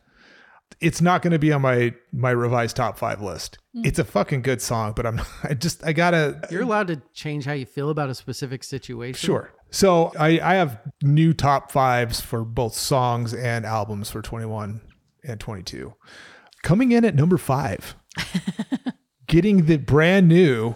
It's 0.80 1.00
not 1.00 1.22
going 1.22 1.32
to 1.32 1.38
be 1.38 1.52
on 1.52 1.62
my 1.62 1.94
my 2.12 2.30
revised 2.30 2.76
top 2.76 2.98
five 2.98 3.20
list. 3.20 3.58
Hmm. 3.74 3.84
It's 3.84 3.98
a 3.98 4.04
fucking 4.04 4.42
good 4.42 4.60
song, 4.62 4.92
but 4.94 5.06
I'm 5.06 5.20
I 5.42 5.54
just 5.54 5.84
I 5.84 5.92
gotta 5.92 6.46
You're 6.50 6.62
allowed 6.62 6.88
to 6.88 7.02
change 7.14 7.44
how 7.44 7.52
you 7.52 7.66
feel 7.66 7.90
about 7.90 8.10
a 8.10 8.14
specific 8.14 8.64
situation. 8.64 9.26
Sure. 9.26 9.52
So 9.70 10.12
I, 10.18 10.38
I 10.40 10.54
have 10.56 10.80
new 11.02 11.32
top 11.32 11.72
fives 11.72 12.20
for 12.20 12.44
both 12.44 12.74
songs 12.74 13.32
and 13.32 13.64
albums 13.64 14.10
for 14.10 14.20
21 14.20 14.82
and 15.24 15.40
22. 15.40 15.94
Coming 16.62 16.92
in 16.92 17.06
at 17.06 17.14
number 17.14 17.38
five, 17.38 17.96
getting 19.26 19.64
the 19.64 19.78
brand 19.78 20.28
new 20.28 20.74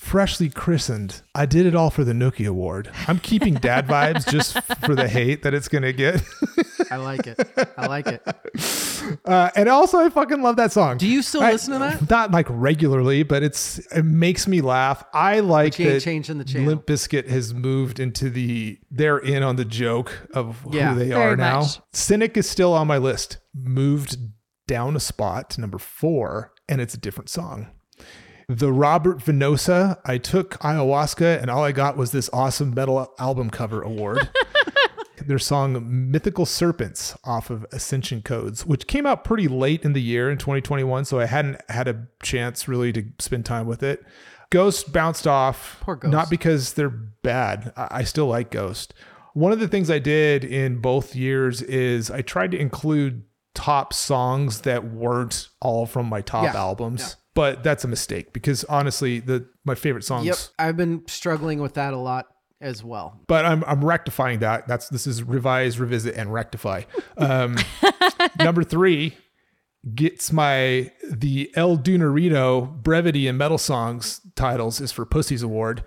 freshly 0.00 0.48
christened. 0.48 1.22
I 1.34 1.44
did 1.46 1.66
it 1.66 1.74
all 1.74 1.90
for 1.90 2.04
the 2.04 2.12
Nookie 2.14 2.48
Award. 2.48 2.90
I'm 3.06 3.18
keeping 3.18 3.54
dad 3.54 3.86
vibes 3.86 4.26
just 4.28 4.58
for 4.84 4.94
the 4.94 5.06
hate 5.08 5.42
that 5.42 5.52
it's 5.54 5.68
gonna 5.68 5.92
get. 5.92 6.22
I 6.90 6.96
like 6.96 7.26
it. 7.26 7.38
I 7.76 7.86
like 7.86 8.06
it. 8.06 8.22
Uh, 9.24 9.50
and 9.56 9.68
also, 9.68 9.98
I 9.98 10.10
fucking 10.10 10.42
love 10.42 10.56
that 10.56 10.72
song. 10.72 10.98
Do 10.98 11.06
you 11.08 11.22
still 11.22 11.40
I- 11.42 11.52
listen 11.52 11.72
to 11.72 11.78
that? 11.80 12.08
Not 12.10 12.30
like 12.32 12.46
regularly, 12.48 13.22
but 13.22 13.42
it's 13.42 13.78
it 13.92 14.04
makes 14.04 14.46
me 14.46 14.60
laugh. 14.60 15.02
I 15.14 15.40
like 15.40 15.78
you 15.78 15.86
ain't 15.86 15.94
that 15.94 16.00
changing 16.02 16.38
the 16.38 16.44
channel. 16.44 16.68
Limp 16.68 16.86
Bizkit 16.86 17.26
has 17.28 17.52
moved 17.54 17.98
into 17.98 18.28
the 18.30 18.78
they're 18.90 19.18
in 19.18 19.42
on 19.42 19.56
the 19.56 19.64
joke 19.64 20.28
of 20.34 20.64
Yeah. 20.70 20.92
who 20.92 20.98
they 21.00 21.12
are 21.12 21.34
now. 21.34 21.60
much. 21.60 21.80
Cynic 21.92 22.36
is 22.36 22.48
still 22.48 22.72
on 22.74 22.86
my 22.86 22.98
list. 22.98 23.38
Moved 23.54 24.18
down 24.68 24.94
a 24.96 25.00
spot 25.00 25.50
to 25.50 25.60
number 25.62 25.78
four, 25.78 26.52
and 26.68 26.80
it's 26.80 26.94
a 26.94 26.98
different 26.98 27.30
song. 27.30 27.68
The 28.52 28.72
Robert 28.72 29.18
Venosa, 29.18 29.98
I 30.04 30.18
took 30.18 30.58
ayahuasca 30.58 31.40
and 31.40 31.48
all 31.48 31.62
I 31.62 31.70
got 31.70 31.96
was 31.96 32.10
this 32.10 32.28
awesome 32.32 32.74
metal 32.74 33.14
album 33.16 33.48
cover 33.48 33.80
award. 33.80 34.28
Their 35.24 35.38
song 35.38 36.10
Mythical 36.10 36.46
Serpents 36.46 37.16
off 37.22 37.50
of 37.50 37.64
Ascension 37.70 38.22
Codes, 38.22 38.66
which 38.66 38.88
came 38.88 39.06
out 39.06 39.22
pretty 39.22 39.46
late 39.46 39.84
in 39.84 39.92
the 39.92 40.02
year 40.02 40.28
in 40.32 40.36
2021. 40.38 41.04
So 41.04 41.20
I 41.20 41.26
hadn't 41.26 41.60
had 41.68 41.86
a 41.86 42.08
chance 42.24 42.66
really 42.66 42.92
to 42.94 43.04
spend 43.20 43.44
time 43.46 43.66
with 43.68 43.84
it. 43.84 44.02
Ghost 44.50 44.92
bounced 44.92 45.28
off, 45.28 45.78
Poor 45.82 45.94
Ghost. 45.94 46.10
not 46.10 46.28
because 46.28 46.72
they're 46.72 46.88
bad. 46.88 47.72
I 47.76 48.02
still 48.02 48.26
like 48.26 48.50
Ghost. 48.50 48.94
One 49.34 49.52
of 49.52 49.60
the 49.60 49.68
things 49.68 49.92
I 49.92 50.00
did 50.00 50.42
in 50.44 50.78
both 50.80 51.14
years 51.14 51.62
is 51.62 52.10
I 52.10 52.22
tried 52.22 52.50
to 52.50 52.58
include 52.58 53.22
top 53.54 53.92
songs 53.92 54.62
that 54.62 54.90
weren't 54.90 55.50
all 55.60 55.86
from 55.86 56.06
my 56.06 56.20
top 56.20 56.44
Yeah, 56.52 56.56
albums. 56.58 57.00
yeah. 57.02 57.14
But 57.40 57.64
that's 57.64 57.84
a 57.84 57.88
mistake 57.88 58.34
because 58.34 58.64
honestly, 58.64 59.18
the 59.18 59.46
my 59.64 59.74
favorite 59.74 60.04
songs 60.04 60.26
Yep. 60.26 60.36
I've 60.58 60.76
been 60.76 61.04
struggling 61.08 61.62
with 61.62 61.72
that 61.74 61.94
a 61.94 61.96
lot 61.96 62.26
as 62.60 62.84
well. 62.84 63.18
but 63.28 63.46
I'm 63.46 63.64
I'm 63.64 63.82
rectifying 63.82 64.40
that. 64.40 64.68
That's 64.68 64.90
this 64.90 65.06
is 65.06 65.22
revise, 65.22 65.80
revisit, 65.80 66.16
and 66.16 66.30
rectify. 66.34 66.82
Um, 67.16 67.56
number 68.38 68.62
three 68.62 69.16
gets 69.94 70.30
my 70.30 70.92
the 71.10 71.50
El 71.54 71.78
Dunarito 71.78 72.82
brevity 72.82 73.26
and 73.26 73.38
metal 73.38 73.56
songs 73.56 74.20
titles 74.34 74.78
is 74.78 74.92
for 74.92 75.06
Pussies 75.06 75.42
Award. 75.42 75.82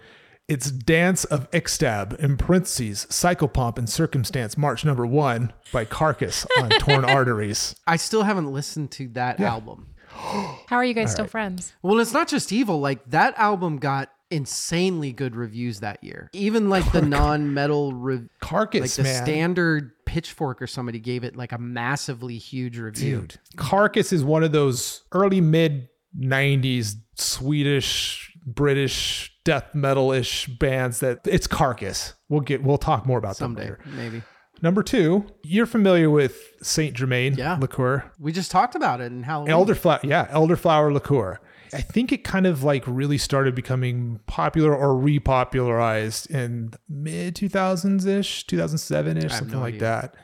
It's 0.47 0.71
Dance 0.71 1.23
of 1.25 1.49
Ixtab 1.51 2.19
in 2.19 2.37
parentheses, 2.37 3.05
Psychopomp 3.11 3.77
and 3.77 3.87
Circumstance, 3.87 4.57
March 4.57 4.83
number 4.83 5.05
one 5.05 5.53
by 5.71 5.85
Carcass 5.85 6.47
on 6.59 6.69
Torn 6.71 7.05
Arteries. 7.17 7.75
I 7.85 7.97
still 7.97 8.23
haven't 8.23 8.51
listened 8.51 8.89
to 8.93 9.07
that 9.09 9.39
album. 9.39 9.92
How 10.67 10.75
are 10.77 10.85
you 10.85 10.93
guys 10.93 11.11
still 11.11 11.27
friends? 11.27 11.73
Well, 11.81 11.99
it's 11.99 12.13
not 12.13 12.27
just 12.27 12.51
evil. 12.51 12.79
Like 12.79 13.09
that 13.11 13.33
album 13.37 13.77
got 13.77 14.09
insanely 14.31 15.11
good 15.11 15.35
reviews 15.35 15.81
that 15.81 16.03
year. 16.03 16.29
Even 16.33 16.69
like 16.69 16.91
the 16.91 17.01
non-metal 17.01 17.93
re- 17.93 18.27
Carcass, 18.41 18.81
like 18.81 18.91
the 18.91 19.03
man. 19.03 19.23
standard 19.23 19.91
pitchfork 20.05 20.61
or 20.61 20.67
somebody 20.67 20.99
gave 20.99 21.23
it 21.23 21.35
like 21.35 21.51
a 21.51 21.57
massively 21.57 22.37
huge 22.37 22.77
review. 22.79 23.21
Dude, 23.21 23.39
Carcass 23.57 24.11
is 24.11 24.23
one 24.23 24.43
of 24.43 24.51
those 24.51 25.03
early 25.11 25.41
mid 25.41 25.89
90s 26.17 26.95
Swedish, 27.15 28.35
British 28.45 29.31
death 29.43 29.75
metal 29.75 30.11
ish 30.11 30.47
bands 30.47 30.99
that 31.01 31.19
it's 31.25 31.47
Carcass. 31.47 32.13
We'll 32.29 32.41
get 32.41 32.63
we'll 32.63 32.77
talk 32.77 33.05
more 33.05 33.17
about 33.19 33.37
them 33.37 33.55
Someday, 33.55 33.61
later. 33.63 33.79
maybe. 33.85 34.21
Number 34.61 34.81
two, 34.83 35.25
you're 35.43 35.65
familiar 35.65 36.09
with 36.09 36.37
Saint 36.61 36.95
Germain 36.95 37.33
Yeah. 37.35 37.57
liqueur. 37.59 38.11
We 38.19 38.31
just 38.31 38.49
talked 38.51 38.75
about 38.75 39.01
it 39.01 39.11
and 39.11 39.25
how 39.25 39.45
Elderflower, 39.45 40.03
yeah, 40.03 40.27
elderflower 40.27 40.93
liqueur. 40.93 41.39
I 41.73 41.81
think 41.81 42.11
it 42.11 42.23
kind 42.23 42.45
of 42.45 42.63
like 42.63 42.83
really 42.85 43.17
started 43.17 43.55
becoming 43.55 44.19
popular 44.27 44.75
or 44.75 44.89
repopularized 45.01 46.29
in 46.29 46.71
mid 46.87 47.35
2000s 47.35 48.05
ish, 48.05 48.45
2007 48.45 49.17
ish, 49.17 49.31
something 49.33 49.53
no 49.57 49.59
like 49.61 49.75
idea. 49.75 49.79
that. 49.79 50.15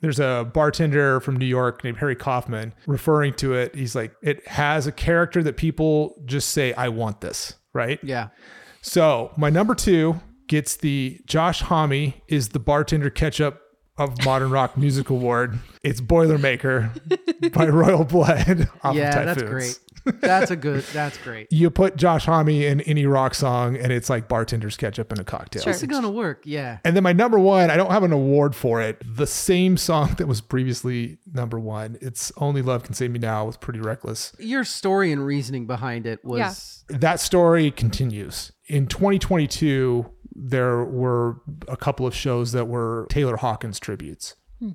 There's 0.00 0.18
a 0.18 0.50
bartender 0.52 1.20
from 1.20 1.36
New 1.36 1.46
York 1.46 1.84
named 1.84 1.98
Harry 1.98 2.16
Kaufman 2.16 2.74
referring 2.86 3.34
to 3.34 3.54
it. 3.54 3.74
He's 3.74 3.94
like, 3.94 4.14
it 4.22 4.46
has 4.48 4.86
a 4.86 4.92
character 4.92 5.42
that 5.42 5.56
people 5.56 6.20
just 6.24 6.48
say, 6.50 6.72
I 6.72 6.88
want 6.88 7.20
this, 7.20 7.54
right? 7.74 8.00
Yeah. 8.02 8.28
So 8.82 9.30
my 9.36 9.50
number 9.50 9.74
two 9.74 10.20
gets 10.50 10.76
the 10.76 11.20
Josh 11.26 11.62
Homme 11.62 12.12
is 12.26 12.48
the 12.48 12.58
bartender 12.58 13.08
ketchup 13.08 13.62
of 13.96 14.24
modern 14.24 14.50
rock 14.50 14.76
music 14.76 15.08
award. 15.08 15.60
It's 15.84 16.00
Boilermaker 16.00 17.52
by 17.52 17.68
Royal 17.68 18.02
Blood. 18.02 18.68
Off 18.82 18.96
yeah, 18.96 19.16
of 19.16 19.26
that's 19.26 19.42
great. 19.44 19.78
That's 20.20 20.50
a 20.50 20.56
good. 20.66 20.82
That's 20.92 21.18
great. 21.18 21.46
You 21.52 21.70
put 21.70 21.94
Josh 21.94 22.24
Homme 22.24 22.48
in 22.48 22.80
any 22.80 23.06
rock 23.06 23.36
song, 23.36 23.76
and 23.76 23.92
it's 23.92 24.10
like 24.10 24.26
bartender's 24.26 24.76
ketchup 24.76 25.12
in 25.12 25.20
a 25.20 25.24
cocktail. 25.24 25.62
Sure. 25.62 25.72
It's 25.72 25.84
gonna 25.84 26.10
work. 26.10 26.42
Yeah. 26.44 26.78
And 26.84 26.96
then 26.96 27.04
my 27.04 27.12
number 27.12 27.38
one, 27.38 27.70
I 27.70 27.76
don't 27.76 27.92
have 27.92 28.02
an 28.02 28.12
award 28.12 28.56
for 28.56 28.82
it. 28.82 29.00
The 29.04 29.28
same 29.28 29.76
song 29.76 30.14
that 30.18 30.26
was 30.26 30.40
previously 30.40 31.18
number 31.32 31.60
one. 31.60 31.96
It's 32.00 32.32
Only 32.38 32.62
Love 32.62 32.82
Can 32.82 32.94
Save 32.94 33.12
Me 33.12 33.20
Now 33.20 33.44
was 33.46 33.56
pretty 33.56 33.80
reckless. 33.80 34.32
Your 34.40 34.64
story 34.64 35.12
and 35.12 35.24
reasoning 35.24 35.68
behind 35.68 36.06
it 36.06 36.24
was 36.24 36.84
that 36.88 37.20
story 37.20 37.70
continues. 37.70 38.50
In 38.66 38.86
2022, 38.86 40.10
there 40.42 40.84
were 40.84 41.42
a 41.68 41.76
couple 41.76 42.06
of 42.06 42.14
shows 42.14 42.52
that 42.52 42.66
were 42.66 43.06
Taylor 43.10 43.36
Hawkins 43.36 43.78
tributes. 43.78 44.36
Hmm. 44.58 44.70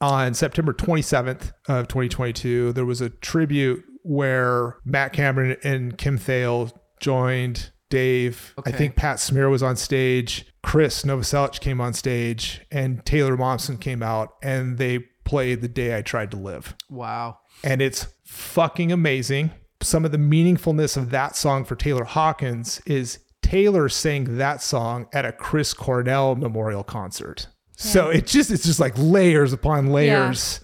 On 0.00 0.34
September 0.34 0.72
27th 0.72 1.52
of 1.68 1.88
2022, 1.88 2.72
there 2.72 2.84
was 2.84 3.00
a 3.00 3.10
tribute 3.10 3.84
where 4.02 4.76
Matt 4.84 5.12
Cameron 5.12 5.56
and 5.62 5.96
Kim 5.96 6.18
Thayil 6.18 6.72
joined 7.00 7.70
Dave. 7.90 8.54
I 8.66 8.72
think 8.72 8.96
Pat 8.96 9.20
Smear 9.20 9.48
was 9.48 9.62
on 9.62 9.76
stage. 9.76 10.46
Krist 10.64 11.04
Novoselic 11.04 11.60
came 11.60 11.80
on 11.80 11.92
stage, 11.92 12.62
and 12.70 13.04
Taylor 13.06 13.36
Momsen 13.36 13.80
came 13.80 14.02
out, 14.02 14.30
and 14.42 14.78
they 14.78 14.98
played 15.24 15.60
"The 15.60 15.68
Day 15.68 15.96
I 15.96 16.02
Tried 16.02 16.30
to 16.32 16.36
Live." 16.36 16.74
wow. 16.90 17.38
and 17.62 17.80
it's 17.80 18.08
fucking 18.24 18.90
amazing. 18.90 19.52
Some 19.80 20.04
of 20.04 20.12
the 20.12 20.18
meaningfulness 20.18 20.96
of 20.96 21.10
that 21.10 21.36
song 21.36 21.64
for 21.64 21.76
Taylor 21.76 22.04
Hawkins 22.04 22.80
is 22.86 23.18
Taylor 23.44 23.88
sang 23.90 24.38
that 24.38 24.62
song 24.62 25.06
at 25.12 25.24
a 25.26 25.32
Chris 25.32 25.74
Cornell 25.74 26.34
memorial 26.34 26.82
concert. 26.82 27.48
So 27.76 28.08
it 28.08 28.26
just 28.26 28.50
it's 28.50 28.64
just 28.64 28.80
like 28.80 28.94
layers 28.96 29.52
upon 29.52 29.88
layers 29.88 30.60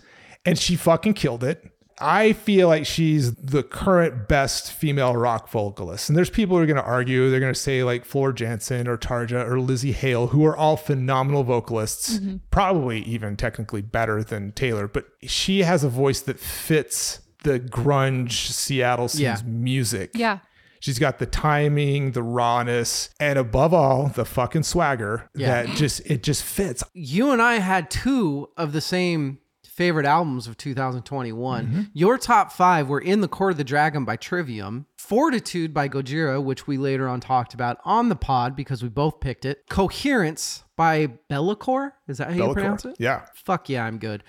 and 0.47 0.59
she 0.59 0.77
fucking 0.77 1.15
killed 1.15 1.45
it. 1.45 1.63
I 2.03 2.33
feel 2.33 2.69
like 2.69 2.87
she's 2.87 3.35
the 3.35 3.63
current 3.63 4.27
best 4.27 4.73
female 4.73 5.15
rock 5.15 5.51
vocalist. 5.51 6.09
And 6.09 6.17
there's 6.17 6.31
people 6.31 6.57
who 6.57 6.63
are 6.63 6.67
going 6.67 6.77
to 6.77 6.83
argue, 6.83 7.29
they're 7.29 7.41
going 7.41 7.53
to 7.53 7.61
say 7.61 7.85
like 7.85 8.07
Floor 8.07 8.33
Jansen 8.33 8.89
or 8.89 8.97
Tarja 8.97 9.47
or 9.47 9.57
Lzzy 9.57 9.93
Hale, 9.93 10.29
who 10.29 10.47
are 10.47 10.57
all 10.57 10.79
phenomenal 10.79 11.45
vocalists, 11.45 12.17
mm-hmm. 12.17 12.37
probably 12.51 13.01
even 13.03 13.37
technically 13.37 13.83
better 13.83 14.25
than 14.25 14.53
Taylor, 14.53 14.89
but 14.89 15.09
she 15.25 15.63
has 15.65 15.85
a 15.85 15.91
voice 15.91 16.23
that 16.23 16.41
fits 16.41 17.21
the 17.43 17.61
grunge 17.61 18.33
Seattle 18.33 19.09
scene's 19.09 19.43
Yeah. 19.43 19.43
music. 19.45 20.13
Yeah. 20.15 20.39
She's 20.81 20.99
got 20.99 21.19
the 21.19 21.27
timing, 21.27 22.13
the 22.13 22.23
rawness, 22.23 23.11
and 23.21 23.39
above 23.39 23.73
all, 23.73 24.09
the 24.09 24.25
fucking 24.25 24.63
swagger 24.65 25.29
Yeah. 25.35 25.63
that 25.65 25.77
just 25.77 26.01
it 26.07 26.23
just 26.23 26.43
fits. 26.43 26.83
You 26.95 27.31
and 27.33 27.41
I 27.43 27.55
had 27.57 27.91
two 27.91 28.49
of 28.57 28.73
the 28.73 28.81
same 28.81 29.39
favorite 29.65 30.05
albums 30.05 30.47
of 30.47 30.59
2021. 30.59 31.67
Mm-hmm. 31.67 31.81
Your 31.95 32.19
top 32.19 32.53
five 32.53 32.89
were 32.89 33.01
In 33.01 33.21
the 33.23 33.29
Court 33.29 33.53
of 33.53 33.57
the 33.59 33.65
Dragon 33.65 34.05
by 34.05 34.17
Trivium, 34.17 34.85
Fortitude 34.99 35.73
by 35.73 35.89
Gojira, 35.89 36.43
which 36.43 36.67
we 36.67 36.77
later 36.77 37.09
on 37.09 37.21
talked 37.21 37.55
about 37.55 37.79
on 37.85 38.09
the 38.11 38.17
pod 38.17 38.55
because 38.55 38.83
we 38.83 38.89
both 38.91 39.21
picked 39.21 39.45
it, 39.47 39.65
Coherence 39.71 40.65
by 40.77 41.07
Be'lakor. 41.31 41.93
Is 42.09 42.19
that 42.19 42.29
how 42.31 42.47
you 42.49 42.53
pronounce 42.53 42.85
it? 42.85 42.97
Yeah. 42.99 43.23
Fuck 43.35 43.69
yeah, 43.71 43.85
I'm 43.85 43.97
good. 43.99 44.23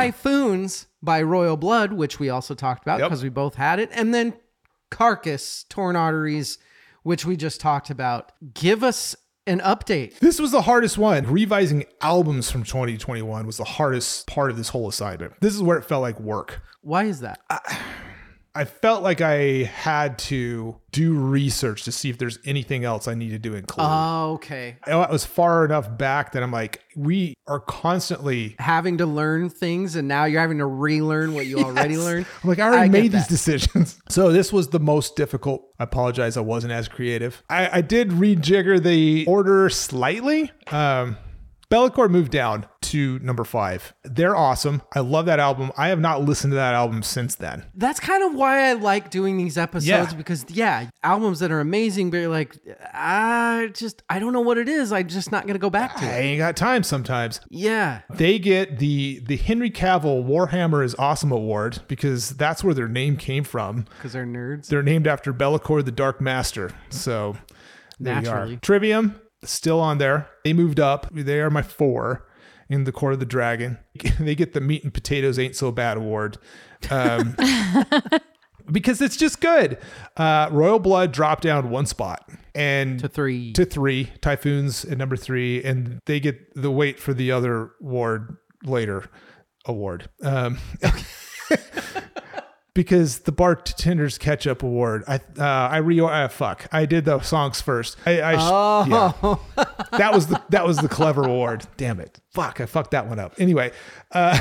Typhoons 0.00 0.86
by 1.02 1.22
Royal 1.22 1.56
Blood, 1.56 1.92
which 1.92 2.18
we 2.18 2.28
also 2.28 2.54
talked 2.54 2.82
about 2.82 2.98
Yep. 3.00 3.08
because 3.08 3.22
we 3.22 3.28
both 3.28 3.54
had 3.54 3.78
it. 3.78 3.88
And 3.92 4.12
then 4.14 4.34
Carcass, 4.90 5.64
Torn 5.68 5.96
Arteries, 5.96 6.58
which 7.02 7.24
we 7.24 7.36
just 7.36 7.60
talked 7.60 7.90
about. 7.90 8.32
Give 8.54 8.82
us 8.82 9.14
an 9.46 9.60
update. 9.60 10.18
This 10.18 10.40
was 10.40 10.50
the 10.50 10.62
hardest 10.62 10.98
one. 10.98 11.24
Revising 11.24 11.84
albums 12.00 12.50
from 12.50 12.64
2021 12.64 13.46
was 13.46 13.58
the 13.58 13.64
hardest 13.64 14.26
part 14.26 14.50
of 14.50 14.56
this 14.56 14.70
whole 14.70 14.88
assignment. 14.88 15.34
This 15.40 15.54
is 15.54 15.62
where 15.62 15.78
it 15.78 15.84
felt 15.84 16.02
like 16.02 16.18
work. 16.18 16.62
Why 16.80 17.04
is 17.04 17.20
that? 17.20 17.40
I 17.48 17.78
felt 18.64 19.02
like 19.02 19.20
I 19.20 19.64
had 19.64 20.18
to 20.20 20.76
do 20.92 21.14
research 21.14 21.82
to 21.84 21.92
see 21.92 22.08
if 22.10 22.18
there's 22.18 22.38
anything 22.44 22.84
else 22.84 23.06
I 23.06 23.14
needed 23.14 23.42
to 23.42 23.50
do 23.50 23.54
include. 23.54 23.86
Oh, 23.88 24.32
okay. 24.34 24.76
I 24.86 25.10
was 25.10 25.24
far 25.24 25.64
enough 25.64 25.96
back 25.98 26.32
that 26.32 26.42
I'm 26.42 26.52
like, 26.52 26.82
we 26.96 27.34
are 27.46 27.60
constantly. 27.60 28.56
Having 28.58 28.98
to 28.98 29.06
learn 29.06 29.50
things, 29.50 29.96
and 29.96 30.08
now 30.08 30.24
you're 30.24 30.40
having 30.40 30.58
to 30.58 30.66
relearn 30.66 31.34
what 31.34 31.46
you 31.46 31.58
already 31.58 31.96
learned. 31.98 32.26
I'm 32.42 32.48
like, 32.48 32.58
I 32.58 32.68
already 32.68 32.82
I 32.84 32.88
made 32.88 33.12
these 33.12 33.26
decisions. 33.26 34.00
So 34.08 34.32
this 34.32 34.52
was 34.52 34.68
the 34.68 34.80
most 34.80 35.16
difficult. 35.16 35.68
I 35.78 35.84
apologize. 35.84 36.36
I 36.36 36.40
wasn't 36.40 36.72
as 36.72 36.88
creative. 36.88 37.42
I, 37.50 37.78
I 37.78 37.80
did 37.82 38.10
rejigger 38.10 38.82
the 38.82 39.26
order 39.26 39.68
slightly. 39.68 40.50
Um, 40.68 41.18
Be'lakor 41.68 42.08
moved 42.08 42.30
down 42.30 42.66
to 42.90 43.18
number 43.20 43.44
five. 43.44 43.94
They're 44.04 44.36
awesome. 44.36 44.82
I 44.94 45.00
love 45.00 45.26
that 45.26 45.38
album. 45.40 45.72
I 45.76 45.88
have 45.88 46.00
not 46.00 46.22
listened 46.22 46.52
to 46.52 46.56
that 46.56 46.74
album 46.74 47.02
since 47.02 47.34
then. 47.34 47.64
That's 47.74 48.00
kind 48.00 48.22
of 48.24 48.34
why 48.34 48.68
I 48.68 48.72
like 48.74 49.10
doing 49.10 49.36
these 49.36 49.56
episodes 49.58 49.86
Yeah. 50.12 50.16
because 50.16 50.44
yeah, 50.48 50.90
albums 51.02 51.38
that 51.40 51.50
are 51.50 51.60
amazing, 51.60 52.10
but 52.10 52.18
you're 52.18 52.28
like, 52.28 52.56
I 52.92 53.70
just 53.74 54.02
I 54.08 54.18
don't 54.18 54.32
know 54.32 54.40
what 54.40 54.58
it 54.58 54.68
is. 54.68 54.92
I'm 54.92 55.08
just 55.08 55.30
not 55.32 55.46
gonna 55.46 55.58
go 55.58 55.70
back 55.70 55.96
to 55.96 56.04
I 56.04 56.08
it. 56.08 56.20
ain't 56.22 56.38
got 56.38 56.56
time 56.56 56.82
sometimes. 56.82 57.40
Yeah. 57.50 58.02
They 58.10 58.38
get 58.38 58.78
the 58.78 59.20
the 59.26 59.36
Henry 59.36 59.70
Cavill 59.70 60.24
Warhammer 60.26 60.84
is 60.84 60.94
Awesome 60.98 61.32
Award 61.32 61.80
because 61.88 62.30
that's 62.30 62.62
where 62.64 62.74
their 62.74 62.88
name 62.88 63.16
came 63.16 63.44
from. 63.44 63.86
Because 63.96 64.12
they're 64.12 64.26
nerds. 64.26 64.68
They're 64.68 64.82
named 64.82 65.06
after 65.06 65.32
Be'lakor 65.32 65.84
the 65.84 65.92
Dark 65.92 66.20
Master. 66.20 66.70
So 66.90 67.36
there 68.00 68.14
you 68.14 68.18
are. 68.20 68.22
Naturally. 68.22 68.56
Trivium 68.58 69.20
still 69.44 69.80
on 69.80 69.98
there. 69.98 70.28
They 70.44 70.52
moved 70.52 70.80
up. 70.80 71.08
They 71.12 71.40
are 71.40 71.50
my 71.50 71.62
four 71.62 72.26
in 72.68 72.84
the 72.84 72.92
Court 72.92 73.12
of 73.14 73.20
the 73.20 73.26
Dragon. 73.26 73.78
They 74.20 74.34
get 74.34 74.52
the 74.52 74.60
Meat 74.60 74.82
and 74.84 74.92
Potatoes 74.92 75.38
Ain't 75.38 75.56
So 75.56 75.70
Bad 75.72 75.96
award. 75.96 76.38
Um, 76.90 77.36
because 78.70 79.00
it's 79.00 79.16
just 79.16 79.40
good. 79.40 79.78
Uh, 80.16 80.48
Royal 80.50 80.78
Blood 80.78 81.12
dropped 81.12 81.42
down 81.42 81.70
one 81.70 81.86
spot 81.86 82.28
and 82.54 82.98
To 83.00 83.08
three. 83.08 83.52
to 83.52 83.64
three. 83.64 84.10
Typhoons 84.20 84.84
at 84.84 84.98
number 84.98 85.16
three, 85.16 85.62
and 85.62 86.00
they 86.06 86.20
get 86.20 86.54
the 86.54 86.70
wait 86.70 86.98
for 86.98 87.14
the 87.14 87.30
other 87.32 87.70
award 87.80 88.36
later 88.64 89.04
award. 89.66 90.08
Um, 90.22 90.58
because 92.76 93.20
the 93.20 93.32
bartender's 93.32 94.18
ketchup 94.18 94.62
award, 94.62 95.02
I 95.08 95.16
uh, 95.16 95.42
I 95.42 95.78
re 95.78 95.98
uh, 96.00 96.28
fuck, 96.28 96.68
I 96.70 96.86
did 96.86 97.06
the 97.06 97.18
songs 97.20 97.60
first. 97.60 97.96
I, 98.06 98.22
I 98.22 98.34
sh- 98.36 98.88
yeah. 98.90 99.12
oh, 99.22 99.40
that 99.92 100.14
was 100.14 100.28
the 100.28 100.40
that 100.50 100.64
was 100.64 100.76
the 100.76 100.88
clever 100.88 101.24
award. 101.24 101.66
Damn 101.76 101.98
it, 101.98 102.20
fuck, 102.30 102.60
I 102.60 102.66
fucked 102.66 102.92
that 102.92 103.08
one 103.08 103.18
up. 103.18 103.34
Anyway, 103.38 103.72
uh, 104.12 104.38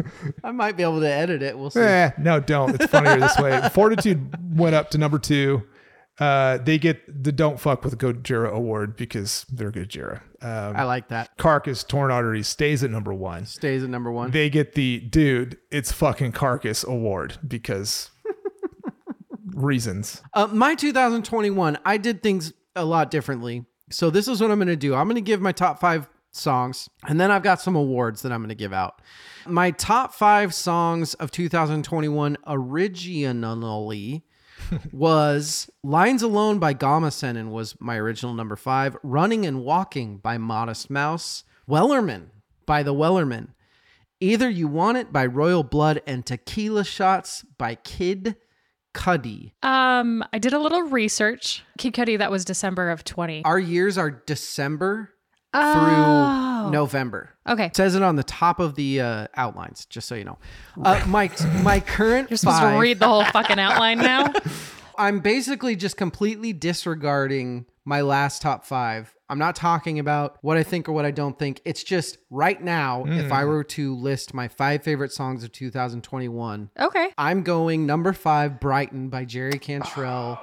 I 0.44 0.50
might 0.50 0.76
be 0.76 0.82
able 0.82 1.00
to 1.00 1.08
edit 1.10 1.42
it. 1.42 1.56
We'll 1.56 1.70
see. 1.70 1.80
eh, 1.80 2.10
no, 2.18 2.40
don't. 2.40 2.74
It's 2.74 2.90
funnier 2.90 3.18
this 3.20 3.38
way. 3.38 3.66
Fortitude 3.72 4.58
went 4.58 4.74
up 4.74 4.90
to 4.90 4.98
number 4.98 5.18
two. 5.18 5.62
Uh, 6.18 6.56
they 6.58 6.78
get 6.78 7.24
the 7.24 7.30
Don't 7.30 7.60
Fuck 7.60 7.84
with 7.84 7.98
Gojira 7.98 8.50
award 8.50 8.96
because 8.96 9.44
they're 9.50 9.70
Gojira. 9.70 10.22
Um, 10.40 10.76
I 10.76 10.84
like 10.84 11.08
that. 11.08 11.36
Carcass 11.36 11.84
Torn 11.84 12.10
Arteries 12.10 12.48
stays 12.48 12.82
at 12.82 12.90
number 12.90 13.12
one. 13.12 13.44
Stays 13.44 13.84
at 13.84 13.90
number 13.90 14.10
one. 14.10 14.30
They 14.30 14.48
get 14.48 14.74
the 14.74 15.00
dude, 15.00 15.58
it's 15.70 15.92
fucking 15.92 16.32
Carcass 16.32 16.84
award 16.84 17.38
because 17.46 18.10
reasons. 19.54 20.22
Uh, 20.32 20.46
my 20.46 20.74
2021, 20.74 21.78
I 21.84 21.98
did 21.98 22.22
things 22.22 22.52
a 22.74 22.84
lot 22.84 23.10
differently. 23.10 23.66
So 23.90 24.08
this 24.10 24.26
is 24.26 24.40
what 24.40 24.50
I'm 24.50 24.58
going 24.58 24.68
to 24.68 24.76
do. 24.76 24.94
I'm 24.94 25.06
going 25.06 25.16
to 25.16 25.20
give 25.20 25.40
my 25.40 25.52
top 25.52 25.80
five 25.80 26.08
songs, 26.32 26.88
and 27.06 27.20
then 27.20 27.30
I've 27.30 27.42
got 27.42 27.60
some 27.60 27.76
awards 27.76 28.22
that 28.22 28.32
I'm 28.32 28.40
going 28.40 28.48
to 28.48 28.54
give 28.54 28.72
out. 28.72 29.00
My 29.46 29.70
top 29.70 30.14
five 30.14 30.54
songs 30.54 31.14
of 31.14 31.30
2021 31.30 32.36
originally 32.46 34.24
was 34.92 35.70
Lines 35.82 36.22
Alone 36.22 36.58
by 36.58 36.72
Gama 36.72 37.08
Senin 37.08 37.50
was 37.50 37.74
my 37.80 37.96
original 37.96 38.34
number 38.34 38.56
five. 38.56 38.96
Running 39.02 39.46
and 39.46 39.64
Walking 39.64 40.18
by 40.18 40.38
Modest 40.38 40.90
Mouse. 40.90 41.44
Wellerman 41.68 42.26
by 42.66 42.82
the 42.82 42.94
Wellerman. 42.94 43.48
Either 44.20 44.48
You 44.48 44.68
Want 44.68 44.98
It 44.98 45.12
by 45.12 45.26
Royal 45.26 45.62
Blood 45.62 46.00
and 46.06 46.24
Tequila 46.24 46.84
Shots 46.84 47.44
by 47.58 47.74
Kid 47.74 48.36
Cudi. 48.94 49.52
Um, 49.62 50.24
I 50.32 50.38
did 50.38 50.54
a 50.54 50.58
little 50.58 50.82
research. 50.82 51.62
Kid 51.76 51.92
Cudi, 51.92 52.16
that 52.18 52.30
was 52.30 52.44
December 52.44 52.90
of 52.90 53.04
20. 53.04 53.44
Our 53.44 53.58
years 53.58 53.98
are 53.98 54.10
December 54.10 55.12
Oh. 56.66 56.70
November. 56.70 57.30
Okay. 57.46 57.66
It 57.66 57.76
says 57.76 57.94
it 57.94 58.02
on 58.02 58.16
the 58.16 58.24
top 58.24 58.58
of 58.60 58.74
the 58.74 59.00
uh, 59.00 59.26
outlines, 59.34 59.86
just 59.86 60.08
so 60.08 60.14
you 60.14 60.24
know. 60.24 60.38
Uh, 60.82 61.02
my 61.06 61.30
my 61.62 61.80
current 61.80 62.30
You're 62.30 62.36
supposed 62.36 62.58
five, 62.58 62.74
to 62.74 62.80
read 62.80 62.98
the 62.98 63.06
whole 63.06 63.24
fucking 63.24 63.58
outline 63.58 63.98
now. 63.98 64.32
I'm 64.98 65.20
basically 65.20 65.76
just 65.76 65.96
completely 65.96 66.52
disregarding 66.52 67.66
my 67.84 68.00
last 68.00 68.42
top 68.42 68.64
five. 68.64 69.12
I'm 69.28 69.38
not 69.38 69.56
talking 69.56 69.98
about 69.98 70.38
what 70.40 70.56
I 70.56 70.62
think 70.62 70.88
or 70.88 70.92
what 70.92 71.04
I 71.04 71.10
don't 71.10 71.36
think. 71.36 71.60
It's 71.64 71.82
just 71.82 72.18
right 72.30 72.60
now, 72.62 73.04
if 73.06 73.32
I 73.32 73.44
were 73.44 73.64
to 73.64 73.96
list 73.96 74.32
my 74.34 74.46
five 74.46 74.84
favorite 74.84 75.12
songs 75.12 75.42
of 75.42 75.50
2021, 75.50 76.70
Okay. 76.78 77.08
I'm 77.18 77.42
going 77.42 77.86
number 77.86 78.12
five, 78.12 78.60
Brighton 78.60 79.08
by 79.08 79.24
Jerry 79.24 79.58
Cantrell. 79.58 80.40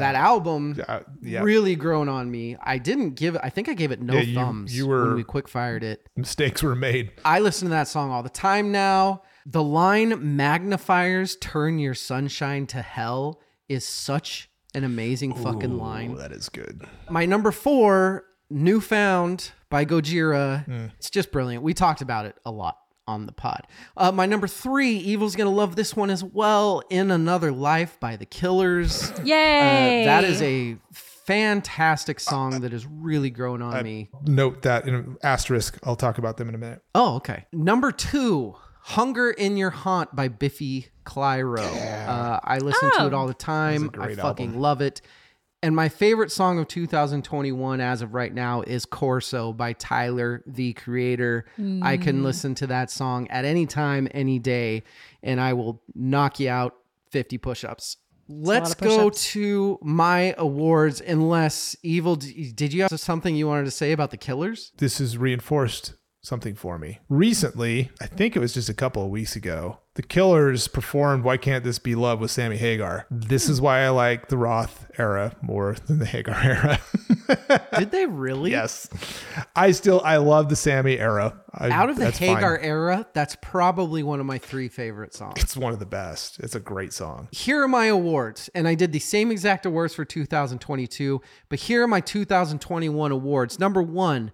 That 0.00 0.16
album 0.16 0.80
Uh, 0.88 1.00
yeah. 1.22 1.42
really 1.42 1.76
grown 1.76 2.08
on 2.08 2.28
me. 2.28 2.56
I 2.60 2.78
didn't 2.78 3.10
give 3.14 3.36
it, 3.36 3.40
I 3.44 3.50
think 3.50 3.68
I 3.68 3.74
gave 3.74 3.92
it 3.92 4.00
no 4.02 4.14
Yeah, 4.14 4.20
you- 4.22 4.34
thumbs 4.34 4.76
you 4.76 4.88
were- 4.88 5.06
when 5.06 5.14
we 5.14 5.24
quick 5.24 5.48
fired 5.48 5.84
it. 5.84 6.08
Mistakes 6.16 6.60
were 6.62 6.74
made. 6.74 7.12
I 7.24 7.38
listen 7.38 7.66
to 7.66 7.70
that 7.70 7.86
song 7.88 8.10
all 8.10 8.24
the 8.24 8.28
time 8.28 8.72
now. 8.72 9.22
The 9.46 9.62
line 9.62 10.36
magnifiers 10.36 11.36
turn 11.36 11.78
your 11.78 11.94
sunshine 11.94 12.66
to 12.68 12.82
hell 12.82 13.40
is 13.68 13.86
such 13.86 14.48
an 14.74 14.84
amazing 14.84 15.34
fucking 15.34 15.78
line. 15.78 16.16
that 16.16 16.32
is 16.32 16.48
good. 16.48 16.82
My 17.08 17.26
number 17.26 17.50
four, 17.52 18.24
Newfound 18.50 19.52
by 19.70 19.84
Gojira. 19.84 20.64
Hmm. 20.64 20.86
It's 20.98 21.10
just 21.10 21.30
brilliant. 21.32 21.62
We 21.62 21.74
talked 21.74 22.00
about 22.02 22.26
it 22.26 22.36
a 22.44 22.50
lot 22.50 22.78
on 23.06 23.26
the 23.26 23.32
pod. 23.32 23.66
Uh, 23.96 24.10
my 24.10 24.26
number 24.26 24.46
three, 24.48 24.92
Evil's 24.96 25.36
gonna 25.36 25.50
love 25.50 25.76
this 25.76 25.94
one 25.94 26.10
as 26.10 26.24
well. 26.24 26.82
In 26.90 27.10
Another 27.10 27.52
Life 27.52 27.98
by 28.00 28.16
The 28.16 28.26
Killers. 28.26 29.10
Uh, 29.18 29.22
Yay. 29.24 30.04
that 30.06 30.24
is 30.24 30.40
a 30.42 30.76
fantastic 31.24 32.20
song 32.20 32.60
that 32.60 32.72
has 32.72 32.86
really 32.86 33.30
grown 33.30 33.62
on 33.62 33.82
me. 33.82 34.10
Note 34.26 34.62
that 34.62 34.86
in 34.86 34.94
an 34.94 35.16
asterisk. 35.22 35.78
I'll 35.84 35.96
talk 35.96 36.18
about 36.18 36.36
them 36.36 36.48
in 36.48 36.54
a 36.54 36.58
minute. 36.58 36.82
Oh, 36.94 37.16
okay. 37.16 37.46
Number 37.52 37.92
two, 37.92 38.54
Hunger 38.82 39.30
in 39.30 39.56
Your 39.56 39.70
Haunt 39.70 40.14
by 40.14 40.28
Biffy 40.28 40.88
Clyro. 41.04 41.58
Uh, 42.08 42.40
I 42.42 42.58
listen 42.58 42.90
to 42.90 43.02
Oh. 43.02 43.06
it 43.06 43.14
all 43.14 43.26
the 43.26 43.34
time. 43.34 43.90
I 43.98 44.14
fucking 44.14 44.48
album. 44.48 44.60
love 44.60 44.80
it. 44.80 45.00
And 45.62 45.74
my 45.74 45.88
favorite 45.88 46.30
song 46.30 46.58
of 46.58 46.68
2021 46.68 47.80
as 47.80 48.02
of 48.02 48.12
right 48.12 48.32
now 48.34 48.60
is 48.62 48.84
Corso 48.84 49.50
by 49.52 49.72
Tyler, 49.72 50.42
the 50.46 50.74
creator. 50.74 51.46
I 51.80 51.96
can 51.96 52.22
listen 52.22 52.54
to 52.56 52.66
that 52.66 52.90
song 52.90 53.28
at 53.28 53.46
any 53.46 53.64
time, 53.64 54.06
any 54.10 54.38
day, 54.38 54.82
and 55.22 55.40
I 55.40 55.54
will 55.54 55.82
knock 55.94 56.38
you 56.38 56.50
out 56.50 56.74
50 57.10 57.38
push 57.38 57.64
ups. 57.64 57.96
Let's 58.28 58.74
go 58.74 59.08
to 59.10 59.78
my 59.82 60.34
awards. 60.36 61.00
Unless 61.00 61.76
Evil, 61.82 62.16
did 62.16 62.72
you 62.74 62.82
have 62.82 63.00
something 63.00 63.34
you 63.34 63.46
wanted 63.46 63.64
to 63.64 63.70
say 63.70 63.92
about 63.92 64.10
the 64.10 64.16
Killers? 64.18 64.72
This 64.76 64.98
has 64.98 65.16
reinforced 65.16 65.94
something 66.22 66.54
for 66.54 66.78
me. 66.78 67.00
Recently, 67.08 67.90
I 68.02 68.06
think 68.06 68.34
it 68.36 68.38
was 68.40 68.52
just 68.54 68.68
a 68.68 68.74
couple 68.74 69.02
of 69.04 69.10
weeks 69.10 69.34
ago, 69.36 69.78
the 69.94 70.02
Killers 70.02 70.66
performed 70.66 71.22
Why 71.22 71.36
Can't 71.36 71.62
This 71.62 71.78
Be 71.78 71.94
Love 71.94 72.18
with 72.18 72.32
Sammy 72.32 72.56
Hagar. 72.56 73.06
This 73.10 73.48
is 73.48 73.60
why 73.60 73.82
I 73.82 73.90
like 73.90 74.26
the 74.26 74.36
Roth 74.36 74.90
era 74.98 75.36
more 75.40 75.76
than 75.86 76.00
the 76.00 76.04
Hagar 76.04 76.34
era. 76.42 76.80
Did 77.78 77.92
they 77.92 78.06
really? 78.06 78.50
yes. 78.50 78.88
I 79.54 79.70
still, 79.70 80.00
I 80.04 80.16
love 80.16 80.48
the 80.48 80.56
Sammy 80.56 80.98
era. 80.98 81.40
I, 81.52 81.70
Out 81.70 81.90
of 81.90 81.96
the 81.96 82.06
that's 82.06 82.18
fine. 82.18 82.36
Hagar 82.36 82.58
era, 82.58 83.06
that's 83.12 83.36
probably 83.40 84.02
one 84.02 84.18
of 84.18 84.26
my 84.26 84.38
three 84.38 84.68
favorite 84.68 85.14
songs. 85.14 85.34
It's 85.40 85.56
one 85.56 85.72
of 85.72 85.78
the 85.78 85.86
best. 85.86 86.40
It's 86.40 86.56
a 86.56 86.60
great 86.60 86.92
song. 86.92 87.28
Here 87.30 87.62
are 87.62 87.68
my 87.68 87.86
awards, 87.86 88.50
and 88.52 88.66
I 88.66 88.74
did 88.74 88.90
the 88.90 88.98
same 88.98 89.30
exact 89.30 89.64
awards 89.64 89.94
for 89.94 90.04
2022, 90.04 91.20
but 91.48 91.60
here 91.60 91.84
are 91.84 91.88
my 91.88 92.00
2021 92.00 93.12
awards. 93.12 93.60
Number 93.60 93.80
one, 93.82 94.32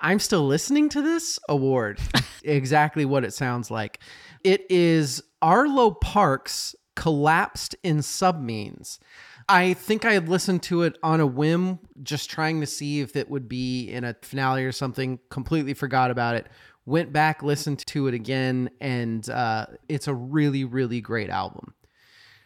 I'm 0.00 0.18
still 0.18 0.46
listening 0.46 0.88
to 0.90 1.00
this 1.00 1.38
award. 1.48 2.00
exactly 2.42 3.04
what 3.04 3.24
it 3.24 3.32
sounds 3.32 3.70
like. 3.70 4.00
It 4.46 4.64
is 4.70 5.24
Arlo 5.42 5.90
Parks 5.90 6.76
collapsed 6.94 7.74
in 7.82 8.00
sunbeams. 8.00 9.00
I 9.48 9.74
think 9.74 10.04
I 10.04 10.12
had 10.12 10.28
listened 10.28 10.62
to 10.64 10.82
it 10.82 10.96
on 11.02 11.18
a 11.18 11.26
whim, 11.26 11.80
just 12.04 12.30
trying 12.30 12.60
to 12.60 12.66
see 12.68 13.00
if 13.00 13.16
it 13.16 13.28
would 13.28 13.48
be 13.48 13.90
in 13.90 14.04
a 14.04 14.14
finale 14.22 14.64
or 14.64 14.70
something. 14.70 15.18
Completely 15.30 15.74
forgot 15.74 16.12
about 16.12 16.36
it. 16.36 16.46
Went 16.84 17.12
back, 17.12 17.42
listened 17.42 17.84
to 17.86 18.06
it 18.06 18.14
again, 18.14 18.70
and 18.80 19.28
uh, 19.30 19.66
it's 19.88 20.06
a 20.06 20.14
really, 20.14 20.62
really 20.62 21.00
great 21.00 21.28
album. 21.28 21.74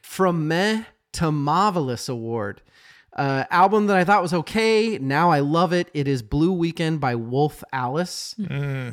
From 0.01 0.49
Meh 0.49 0.85
to 1.13 1.31
Marvelous 1.31 2.09
Award. 2.09 2.63
Uh, 3.17 3.45
album 3.51 3.87
that 3.89 3.97
I 3.97 4.05
thought 4.05 4.23
was 4.23 4.33
okay. 4.33 4.99
Now 4.99 5.31
I 5.31 5.41
love 5.41 5.73
it. 5.73 5.91
It 5.95 6.07
is 6.07 6.23
Blue 6.23 6.53
Weekend 6.53 7.01
by 7.01 7.15
Wolf 7.17 7.65
Alice. 7.73 8.35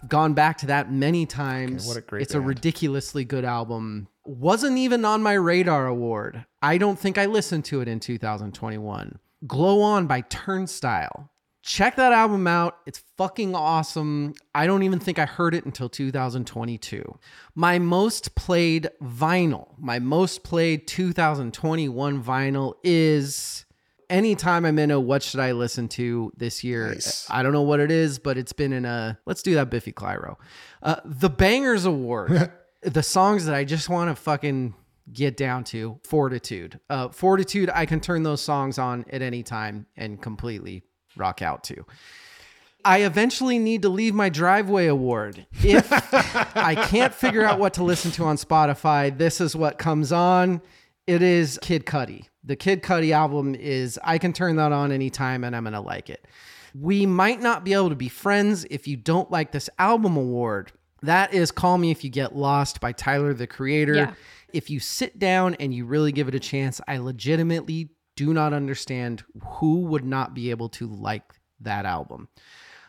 Gone 0.08 0.34
back 0.34 0.58
to 0.60 0.68
that 0.68 0.92
many 0.92 1.26
times. 1.26 1.88
what 1.88 1.98
a 1.98 2.02
great 2.02 2.24
It's 2.24 2.34
a 2.34 2.42
ridiculously 2.42 3.24
good 3.26 3.46
album. 3.46 4.08
Wasn't 4.26 4.78
even 4.78 5.06
on 5.06 5.22
my 5.22 5.34
radar 5.34 5.88
award. 5.88 6.46
I 6.62 6.78
don't 6.78 7.00
think 7.00 7.18
I 7.18 7.28
listened 7.28 7.66
to 7.66 7.82
it 7.82 7.88
in 7.88 8.00
2021. 8.00 9.20
Glow 9.46 9.82
On 9.82 10.08
by 10.08 10.22
Turnstile. 10.22 11.30
Check 11.62 11.98
that 11.98 12.14
album 12.14 12.48
out. 12.48 12.78
It's 12.86 13.04
fucking 13.18 13.54
awesome. 13.54 14.34
I 14.56 14.66
don't 14.68 14.84
even 14.84 15.00
think 15.00 15.20
I 15.20 15.26
heard 15.26 15.54
it 15.54 15.66
until 15.66 15.90
2022. 15.90 17.20
My 17.56 17.78
most 17.78 18.36
played 18.36 18.90
vinyl, 19.04 19.68
my 19.78 20.00
most 20.00 20.44
played 20.44 20.88
2021 20.88 22.24
vinyl 22.24 22.76
is 22.84 23.66
anytime 24.10 24.66
I'm 24.66 24.80
in 24.80 24.92
a 24.92 25.00
what 25.00 25.24
should 25.24 25.40
I 25.40 25.52
listen 25.52 25.88
to 25.90 26.32
this 26.38 26.64
year, 26.64 26.90
Nice. 26.90 27.28
I 27.30 27.44
don't 27.44 27.54
know 27.54 27.62
what 27.62 27.80
it 27.80 27.92
is, 27.92 28.20
but 28.20 28.38
it's 28.38 28.54
been 28.54 28.74
in 28.74 28.86
a 28.86 29.20
let's 29.26 29.42
do 29.42 29.56
that 29.56 29.70
Biffy 29.70 29.92
Clyro. 29.92 30.36
Uh, 30.82 30.98
the 31.06 31.30
Bangers 31.30 31.86
Award. 31.86 32.52
the 32.82 33.04
songs 33.04 33.46
that 33.46 33.56
I 33.56 33.64
just 33.64 33.90
want 33.90 34.16
to 34.16 34.22
fucking 34.22 34.74
get 35.12 35.38
down 35.38 35.64
to 35.66 36.00
Fortitude. 36.04 36.80
Uh, 36.90 37.10
Fortitude, 37.10 37.70
I 37.74 37.86
can 37.86 38.00
turn 38.00 38.24
those 38.24 38.42
songs 38.42 38.78
on 38.78 39.06
at 39.10 39.22
any 39.22 39.44
time 39.44 39.88
and 39.96 40.22
completely 40.22 40.84
rock 41.16 41.42
out 41.42 41.64
to. 41.66 41.86
I 42.86 43.00
eventually 43.00 43.60
need 43.60 43.82
to 43.82 43.90
leave 43.90 44.14
my 44.14 44.30
driveway 44.30 44.88
award. 44.88 45.46
If 45.64 45.92
I 46.56 46.76
can't 46.76 47.14
figure 47.14 47.44
out 47.44 47.60
what 47.60 47.74
to 47.76 47.84
listen 47.84 48.12
to 48.12 48.26
on 48.26 48.38
Spotify, 48.38 49.16
this 49.18 49.42
is 49.42 49.56
what 49.56 49.78
comes 49.78 50.12
on. 50.12 50.62
It 51.08 51.22
is 51.22 51.58
Kid 51.62 51.86
Cudi. 51.86 52.28
The 52.44 52.58
Kid 52.58 52.84
Cudi 52.84 53.12
album 53.12 53.56
is 53.56 53.98
I 54.04 54.18
can 54.18 54.34
turn 54.34 54.58
that 54.58 54.74
on 54.74 54.92
anytime 54.92 55.44
and 55.44 55.56
I'm 55.56 55.64
going 55.64 55.74
to 55.74 55.80
like 55.80 56.10
it. 56.10 56.26
We 56.76 57.06
might 57.06 57.42
not 57.42 57.64
be 57.64 57.74
able 57.74 57.90
to 57.90 57.96
be 57.96 58.10
friends 58.10 58.66
if 58.70 58.88
you 58.88 58.98
don't 58.98 59.32
like 59.32 59.52
this 59.52 59.70
album 59.80 60.18
award. 60.18 60.72
That 61.02 61.34
is 61.34 61.52
Call 61.52 61.78
Me 61.78 61.92
If 61.92 62.04
You 62.04 62.10
Get 62.10 62.36
Lost 62.36 62.82
by 62.82 62.92
Tyler 62.92 63.34
the 63.34 63.48
Creator. 63.48 63.96
Yeah. 63.96 64.14
If 64.54 64.70
you 64.70 64.80
sit 64.80 65.18
down 65.18 65.56
and 65.56 65.74
you 65.74 65.86
really 65.86 66.12
give 66.12 66.28
it 66.28 66.36
a 66.36 66.40
chance, 66.40 66.82
I 66.88 66.98
legitimately 66.98 67.90
do 68.16 68.34
not 68.34 68.54
understand 68.54 69.24
who 69.44 69.82
would 69.86 70.04
not 70.04 70.34
be 70.34 70.50
able 70.50 70.70
to 70.70 70.88
like 70.88 71.24
that 71.62 71.86
album. 71.86 72.28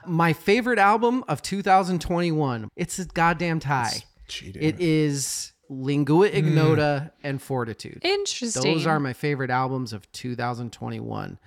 My 0.07 0.33
favorite 0.33 0.79
album 0.79 1.25
of 1.29 1.43
2021, 1.43 2.69
it's 2.77 2.99
a 2.99 3.05
goddamn 3.05 3.61
tie. 3.61 4.03
Cheating. 4.27 4.63
It 4.63 4.81
is 4.81 5.53
Lingua 5.69 6.29
hmm. 6.29 6.37
Ignota 6.37 7.13
and 7.23 7.41
Fortitude. 7.41 8.01
Interesting. 8.03 8.63
Those 8.63 8.87
are 8.87 9.01
my 9.01 9.13
favorite 9.13 9.51
albums 9.51 9.93
of 9.93 10.11
2021. 10.13 11.39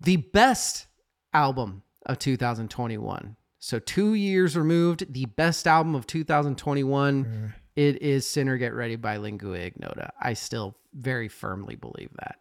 The 0.00 0.16
best 0.16 0.86
album 1.32 1.82
of 2.06 2.18
2021. 2.18 3.36
So, 3.58 3.78
two 3.78 4.12
years 4.14 4.56
removed, 4.56 5.12
the 5.12 5.24
best 5.24 5.66
album 5.66 5.94
of 5.94 6.06
2021. 6.06 7.24
Hmm. 7.24 7.46
It 7.76 8.02
is 8.02 8.28
Sinner 8.28 8.56
Get 8.56 8.72
Ready 8.72 8.96
by 8.96 9.16
Lingua 9.16 9.58
Ignota. 9.58 10.12
I 10.20 10.34
still 10.34 10.76
very 10.92 11.28
firmly 11.28 11.74
believe 11.74 12.10
that. 12.20 12.38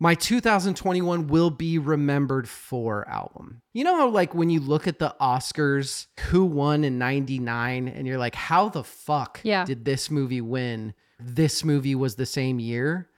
My 0.00 0.14
2021 0.14 1.28
will 1.28 1.50
be 1.50 1.78
remembered 1.78 2.48
for 2.48 3.08
album. 3.08 3.62
You 3.72 3.84
know 3.84 3.96
how, 3.96 4.08
like, 4.08 4.34
when 4.34 4.50
you 4.50 4.60
look 4.60 4.86
at 4.86 4.98
the 4.98 5.14
Oscars, 5.20 6.06
who 6.30 6.44
won 6.44 6.84
in 6.84 6.98
99, 6.98 7.88
and 7.88 8.06
you're 8.06 8.18
like, 8.18 8.34
how 8.34 8.68
the 8.68 8.84
fuck 8.84 9.40
Yeah. 9.42 9.64
did 9.64 9.84
this 9.84 10.10
movie 10.10 10.40
win? 10.40 10.94
This 11.20 11.64
movie 11.64 11.94
was 11.94 12.16
the 12.16 12.26
same 12.26 12.58
year. 12.58 13.08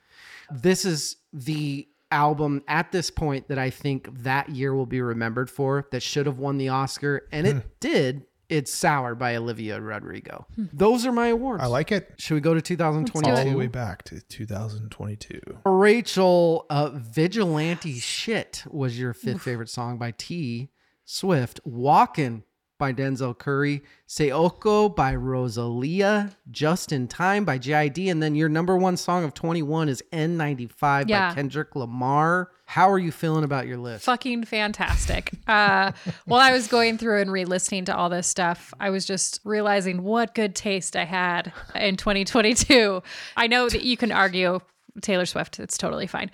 This 0.50 0.84
is 0.84 1.16
the 1.32 1.88
album 2.10 2.62
at 2.68 2.92
this 2.92 3.10
point 3.10 3.48
that 3.48 3.58
I 3.58 3.70
think 3.70 4.22
that 4.22 4.48
year 4.50 4.74
will 4.74 4.86
be 4.86 5.00
remembered 5.00 5.50
for 5.50 5.88
that 5.90 6.02
should 6.02 6.26
have 6.26 6.38
won 6.38 6.56
the 6.58 6.68
Oscar, 6.68 7.26
and 7.32 7.46
it 7.46 7.64
did. 7.80 8.26
It's 8.48 8.72
Sour 8.72 9.14
by 9.14 9.36
Olivia 9.36 9.80
Rodrigo. 9.80 10.46
Those 10.56 11.04
are 11.04 11.12
my 11.12 11.28
awards. 11.28 11.62
I 11.62 11.66
like 11.66 11.90
it. 11.90 12.14
Should 12.18 12.34
we 12.34 12.40
go 12.40 12.54
to 12.54 12.62
2022? 12.62 13.30
All 13.30 13.44
the 13.44 13.56
way 13.56 13.66
back 13.66 14.04
to 14.04 14.20
2022. 14.20 15.40
Rachel, 15.64 16.66
uh, 16.70 16.90
Vigilante 16.94 17.94
Shit 17.98 18.64
was 18.70 18.98
your 18.98 19.12
fifth 19.12 19.42
favorite 19.42 19.68
song 19.68 19.98
by 19.98 20.12
T 20.12 20.70
Swift. 21.04 21.60
Walkin' 21.64 22.44
by 22.78 22.92
Denzel 22.92 23.36
Curry. 23.36 23.82
Saoko 24.08 24.94
by 24.94 25.14
Rosalia. 25.14 26.30
Just 26.50 26.92
in 26.92 27.08
Time 27.08 27.44
by 27.44 27.58
JID. 27.58 28.10
And 28.10 28.22
then 28.22 28.34
your 28.34 28.48
number 28.48 28.76
one 28.76 28.96
song 28.96 29.24
of 29.24 29.34
21 29.34 29.88
is 29.88 30.02
N95 30.12 31.08
Yeah. 31.08 31.28
by 31.30 31.34
Kendrick 31.34 31.74
Lamar. 31.74 32.50
How 32.66 32.90
are 32.90 32.98
you 32.98 33.12
feeling 33.12 33.44
about 33.44 33.66
your 33.66 33.78
list? 33.78 34.04
fucking 34.04 34.44
fantastic. 34.44 35.30
Uh, 35.46 35.92
while 36.24 36.40
I 36.40 36.52
was 36.52 36.66
going 36.66 36.98
through 36.98 37.20
and 37.20 37.30
re-listening 37.30 37.84
to 37.86 37.96
all 37.96 38.08
this 38.08 38.26
stuff, 38.26 38.74
I 38.80 38.90
was 38.90 39.04
just 39.06 39.40
realizing 39.44 40.02
what 40.02 40.34
good 40.34 40.54
taste 40.56 40.96
I 40.96 41.04
had 41.04 41.52
in 41.76 41.96
2022. 41.96 43.02
I 43.36 43.46
know 43.46 43.68
that 43.68 43.82
you 43.84 43.96
can 43.96 44.10
argue 44.10 44.58
Taylor 45.00 45.26
Swift; 45.26 45.60
it's 45.60 45.78
totally 45.78 46.08
fine. 46.08 46.30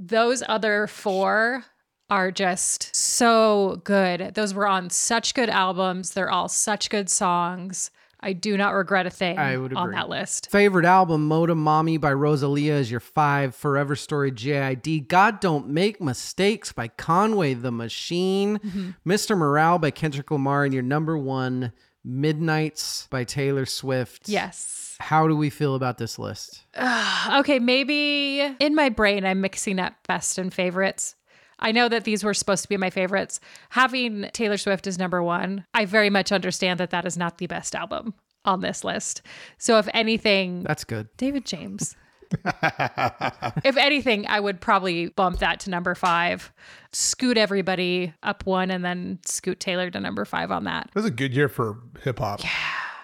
Those 0.00 0.42
other 0.48 0.86
four 0.88 1.64
are 2.10 2.30
just 2.30 2.94
so 2.94 3.80
good. 3.84 4.34
Those 4.34 4.54
were 4.54 4.66
on 4.66 4.90
such 4.90 5.34
good 5.34 5.50
albums. 5.50 6.12
They're 6.12 6.30
all 6.30 6.48
such 6.48 6.90
good 6.90 7.10
songs. 7.10 7.90
I 8.20 8.32
do 8.32 8.56
not 8.56 8.74
regret 8.74 9.06
a 9.06 9.10
thing 9.10 9.38
I 9.38 9.56
would 9.56 9.72
on 9.74 9.92
that 9.92 10.08
list. 10.08 10.50
Favorite 10.50 10.84
album, 10.84 11.28
Motomami 11.28 12.00
by 12.00 12.12
Rosalia 12.12 12.74
is 12.74 12.90
your 12.90 13.00
five. 13.00 13.54
Forever 13.54 13.94
Story 13.94 14.32
JID. 14.32 15.06
God 15.06 15.38
Don't 15.38 15.68
Make 15.68 16.00
Mistakes 16.00 16.72
by 16.72 16.88
Conway 16.88 17.54
the 17.54 17.70
Machine. 17.70 18.58
Mm-hmm. 18.58 18.90
Mr. 19.08 19.38
Morale 19.38 19.78
by 19.78 19.92
Kendrick 19.92 20.30
Lamar. 20.32 20.64
And 20.64 20.74
your 20.74 20.82
number 20.82 21.16
one, 21.16 21.72
Midnights 22.04 23.06
by 23.08 23.22
Taylor 23.22 23.66
Swift. 23.66 24.28
Yes. 24.28 24.96
How 24.98 25.28
do 25.28 25.36
we 25.36 25.48
feel 25.48 25.74
about 25.76 25.98
this 25.98 26.18
list? 26.18 26.64
Okay, 27.30 27.58
maybe 27.58 28.40
in 28.58 28.74
my 28.74 28.88
brain, 28.88 29.26
I'm 29.26 29.40
mixing 29.42 29.78
up 29.78 29.92
best 30.06 30.38
and 30.38 30.52
favorites. 30.54 31.14
I 31.58 31.72
know 31.72 31.88
that 31.88 32.04
these 32.04 32.24
were 32.24 32.34
supposed 32.34 32.62
to 32.62 32.68
be 32.68 32.76
my 32.76 32.90
favorites. 32.90 33.40
Having 33.70 34.30
Taylor 34.32 34.56
Swift 34.56 34.86
as 34.86 34.98
number 34.98 35.22
one, 35.22 35.64
I 35.74 35.84
very 35.84 36.10
much 36.10 36.32
understand 36.32 36.80
that 36.80 36.90
that 36.90 37.04
is 37.04 37.16
not 37.16 37.38
the 37.38 37.46
best 37.46 37.74
album 37.74 38.14
on 38.44 38.60
this 38.60 38.84
list. 38.84 39.22
So, 39.58 39.78
if 39.78 39.88
anything, 39.92 40.62
That's 40.62 40.84
good. 40.84 41.08
David 41.16 41.44
James. 41.44 41.96
if 43.64 43.76
anything, 43.76 44.26
I 44.26 44.38
would 44.38 44.60
probably 44.60 45.08
bump 45.08 45.38
that 45.38 45.60
to 45.60 45.70
number 45.70 45.94
five, 45.94 46.52
scoot 46.92 47.38
everybody 47.38 48.12
up 48.22 48.44
one, 48.44 48.70
and 48.70 48.84
then 48.84 49.18
scoot 49.24 49.60
Taylor 49.60 49.90
to 49.90 50.00
number 50.00 50.24
five 50.24 50.50
on 50.50 50.64
that. 50.64 50.86
It 50.88 50.94
was 50.94 51.06
a 51.06 51.10
good 51.10 51.34
year 51.34 51.48
for 51.48 51.78
hip 52.02 52.18
hop. 52.18 52.40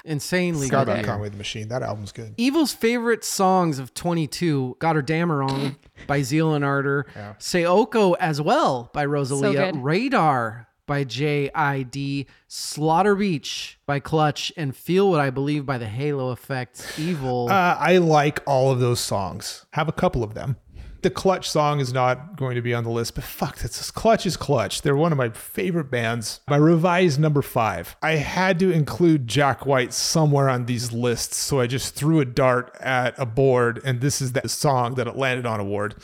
Insanely 0.04 0.66
Forgot 0.66 0.86
good. 0.86 0.92
about 0.92 0.96
year. 0.98 1.06
Conway 1.06 1.28
the 1.30 1.36
Machine. 1.36 1.68
That 1.68 1.82
album's 1.82 2.12
good. 2.12 2.34
Evil's 2.36 2.72
favorite 2.72 3.24
songs 3.24 3.78
of 3.78 3.94
22 3.94 4.76
Götterdämmerung 4.80 5.76
by 6.06 6.22
Zeal 6.22 6.52
and 6.54 6.64
Ardor. 6.64 7.06
Saoko 7.38 8.14
as 8.20 8.40
well 8.40 8.90
by 8.92 9.04
Rosalia. 9.04 9.72
good. 9.72 9.82
Radar 9.82 10.68
by 10.86 11.02
J.I.D. 11.04 12.26
Slaughter 12.46 13.14
Beach 13.14 13.78
by 13.86 14.00
Clutch. 14.00 14.52
And 14.56 14.76
Feel 14.76 15.10
What 15.10 15.20
I 15.20 15.30
Believe 15.30 15.64
by 15.64 15.78
The 15.78 15.86
Halo 15.88 16.28
Effect. 16.30 16.94
Evil. 16.98 17.48
Uh, 17.50 17.76
I 17.78 17.96
like 17.98 18.40
all 18.46 18.70
of 18.70 18.80
those 18.80 19.00
songs. 19.00 19.64
Have 19.72 19.88
a 19.88 19.92
couple 19.92 20.22
of 20.22 20.34
them. 20.34 20.56
The 21.04 21.10
Clutch 21.10 21.50
song 21.50 21.80
is 21.80 21.92
not 21.92 22.34
going 22.34 22.54
to 22.54 22.62
be 22.62 22.72
on 22.72 22.82
the 22.82 22.88
list, 22.88 23.14
but 23.14 23.24
fuck, 23.24 23.58
that's 23.58 23.90
Clutch 23.90 24.24
is 24.24 24.38
Clutch. 24.38 24.80
They're 24.80 24.96
one 24.96 25.12
of 25.12 25.18
my 25.18 25.28
favorite 25.28 25.90
bands. 25.90 26.40
My 26.48 26.56
revised 26.56 27.20
number 27.20 27.42
five. 27.42 27.94
I 28.00 28.12
had 28.12 28.58
to 28.60 28.70
include 28.70 29.28
Jack 29.28 29.66
White 29.66 29.92
somewhere 29.92 30.48
on 30.48 30.64
these 30.64 30.92
lists, 30.92 31.36
so 31.36 31.60
I 31.60 31.66
just 31.66 31.94
threw 31.94 32.20
a 32.20 32.24
dart 32.24 32.74
at 32.80 33.14
a 33.18 33.26
board, 33.26 33.82
and 33.84 34.00
this 34.00 34.22
is 34.22 34.32
the 34.32 34.48
song 34.48 34.94
that 34.94 35.06
it 35.06 35.14
landed 35.14 35.44
on 35.44 35.60
award, 35.60 35.96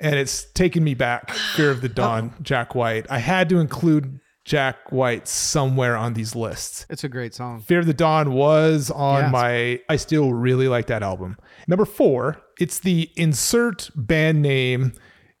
and 0.00 0.14
it's 0.14 0.44
taken 0.44 0.82
me 0.82 0.94
back. 0.94 1.32
Fear 1.32 1.70
of 1.70 1.82
the 1.82 1.88
oh. 1.90 1.92
Dawn, 1.92 2.32
Jack 2.40 2.74
White. 2.74 3.04
I 3.10 3.18
had 3.18 3.50
to 3.50 3.60
include 3.60 4.20
Jack 4.46 4.92
White 4.92 5.26
somewhere 5.26 5.96
on 5.96 6.14
these 6.14 6.36
lists. 6.36 6.86
it's 6.88 7.02
a 7.04 7.08
great 7.08 7.34
song. 7.34 7.60
Fear 7.60 7.80
of 7.80 7.86
the 7.86 7.92
Dawn 7.92 8.32
was 8.32 8.90
on 8.92 9.24
Yes. 9.24 9.32
my. 9.32 9.80
I 9.88 9.96
still 9.96 10.32
really 10.32 10.68
like 10.68 10.86
that 10.86 11.02
album. 11.02 11.36
Number 11.66 11.84
four, 11.84 12.40
it's 12.60 12.78
the 12.78 13.10
insert 13.16 13.90
band 13.96 14.40
name. 14.42 14.92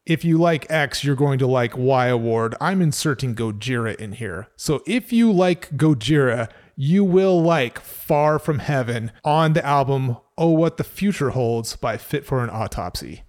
If 0.04 0.24
you 0.24 0.38
like 0.38 0.66
X, 0.70 1.04
you're 1.04 1.16
going 1.16 1.38
to 1.38 1.46
like 1.46 1.76
Y 1.76 2.06
award. 2.08 2.54
I'm 2.60 2.82
inserting 2.82 3.34
Gojira 3.34 3.94
in 3.96 4.12
here. 4.12 4.48
So 4.56 4.82
if 4.86 5.12
you 5.12 5.32
like 5.32 5.70
Gojira, 5.76 6.48
you 6.76 7.02
will 7.04 7.40
like 7.42 7.78
Far 7.80 8.38
From 8.38 8.58
Heaven 8.58 9.10
on 9.24 9.52
the 9.54 9.64
album 9.64 10.16
Oh 10.38 10.50
What 10.50 10.76
the 10.76 10.84
Future 10.84 11.30
Holds 11.30 11.74
by 11.76 11.96
Fit 11.96 12.24
for 12.24 12.42
an 12.44 12.50
Autopsy. 12.50 13.22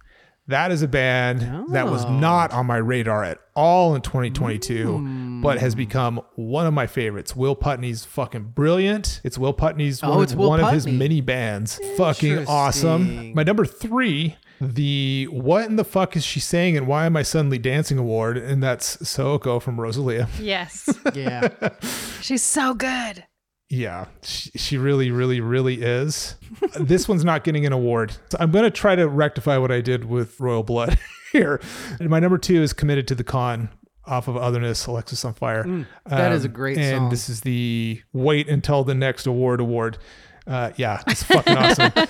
That 0.48 0.72
is 0.72 0.80
a 0.82 0.88
band 0.88 1.42
that 1.72 1.88
was 1.88 2.04
Oh. 2.06 2.18
not 2.18 2.52
on 2.52 2.66
my 2.66 2.78
radar 2.78 3.22
at 3.22 3.38
all 3.54 3.94
in 3.94 4.00
2022, 4.00 5.40
but 5.42 5.58
has 5.58 5.74
hmm. 5.74 5.78
become 5.78 6.20
one 6.36 6.66
of 6.66 6.72
my 6.72 6.86
favorites. 6.86 7.36
Will 7.36 7.54
Putney's 7.54 8.04
fucking 8.06 8.52
brilliant. 8.54 9.20
It's 9.24 9.36
Will 9.36 9.52
Putney's 9.52 10.02
Oh, 10.02 10.10
one, 10.10 10.22
it's 10.22 10.32
of, 10.32 10.38
Will 10.38 10.48
one 10.48 10.60
of 10.60 10.72
his 10.72 10.84
Putney. 10.84 10.98
many 10.98 11.20
bands. 11.20 11.78
Fucking 11.98 12.46
awesome. 12.46 13.34
My 13.34 13.42
number 13.42 13.66
three, 13.66 14.36
the 14.60 15.28
What 15.30 15.66
in 15.66 15.76
the 15.76 15.84
Fuck 15.84 16.16
is 16.16 16.24
she 16.24 16.40
saying 16.40 16.76
and 16.76 16.86
why 16.86 17.04
am 17.06 17.16
I 17.16 17.22
suddenly 17.22 17.58
dancing 17.58 17.98
award? 17.98 18.38
And 18.38 18.62
that's 18.62 18.96
Saoko 18.98 19.60
from 19.60 19.78
Rosalia. 19.80 20.28
Yes. 20.40 20.88
Yeah. 21.14 21.48
She's 22.22 22.42
so 22.42 22.74
good. 22.74 23.24
Yeah, 23.70 24.06
she, 24.22 24.50
she 24.56 24.78
really, 24.78 25.10
really, 25.10 25.40
really 25.40 25.82
is. 25.82 26.36
this 26.80 27.06
one's 27.06 27.24
not 27.24 27.44
getting 27.44 27.66
an 27.66 27.72
award. 27.72 28.12
So 28.30 28.38
I'm 28.40 28.50
going 28.50 28.64
to 28.64 28.70
try 28.70 28.96
to 28.96 29.06
rectify 29.06 29.58
what 29.58 29.70
I 29.70 29.80
did 29.82 30.06
with 30.06 30.40
Royal 30.40 30.62
Blood 30.62 30.98
here. 31.32 31.60
And 32.00 32.08
my 32.08 32.18
number 32.18 32.38
two 32.38 32.62
is 32.62 32.72
Committed 32.72 33.06
to 33.08 33.14
the 33.14 33.24
Con 33.24 33.68
off 34.06 34.26
of 34.26 34.38
Otherness, 34.38 34.86
Alexisonfire. 34.86 35.64
Mm, 35.66 35.86
that 36.06 36.32
is 36.32 36.44
a 36.44 36.48
Um, 36.48 36.54
great 36.54 36.78
and 36.78 36.96
song. 36.98 37.10
this 37.10 37.28
is 37.28 37.42
the 37.42 38.00
Wait 38.14 38.48
Until 38.48 38.84
the 38.84 38.94
Next 38.94 39.26
Award 39.26 39.60
award. 39.60 39.98
Uh, 40.46 40.70
yeah, 40.76 41.02
it's 41.06 41.22
fucking 41.24 41.56
awesome. 41.56 41.92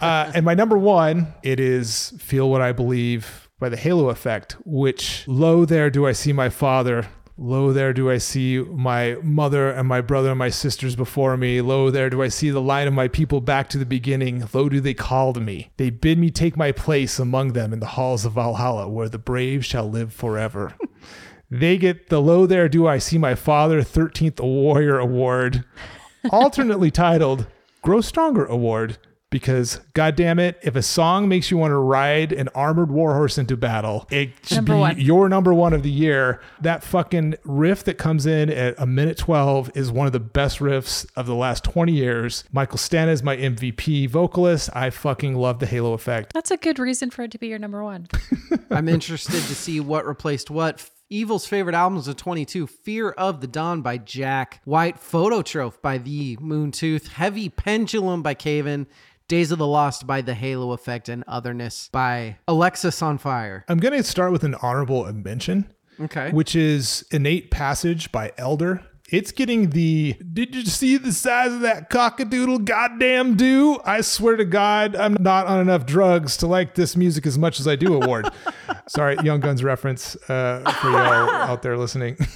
Uh, 0.00 0.30
and 0.34 0.44
my 0.44 0.54
number 0.54 0.76
one, 0.78 1.32
it 1.42 1.58
is 1.60 2.12
Feel 2.18 2.48
What 2.50 2.60
I 2.60 2.70
Believe 2.72 3.48
by 3.60 3.68
the 3.68 3.76
Halo 3.76 4.08
Effect, 4.08 4.56
which, 4.64 5.24
lo, 5.28 5.64
there 5.64 5.90
do 5.90 6.06
I 6.06 6.12
see 6.12 6.32
my 6.32 6.48
father. 6.48 7.06
Lo, 7.38 7.72
there 7.72 7.92
do 7.92 8.10
I 8.10 8.18
see 8.18 8.58
my 8.58 9.16
mother 9.22 9.70
and 9.70 9.88
my 9.88 10.00
brother 10.00 10.30
and 10.30 10.38
my 10.38 10.50
sisters 10.50 10.94
before 10.94 11.36
me. 11.36 11.60
Lo, 11.60 11.90
there 11.90 12.10
do 12.10 12.22
I 12.22 12.28
see 12.28 12.50
the 12.50 12.60
line 12.60 12.86
of 12.86 12.94
my 12.94 13.08
people 13.08 13.40
back 13.40 13.68
to 13.70 13.78
the 13.78 13.86
beginning. 13.86 14.46
Lo, 14.52 14.68
do 14.68 14.80
they 14.80 14.94
call 14.94 15.32
to 15.32 15.40
me. 15.40 15.70
They 15.78 15.90
bid 15.90 16.18
me 16.18 16.30
take 16.30 16.56
my 16.56 16.72
place 16.72 17.18
among 17.18 17.54
them 17.54 17.72
in 17.72 17.80
the 17.80 17.86
halls 17.86 18.24
of 18.24 18.34
Valhalla, 18.34 18.88
where 18.88 19.08
the 19.08 19.18
brave 19.18 19.64
shall 19.64 19.88
live 19.88 20.12
forever. 20.12 20.74
they 21.50 21.78
get 21.78 22.10
the 22.10 22.20
Lo, 22.20 22.44
there 22.44 22.68
do 22.68 22.86
I 22.86 22.98
see 22.98 23.18
my 23.18 23.34
father 23.34 23.80
13th 23.80 24.40
Warrior 24.40 24.98
Award, 24.98 25.64
alternately 26.30 26.90
titled 26.90 27.46
Grow 27.80 28.02
Stronger 28.02 28.44
Award 28.44 28.98
because 29.32 29.80
god 29.94 30.14
damn 30.14 30.38
it 30.38 30.56
if 30.62 30.76
a 30.76 30.82
song 30.82 31.28
makes 31.28 31.50
you 31.50 31.56
want 31.56 31.72
to 31.72 31.76
ride 31.76 32.32
an 32.32 32.48
armored 32.54 32.92
warhorse 32.92 33.36
into 33.38 33.56
battle 33.56 34.06
it 34.10 34.30
should 34.44 34.56
Number 34.58 34.74
be 34.74 34.78
one. 34.78 35.00
your 35.00 35.28
number 35.28 35.52
one 35.52 35.72
of 35.72 35.82
the 35.82 35.90
year 35.90 36.40
that 36.60 36.84
fucking 36.84 37.34
riff 37.44 37.82
that 37.84 37.98
comes 37.98 38.26
in 38.26 38.48
at 38.50 38.74
a 38.78 38.86
minute 38.86 39.16
12 39.18 39.72
is 39.74 39.90
one 39.90 40.06
of 40.06 40.12
the 40.12 40.20
best 40.20 40.60
riffs 40.60 41.04
of 41.16 41.26
the 41.26 41.34
last 41.34 41.64
20 41.64 41.90
years 41.92 42.44
michael 42.52 42.78
Stana 42.78 43.08
is 43.08 43.24
my 43.24 43.36
mvp 43.36 44.08
vocalist 44.08 44.70
i 44.74 44.90
fucking 44.90 45.34
love 45.34 45.58
the 45.58 45.66
halo 45.66 45.94
effect 45.94 46.32
That's 46.32 46.52
a 46.52 46.56
good 46.56 46.78
reason 46.78 47.10
for 47.10 47.22
it 47.22 47.30
to 47.32 47.38
be 47.38 47.48
your 47.48 47.58
number 47.58 47.82
one. 47.82 48.06
I'm 48.70 48.88
interested 48.88 49.32
to 49.42 49.54
see 49.54 49.80
what 49.80 50.06
replaced 50.06 50.50
what. 50.50 50.88
Evil's 51.10 51.46
favorite 51.46 51.74
albums 51.74 52.08
of 52.08 52.16
22 52.16 52.66
Fear 52.66 53.10
of 53.10 53.40
the 53.40 53.46
Dawn 53.46 53.82
by 53.82 53.98
Jack, 53.98 54.60
White 54.64 54.96
Phototroph 54.96 55.80
by 55.82 55.98
The 55.98 56.36
Moontooth, 56.38 57.08
Heavy 57.08 57.48
Pendulum 57.48 58.22
by 58.22 58.34
Cave 58.34 58.66
In, 58.66 58.86
Days 59.32 59.50
of 59.50 59.58
the 59.58 59.66
Lost 59.66 60.06
by 60.06 60.20
The 60.20 60.34
Halo 60.34 60.72
Effect, 60.72 61.08
and 61.08 61.24
Otherness 61.26 61.88
by 61.90 62.36
Alexis 62.46 63.00
on 63.00 63.16
Fire. 63.16 63.64
i'm 63.66 63.78
gonna 63.78 64.02
start 64.02 64.30
with 64.30 64.44
an 64.44 64.54
honorable 64.56 65.10
mention 65.10 65.72
Okay. 65.98 66.30
which 66.32 66.54
is 66.54 67.02
innate 67.10 67.50
passage 67.50 68.12
by 68.12 68.32
elder 68.36 68.82
it's 69.12 69.30
getting 69.30 69.70
the 69.70 70.16
did 70.32 70.54
you 70.54 70.64
see 70.64 70.96
the 70.96 71.12
size 71.12 71.52
of 71.52 71.60
that 71.60 71.90
cockadoodle 71.90 72.64
goddamn 72.64 73.36
do 73.36 73.78
i 73.84 74.00
swear 74.00 74.36
to 74.36 74.44
god 74.44 74.96
i'm 74.96 75.14
not 75.20 75.46
on 75.46 75.60
enough 75.60 75.86
drugs 75.86 76.36
to 76.36 76.46
like 76.46 76.74
this 76.74 76.96
music 76.96 77.26
as 77.26 77.38
much 77.38 77.60
as 77.60 77.68
i 77.68 77.76
do 77.76 77.94
award 77.94 78.28
sorry 78.88 79.16
young 79.22 79.38
guns 79.38 79.62
reference 79.62 80.16
uh, 80.30 80.62
for 80.80 80.90
y'all 80.90 81.30
out 81.30 81.62
there 81.62 81.76
listening 81.76 82.16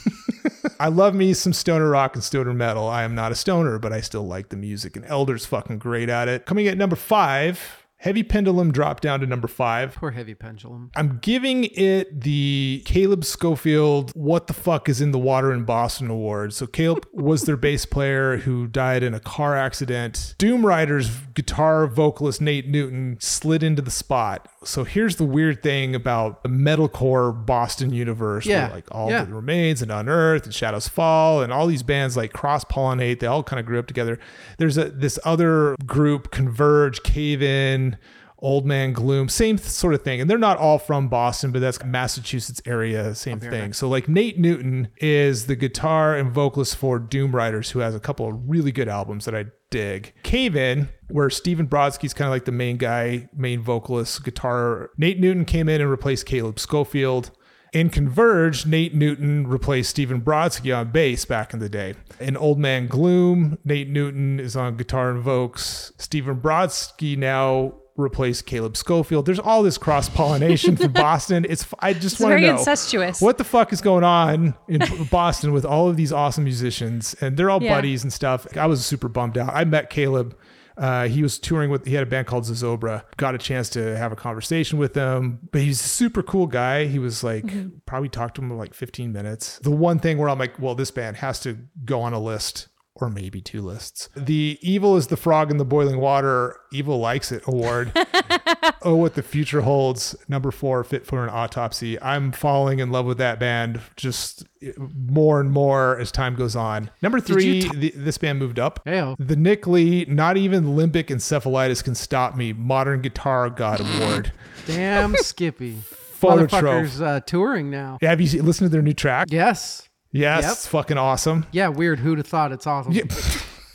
I 0.79 0.89
love 0.89 1.14
me 1.14 1.33
some 1.33 1.55
stoner 1.55 1.89
rock 1.89 2.14
and 2.14 2.22
stoner 2.22 2.53
metal. 2.53 2.87
I 2.87 3.03
am 3.03 3.14
not 3.14 3.33
a 3.33 3.35
stoner, 3.35 3.79
but 3.79 3.93
I 3.93 4.03
still 4.03 4.27
like 4.27 4.51
the 4.51 4.57
music, 4.57 4.95
and 4.97 5.07
Elder's 5.07 5.47
fucking 5.47 5.79
great 5.79 6.11
at 6.11 6.29
it. 6.29 6.45
Coming 6.45 6.68
at 6.68 6.77
number 6.77 6.97
five, 6.97 7.86
Heavy 8.07 8.23
Pendulum 8.23 8.71
dropped 8.71 9.03
down 9.03 9.19
to 9.19 9.27
number 9.27 9.49
five. 9.49 9.97
Poor 9.97 10.13
Heavy 10.13 10.37
Pendulum. 10.37 10.93
I'm 10.95 11.19
giving 11.19 11.65
it 11.65 12.21
the 12.21 12.85
Caleb 12.85 13.25
Schofield 13.25 14.13
What 14.15 14.47
the 14.47 14.53
Fuck 14.53 14.89
is 14.89 15.01
in 15.01 15.11
the 15.11 15.19
Water 15.19 15.53
in 15.53 15.65
Boston 15.65 16.09
Award. 16.09 16.55
So 16.55 16.69
Caleb 16.69 17.05
was 17.13 17.47
their 17.47 17.57
bass 17.57 17.85
player 17.85 18.37
who 18.37 18.69
died 18.69 19.03
in 19.03 19.13
a 19.13 19.19
car 19.19 19.57
accident. 19.57 20.37
Doom 20.39 20.65
Riders 20.65 21.11
guitar 21.35 21.89
vocalist 21.89 22.41
Nate 22.41 22.69
Newton 22.69 23.17
slid 23.19 23.65
into 23.65 23.83
the 23.83 23.91
spot. 23.91 24.49
So 24.67 24.85
here's 24.85 25.17
the 25.17 25.25
weird 25.25 25.62
thing 25.62 25.95
about 25.95 26.43
the 26.43 26.49
metalcore 26.49 27.47
Boston 27.47 27.93
universe. 27.93 28.47
where, 28.47 28.57
Yeah, 28.69 28.73
like 28.73 28.87
all 28.91 29.11
yeah. 29.11 29.25
that 29.25 29.33
remains 29.33 29.83
and 29.83 29.91
Unearthed 29.91 30.47
and 30.47 30.55
Shadows 30.55 30.89
Fall 30.89 31.43
and 31.43 31.53
all 31.53 31.67
these 31.67 31.83
bands 31.83 32.17
like 32.17 32.33
cross 32.33 32.64
pollinate. 32.64 33.21
They 33.21 33.27
all 33.27 33.43
kind 33.43 33.61
of 33.61 33.67
grew 33.67 33.79
up 33.79 33.87
together. 33.87 34.19
There's 34.59 34.77
a 34.79 34.91
this 34.91 35.19
other 35.25 35.77
group, 35.87 36.31
Converge, 36.31 37.03
Cave 37.03 37.43
In, 37.43 37.97
Old 38.39 38.67
Man 38.67 38.93
Gloom, 38.93 39.29
same 39.29 39.57
sort 39.57 39.95
of 39.95 40.03
thing. 40.03 40.21
And 40.21 40.29
they're 40.29 40.37
not 40.39 40.59
all 40.59 40.79
from 40.79 41.09
Boston, 41.09 41.53
but 41.53 41.61
that's 41.61 41.83
Massachusetts 41.83 42.61
area, 42.67 43.14
same 43.14 43.41
thing. 43.41 43.73
So 43.73 43.89
like 43.89 44.09
Nate 44.09 44.39
Newton 44.39 44.89
is 44.99 45.47
the 45.47 45.57
guitar 45.57 46.14
and 46.14 46.31
vocalist 46.31 46.77
for 46.77 46.99
Doom 46.99 47.35
Riders, 47.35 47.71
who 47.71 47.79
has 47.79 47.95
a 47.95 48.01
couple 48.01 48.29
of 48.29 48.49
really 48.49 48.73
good 48.73 48.89
albums 48.89 49.25
that 49.25 49.35
I 49.35 49.47
dig. 49.71 50.12
Cave 50.23 50.55
In, 50.55 50.89
where 51.09 51.31
Stephen 51.31 51.67
Brodsky's 51.69 52.13
kind 52.15 52.27
of 52.29 52.33
like 52.33 52.45
the 52.47 52.53
main 52.53 52.77
guy, 52.77 53.29
main 53.37 53.61
vocalist, 53.61 54.25
guitar. 54.25 54.91
Nate 54.99 55.21
Newton 55.21 55.45
came 55.45 55.69
in 55.69 55.81
and 55.81 55.91
replaced 55.91 56.27
Caleb 56.27 56.59
Schofield. 56.59 57.31
In 57.73 57.91
Converge, 57.91 58.65
Nate 58.65 58.95
Newton 58.95 59.47
replaced 59.47 59.91
Stephen 59.91 60.21
Brodsky 60.23 60.75
on 60.75 60.91
bass 60.93 61.25
back 61.27 61.53
in 61.53 61.59
the 61.59 61.69
day. 61.69 61.95
In 62.21 62.37
Old 62.37 62.59
Man 62.59 62.87
Gloom, 62.87 63.59
Nate 63.65 63.89
Newton 63.91 64.41
is 64.41 64.57
on 64.57 64.77
guitar 64.77 65.11
and 65.11 65.21
vocals. 65.23 65.93
Stephen 65.99 66.41
Brodsky 66.41 67.19
now 67.19 67.75
replaced 67.97 68.47
Caleb 68.47 68.77
Schofield. 68.77 69.27
There's 69.27 69.39
all 69.39 69.63
this 69.63 69.79
cross 69.79 70.09
pollination 70.09 70.77
from 70.77 70.93
Boston. 70.95 71.45
It's 71.49 71.67
I 71.79 71.93
just 71.93 72.15
It's 72.17 72.21
want 72.21 72.35
to 72.39 72.41
know 72.47 72.59
incestuous. 72.59 73.21
what 73.21 73.37
the 73.39 73.45
fuck 73.45 73.73
is 73.73 73.81
going 73.81 74.05
on 74.05 74.55
in 74.69 74.83
Boston 75.11 75.53
with 75.53 75.65
all 75.65 75.89
of 75.89 75.97
these 75.97 76.13
awesome 76.13 76.45
musicians, 76.45 77.15
and 77.21 77.37
they're 77.37 77.51
all 77.51 77.63
Yeah. 77.63 77.75
buddies 77.75 78.03
and 78.05 78.13
stuff. 78.13 78.47
I 78.57 78.67
was 78.67 78.85
super 78.87 79.09
bummed 79.09 79.37
out. 79.39 79.51
I 79.53 79.65
met 79.65 79.91
Caleb. 79.91 80.37
Uh, 80.77 81.09
he 81.09 81.22
was 81.22 81.39
touring 81.39 81.70
with. 81.70 81.87
He 81.87 81.95
had 81.95 82.03
a 82.03 82.07
band 82.07 82.27
called 82.27 82.45
Zozobra. 82.45 83.05
Got 83.16 83.35
a 83.35 83.39
chance 83.39 83.68
to 83.70 83.97
have 83.97 84.12
a 84.12 84.16
conversation 84.16 84.79
with 84.79 84.95
him, 84.95 85.49
but 85.51 85.62
he's 85.62 85.81
a 85.81 85.89
super 85.89 86.22
cool 86.22 86.47
guy. 86.47 86.87
He 86.87 86.99
was 86.99 87.24
like 87.24 87.47
probably 87.87 88.09
talked 88.09 88.37
to 88.37 88.43
him 88.43 88.51
for 88.51 88.57
like 88.57 88.74
15 88.74 89.12
minutes. 89.12 89.59
The 89.61 89.70
one 89.70 89.99
thing 89.99 90.18
where 90.18 90.29
I'm 90.29 90.39
like, 90.39 90.59
well, 90.59 90.74
this 90.74 90.91
band 90.91 91.16
has 91.16 91.41
to 91.41 91.59
go 91.85 92.03
on 92.03 92.12
a 92.12 92.20
list 92.20 92.68
or 92.99 93.11
maybe 93.11 93.40
two 93.40 93.61
lists. 93.61 94.09
The 94.16 94.59
Evil 94.62 94.97
is 94.97 95.09
the 95.09 95.16
Frog 95.16 95.51
in 95.51 95.59
the 95.59 95.64
Boiling 95.64 96.01
Water. 96.01 96.57
Evil 96.72 96.99
likes 96.99 97.30
it 97.30 97.42
award. 97.47 97.92
oh, 98.82 98.94
what 98.97 99.14
the 99.14 99.22
future 99.22 99.61
holds. 99.61 100.16
Number 100.28 100.51
four, 100.51 100.82
Fit 100.82 101.07
for 101.07 101.22
an 101.22 101.30
Autopsy. 101.30 102.01
I'm 102.01 102.32
falling 102.32 102.78
in 102.78 102.90
love 102.90 103.07
with 103.07 103.18
that 103.18 103.38
band 103.38 103.80
just 103.97 104.47
more 104.78 105.40
and 105.40 105.51
more 105.51 105.99
as 105.99 106.11
time 106.11 106.34
goes 106.34 106.57
on. 106.57 106.90
Number 107.03 107.20
three, 107.20 107.62
t- 107.62 107.76
the, 107.76 107.90
this 107.94 108.18
band 108.18 108.38
moved 108.38 108.59
up. 108.59 108.80
The 109.18 109.36
Nick 109.36 109.66
Lee, 109.66 110.07
not 110.07 110.36
even 110.36 110.76
limbic 110.76 111.07
encephalitis 111.07 111.84
can 111.84 111.94
stop 111.94 112.36
me. 112.36 112.53
Modern 112.53 113.03
Guitar 113.03 113.51
God 113.51 113.80
Award. 114.01 114.32
Damn 114.66 115.14
Skippy. 115.16 115.76
Phototroph. 116.20 116.49
Motherfucker's 116.49 117.01
uh, 117.03 117.20
touring 117.26 117.70
now. 117.70 117.99
Have 118.01 118.22
you 118.22 118.42
listened 118.42 118.66
to 118.66 118.68
their 118.70 118.80
new 118.80 118.94
track? 118.94 119.28
Yes. 119.30 119.88
Yes, 120.17 120.45
Yep. 120.45 120.57
fucking 120.71 120.99
awesome. 120.99 121.47
Yeah, 121.53 121.69
weird. 121.69 121.99
Who'd 122.01 122.19
have 122.19 122.27
thought 122.27 122.53
it's 122.53 122.67
awesome? 122.67 122.93
Yeah, 122.93 123.05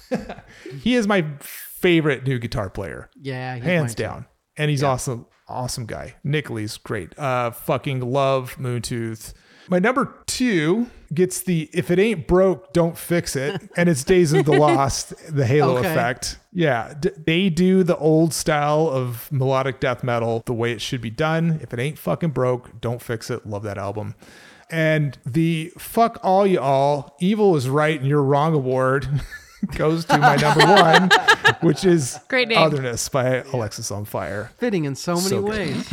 He 0.82 0.96
is 0.96 1.08
my 1.08 1.26
favorite 1.40 2.26
new 2.26 2.40
guitar 2.40 2.70
player. 2.70 3.10
he's 3.22 3.34
hands 3.34 3.64
mine 3.66 3.88
too. 3.90 3.94
down. 4.04 4.26
And 4.58 4.70
he's 4.70 4.84
awesome, 4.84 5.26
awesome 5.48 5.86
guy. 5.86 6.16
Nick 6.24 6.50
Lee's 6.50 6.78
great. 6.78 7.18
Uh, 7.18 7.52
fucking 7.52 8.02
love 8.02 8.56
Moontooth. 8.58 9.34
My 9.70 9.80
number 9.80 10.14
two 10.26 10.88
gets 11.14 11.42
the 11.44 11.70
if 11.74 11.90
it 11.92 12.00
ain't 12.00 12.28
broke, 12.28 12.74
don't 12.74 12.98
fix 12.98 13.36
it, 13.36 13.62
and 13.78 13.88
it's 13.88 14.04
Days 14.04 14.34
of 14.34 14.46
the 14.46 14.52
Lost, 14.54 15.14
the 15.34 15.46
Halo 15.46 15.78
Okay. 15.78 15.90
effect. 15.92 16.40
Yeah, 16.52 16.94
d- 17.00 17.12
they 17.26 17.50
do 17.50 17.84
the 17.84 17.96
old 17.98 18.34
style 18.34 18.90
of 18.90 19.32
melodic 19.32 19.80
death 19.80 20.04
metal 20.04 20.44
the 20.46 20.54
way 20.54 20.74
it 20.74 20.82
should 20.82 21.00
be 21.00 21.12
done. 21.12 21.60
If 21.62 21.74
it 21.74 21.80
ain't 21.80 21.98
fucking 21.98 22.32
broke, 22.32 22.82
don't 22.82 23.02
fix 23.02 23.30
it. 23.30 23.46
Love 23.46 23.64
that 23.64 23.78
album. 23.78 24.16
And 24.72 25.18
the 25.26 25.72
fuck 25.78 26.20
all 26.24 26.48
you 26.48 26.60
all, 26.60 27.16
evil 27.20 27.56
is 27.56 27.68
right 27.70 28.00
and 28.00 28.08
you're 28.08 28.24
wrong 28.24 28.54
award 28.54 29.08
goes 29.76 30.06
to 30.06 30.18
my 30.18 30.36
number 30.38 30.66
one, 30.66 31.10
which 31.62 31.84
is 31.86 32.20
Great 32.30 32.48
name. 32.48 32.58
Otherness 32.58 33.10
by 33.10 33.42
Alexisonfire. 33.42 34.50
Fitting 34.54 34.86
in 34.86 34.96
so 34.96 35.16
many 35.16 35.28
So 35.28 35.42
good. 35.42 35.50
ways. 35.50 35.88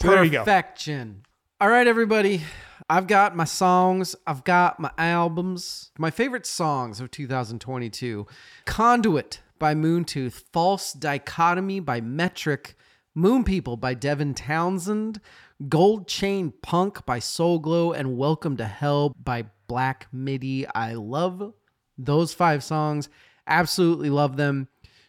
So 0.00 0.08
there 0.08 0.24
you 0.24 0.30
go. 0.30 0.40
Perfection. 0.40 1.22
All 1.60 1.68
right, 1.68 1.86
everybody. 1.86 2.42
I've 2.88 3.06
got 3.06 3.34
my 3.34 3.44
songs. 3.44 4.14
I've 4.26 4.44
got 4.44 4.78
my 4.78 4.90
albums. 4.98 5.90
My 5.98 6.10
favorite 6.10 6.46
songs 6.46 7.00
of 7.00 7.10
2022 7.10 8.26
Conduit 8.66 9.40
by 9.58 9.74
Moontooth, 9.74 10.42
False 10.52 10.92
Dichotomy 10.92 11.80
by 11.80 12.00
Metric, 12.00 12.76
Moon 13.14 13.44
People 13.44 13.76
by 13.76 13.94
Devin 13.94 14.34
Townsend, 14.34 15.20
Gold 15.68 16.08
Chain 16.08 16.52
Punk 16.62 17.06
by 17.06 17.20
Soul 17.20 17.60
Glo, 17.60 17.92
and 17.92 18.18
Welcome 18.18 18.56
to 18.56 18.64
Hell 18.64 19.14
by 19.22 19.44
Black 19.68 20.08
Midi. 20.12 20.66
I 20.66 20.94
love 20.94 21.54
those 21.96 22.34
five 22.34 22.64
songs. 22.64 23.08
Absolutely 23.46 24.10
love 24.10 24.36
them. 24.36 24.66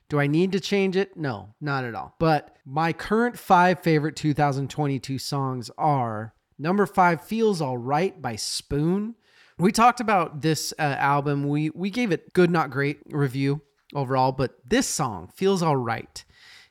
Do 0.07 0.19
I 0.19 0.27
need 0.27 0.51
to 0.51 0.59
change 0.59 0.95
it? 0.95 1.17
No, 1.17 1.55
not 1.59 1.83
at 1.83 1.95
all. 1.95 2.13
But 2.19 2.57
my 2.63 2.93
current 2.93 3.39
five 3.39 3.79
favorite 3.79 4.15
2022 4.15 5.17
songs 5.17 5.71
are 5.79 6.35
number 6.59 6.85
five, 6.85 7.21
Feels 7.23 7.59
All 7.59 7.79
Right 7.79 8.21
by 8.21 8.35
Spoon. 8.35 9.15
We 9.57 9.71
talked 9.71 9.99
about 9.99 10.41
this 10.41 10.75
uh, 10.77 10.83
album. 10.83 11.49
We 11.49 11.71
we 11.71 11.89
gave 11.89 12.11
it 12.11 12.33
good, 12.33 12.51
not 12.51 12.69
great 12.69 12.99
review 13.07 13.61
overall, 13.95 14.31
but 14.31 14.59
this 14.63 14.87
song 14.87 15.31
feels 15.33 15.63
all 15.63 15.77
right. 15.77 16.23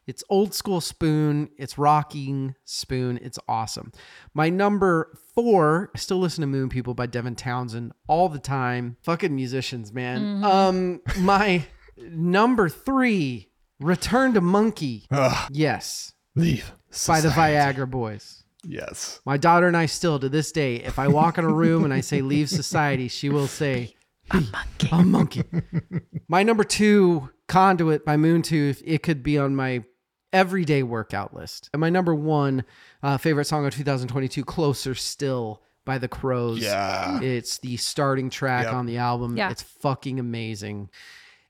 It's 0.07 0.23
old 0.29 0.55
school 0.55 0.81
Spoon. 0.81 1.49
It's 1.57 1.79
rocking 1.79 2.55
Spoon. 2.65 3.19
It's 3.23 3.39
awesome. 3.49 3.91
My 4.35 4.51
number 4.51 5.17
four, 5.35 5.91
I 5.95 5.99
still 5.99 6.19
listen 6.19 6.43
to 6.43 6.47
Moon 6.47 6.69
People 6.69 6.95
by 6.95 7.07
Devin 7.07 7.37
Townsend 7.37 7.93
all 8.07 8.29
the 8.29 8.39
time. 8.39 8.97
Fucking 9.03 9.35
musicians, 9.35 9.93
man. 9.93 10.45
Um, 10.45 11.01
my 11.19 11.65
number 11.99 12.69
three, 12.69 13.51
Return 13.81 14.35
to 14.35 14.41
Monkey. 14.41 15.07
Ugh, 15.11 15.51
Yes, 15.53 16.13
leave. 16.35 16.73
by 17.07 17.21
the. 17.21 17.29
Viagra 17.31 17.89
Boys. 17.91 18.45
Yes. 18.67 19.21
My 19.27 19.37
daughter 19.37 19.67
and 19.67 19.77
I 19.77 19.87
still, 19.87 20.19
to 20.21 20.29
this 20.29 20.51
day, 20.53 20.77
if 20.77 20.99
I 20.99 21.09
walk 21.09 21.37
in 21.39 21.45
a 21.45 21.53
room 21.53 21.85
and 21.85 21.93
I 21.93 22.01
say 22.01 22.23
leave 22.23 22.49
society, 22.49 23.09
she 23.09 23.29
will 23.29 23.47
say, 23.47 23.95
a 24.31 24.41
monkey. 24.41 24.89
A 24.91 25.03
monkey. 25.03 25.43
my 26.29 26.43
number 26.43 26.65
two, 26.65 27.29
Conduit 27.47 28.07
by 28.07 28.17
Moontooth, 28.17 28.81
it 28.87 29.03
could 29.03 29.23
be 29.23 29.37
on 29.37 29.55
my 29.55 29.85
everyday 30.35 30.83
workout 30.83 31.33
list. 31.33 31.71
And 31.73 31.81
my 31.81 31.89
number 31.89 32.15
one 32.15 32.65
uh, 33.03 33.17
favorite 33.17 33.47
song 33.47 33.65
of 33.65 33.75
2022, 33.75 34.45
Closer 34.45 34.95
Still 34.95 35.63
by 35.87 35.97
The 35.99 36.09
Crows. 36.09 36.59
Yeah. 36.61 37.21
It's 37.23 37.59
the 37.59 37.77
starting 37.79 38.29
track 38.29 38.65
Yep. 38.65 38.75
on 38.75 38.87
the 38.87 38.99
album. 38.99 39.37
Yeah. 39.37 39.51
It's 39.51 39.63
fucking 39.63 40.19
amazing. 40.21 40.91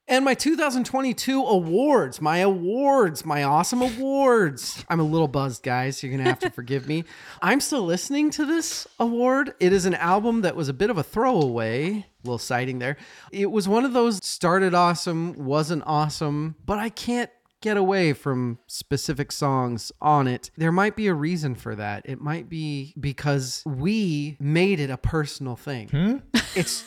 And 0.06 0.22
my 0.22 0.34
2022 0.34 1.42
awards, 1.42 2.20
my 2.20 2.38
awards, 2.38 3.24
my 3.24 3.42
awesome 3.42 3.80
awards. 3.80 4.84
I'm 4.90 5.00
a 5.00 5.04
little 5.04 5.28
buzzed, 5.28 5.62
guys. 5.62 6.02
You're 6.02 6.10
going 6.12 6.22
to 6.22 6.28
have 6.28 6.40
to 6.40 6.50
forgive 6.50 6.86
me. 6.86 7.04
I'm 7.42 7.58
still 7.58 7.82
listening 7.86 8.28
to 8.32 8.44
this 8.44 8.86
award. 9.00 9.54
It 9.60 9.72
is 9.72 9.86
an 9.86 9.94
album 9.94 10.42
that 10.42 10.56
was 10.56 10.68
a 10.68 10.74
bit 10.74 10.90
of 10.90 10.98
a 10.98 11.02
throwaway, 11.02 12.04
little 12.22 12.36
sighting 12.36 12.80
there. 12.80 12.98
It 13.32 13.50
was 13.50 13.66
one 13.66 13.86
of 13.86 13.94
those 13.94 14.22
started 14.22 14.74
awesome, 14.74 15.32
wasn't 15.42 15.84
awesome, 15.86 16.56
but 16.66 16.78
I 16.78 16.90
can't 16.90 17.30
get 17.64 17.76
away 17.78 18.12
from 18.12 18.58
specific 18.66 19.32
songs 19.32 19.90
on 19.98 20.28
it. 20.28 20.50
There 20.58 20.70
might 20.70 20.96
be 20.96 21.06
a 21.06 21.14
reason 21.14 21.54
for 21.54 21.74
that. 21.74 22.02
It 22.04 22.20
might 22.20 22.50
be 22.50 22.92
because 23.00 23.62
we 23.64 24.36
made 24.38 24.80
it 24.80 24.90
a 24.90 24.98
personal 24.98 25.56
thing. 25.56 25.88
Hmm? 25.88 26.16
It's 26.54 26.84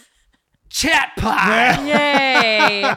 chat 0.70 1.14
pile. 1.18 1.84
Yay! 1.88 2.94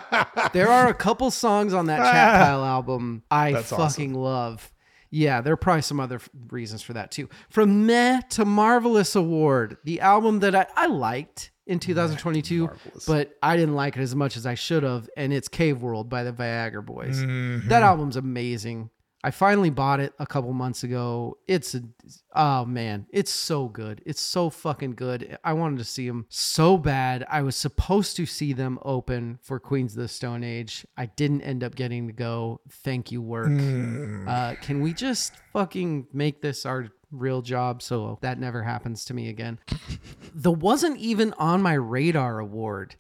There 0.52 0.68
are 0.68 0.88
a 0.88 0.94
couple 0.94 1.30
songs 1.30 1.72
on 1.72 1.86
that 1.86 2.12
Chat 2.12 2.42
Pile 2.46 2.64
album 2.66 3.22
I 3.30 3.52
That's 3.52 3.70
fucking 3.70 4.12
love. 4.12 4.70
Yeah, 5.10 5.40
there 5.40 5.54
are 5.54 5.56
probably 5.56 5.82
some 5.82 6.00
other 6.00 6.16
f- 6.16 6.28
reasons 6.50 6.82
for 6.82 6.92
that 6.92 7.10
too. 7.10 7.30
From 7.48 7.86
Meh 7.86 8.20
to 8.30 8.44
Marvelous 8.44 9.16
Award, 9.16 9.78
the 9.84 10.00
album 10.00 10.40
that 10.40 10.54
I, 10.54 10.66
I 10.76 10.86
liked 10.86 11.50
in 11.70 11.78
2022, 11.78 12.66
Marvelous. 12.66 13.06
but 13.06 13.30
I 13.42 13.56
didn't 13.56 13.76
like 13.76 13.96
it 13.96 14.00
as 14.00 14.14
much 14.14 14.36
as 14.36 14.44
I 14.44 14.54
should 14.54 14.82
have, 14.82 15.08
and 15.16 15.32
it's 15.32 15.46
Cave 15.46 15.82
World 15.82 16.08
by 16.08 16.24
the 16.24 16.32
Viagra 16.32 16.84
Boys. 16.84 17.22
Mm-hmm. 17.22 17.68
That 17.68 17.84
album's 17.84 18.16
amazing. 18.16 18.90
I 19.22 19.30
finally 19.30 19.70
bought 19.70 20.00
it 20.00 20.14
a 20.18 20.26
couple 20.26 20.52
months 20.52 20.82
ago. 20.82 21.36
It's 21.46 21.74
a 21.74 21.82
oh 22.34 22.64
man, 22.64 23.06
it's 23.12 23.30
so 23.30 23.68
good. 23.68 24.02
It's 24.04 24.20
so 24.20 24.50
fucking 24.50 24.92
good. 24.92 25.38
I 25.44 25.52
wanted 25.52 25.78
to 25.78 25.84
see 25.84 26.08
them 26.08 26.26
so 26.28 26.76
bad. 26.76 27.24
I 27.30 27.42
was 27.42 27.54
supposed 27.54 28.16
to 28.16 28.26
see 28.26 28.52
them 28.52 28.78
open 28.82 29.38
for 29.42 29.60
Queens 29.60 29.92
of 29.92 30.02
the 30.02 30.08
Stone 30.08 30.42
Age. 30.42 30.86
I 30.96 31.06
didn't 31.06 31.42
end 31.42 31.62
up 31.62 31.74
getting 31.74 32.06
to 32.08 32.12
go. 32.12 32.62
Thank 32.68 33.12
you, 33.12 33.20
work. 33.20 33.48
Mm. 33.48 34.26
Uh, 34.26 34.54
can 34.62 34.80
we 34.80 34.94
just 34.94 35.34
fucking 35.52 36.08
make 36.12 36.40
this 36.40 36.64
our 36.64 36.88
real 37.10 37.42
job 37.42 37.82
so 37.82 38.18
that 38.22 38.38
never 38.38 38.62
happens 38.62 39.04
to 39.06 39.14
me 39.14 39.28
again? 39.28 39.58
the 40.34 40.52
wasn't 40.52 40.98
even 40.98 41.32
on 41.38 41.62
my 41.62 41.74
radar 41.74 42.38
award. 42.38 42.96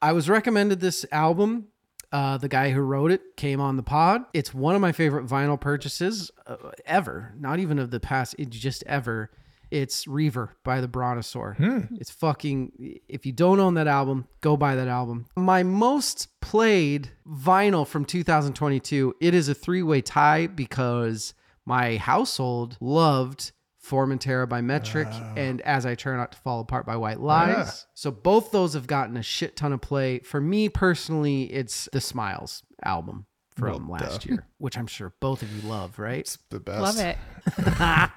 I 0.00 0.12
was 0.12 0.28
recommended 0.28 0.80
this 0.80 1.06
album. 1.12 1.68
Uh, 2.10 2.36
the 2.36 2.48
guy 2.48 2.70
who 2.70 2.80
wrote 2.80 3.10
it 3.10 3.36
came 3.36 3.60
on 3.60 3.76
the 3.76 3.82
pod. 3.82 4.24
It's 4.34 4.52
one 4.52 4.74
of 4.74 4.82
my 4.82 4.92
favorite 4.92 5.26
vinyl 5.26 5.58
purchases 5.58 6.30
uh, 6.46 6.56
ever. 6.84 7.32
Not 7.38 7.58
even 7.58 7.78
of 7.78 7.90
the 7.90 8.00
past, 8.00 8.34
it's 8.38 8.56
just 8.56 8.84
ever. 8.86 9.30
It's 9.70 10.06
Reaver 10.06 10.54
by 10.64 10.82
the 10.82 10.88
Brontosaur. 10.88 11.58
It's 11.98 12.10
fucking. 12.10 12.98
If 13.08 13.24
you 13.24 13.32
don't 13.32 13.58
own 13.58 13.72
that 13.74 13.86
album, 13.86 14.28
go 14.42 14.54
buy 14.58 14.74
that 14.74 14.88
album. 14.88 15.24
My 15.34 15.62
most 15.62 16.28
played 16.42 17.12
vinyl 17.26 17.86
from 17.86 18.04
2022. 18.04 19.14
It 19.18 19.32
is 19.32 19.48
a 19.48 19.54
three 19.54 19.82
way 19.82 20.02
tie 20.02 20.46
because 20.46 21.32
my 21.66 21.96
household 21.96 22.76
loved 22.80 23.52
Formentera 23.84 24.48
by 24.48 24.60
Metric 24.60 25.08
and 25.36 25.60
As 25.62 25.84
I 25.86 25.94
Try 25.96 26.16
Not 26.16 26.32
to 26.32 26.38
Fall 26.38 26.60
Apart 26.60 26.86
by 26.86 26.96
White 26.96 27.20
Lies. 27.20 27.54
Yeah. 27.56 27.70
So 27.94 28.10
both 28.12 28.52
those 28.52 28.74
have 28.74 28.86
gotten 28.86 29.16
a 29.16 29.22
shit 29.22 29.56
ton 29.56 29.72
of 29.72 29.80
play. 29.80 30.20
For 30.20 30.40
me 30.40 30.68
personally, 30.68 31.44
it's 31.52 31.88
the 31.92 32.00
Smiles 32.00 32.62
album 32.84 33.26
from 33.56 33.88
Well, 33.88 34.00
last 34.00 34.22
duh. 34.22 34.34
year, 34.34 34.46
which 34.58 34.78
I'm 34.78 34.86
sure 34.86 35.12
both 35.20 35.42
of 35.42 35.52
you 35.52 35.68
love, 35.68 35.98
right? 35.98 36.20
It's 36.20 36.38
the 36.50 36.60
best. 36.60 36.80
Love 36.80 36.98
it. 36.98 37.18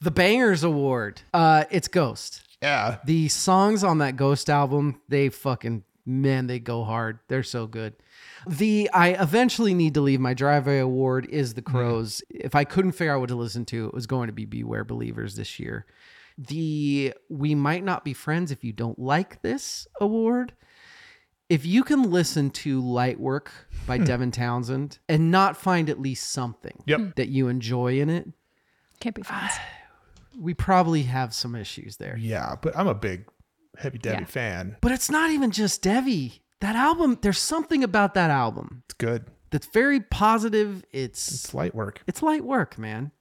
The 0.00 0.10
Bangers 0.12 0.62
Award. 0.62 1.22
Uh, 1.34 1.64
it's 1.72 1.88
Ghost. 1.88 2.42
Yeah. 2.62 2.98
The 3.04 3.26
songs 3.28 3.82
on 3.82 3.98
that 3.98 4.14
Ghost 4.16 4.48
album, 4.48 5.00
they 5.08 5.28
fucking 5.28 5.82
man, 6.06 6.46
they 6.46 6.60
go 6.60 6.84
hard. 6.84 7.18
They're 7.28 7.42
so 7.42 7.66
good. 7.66 7.94
The 8.48 8.88
I 8.94 9.10
eventually 9.10 9.74
need 9.74 9.94
to 9.94 10.00
leave 10.00 10.20
my 10.20 10.32
driveway 10.32 10.78
award 10.78 11.26
is 11.26 11.54
the 11.54 11.60
hmm. 11.60 11.70
Crows. 11.70 12.22
If 12.30 12.54
I 12.54 12.64
couldn't 12.64 12.92
figure 12.92 13.14
out 13.14 13.20
what 13.20 13.28
to 13.28 13.36
listen 13.36 13.64
to, 13.66 13.86
it 13.86 13.94
was 13.94 14.06
going 14.06 14.28
to 14.28 14.32
be 14.32 14.46
Beware 14.46 14.84
Believers 14.84 15.34
this 15.36 15.58
year. 15.60 15.86
The 16.38 17.14
We 17.28 17.54
Might 17.54 17.84
Not 17.84 18.04
Be 18.04 18.14
Friends 18.14 18.50
If 18.50 18.64
You 18.64 18.72
Don't 18.72 18.98
Like 18.98 19.42
This 19.42 19.86
award. 20.00 20.54
If 21.48 21.64
you 21.64 21.82
can 21.82 22.10
listen 22.10 22.50
to 22.50 22.80
Light 22.80 23.18
Work 23.18 23.50
by 23.86 23.98
hmm. 23.98 24.04
Devin 24.04 24.30
Townsend 24.30 24.98
and 25.08 25.30
not 25.30 25.56
find 25.56 25.90
at 25.90 26.00
least 26.00 26.30
something 26.30 26.82
Yep. 26.86 27.00
Hmm. 27.00 27.08
that 27.16 27.28
you 27.28 27.48
enjoy 27.48 28.00
in 28.00 28.08
it, 28.08 28.28
Can't 29.00 29.14
be 29.14 29.22
friends. 29.22 29.52
we 30.38 30.54
probably 30.54 31.02
have 31.02 31.34
some 31.34 31.54
issues 31.54 31.96
there. 31.96 32.16
Yeah, 32.18 32.56
but 32.62 32.76
I'm 32.78 32.86
a 32.88 32.94
big 32.94 33.26
Hevy 33.78 34.00
Devy 34.00 34.20
Yeah. 34.20 34.24
fan. 34.24 34.76
But 34.80 34.92
it's 34.92 35.10
not 35.10 35.30
even 35.30 35.50
just 35.50 35.82
Devi. 35.82 36.42
That 36.60 36.76
album, 36.76 37.18
there's 37.22 37.38
something 37.38 37.84
about 37.84 38.14
that 38.14 38.30
album 38.30 38.82
It's 38.86 38.94
good. 38.94 39.26
that's 39.50 39.66
very 39.68 40.00
positive. 40.00 40.84
It's 40.92 41.28
It's 41.32 41.54
light 41.54 41.74
work. 41.74 42.02
it's 42.06 42.22
light 42.22 42.44
work, 42.44 42.78
man. 42.78 43.12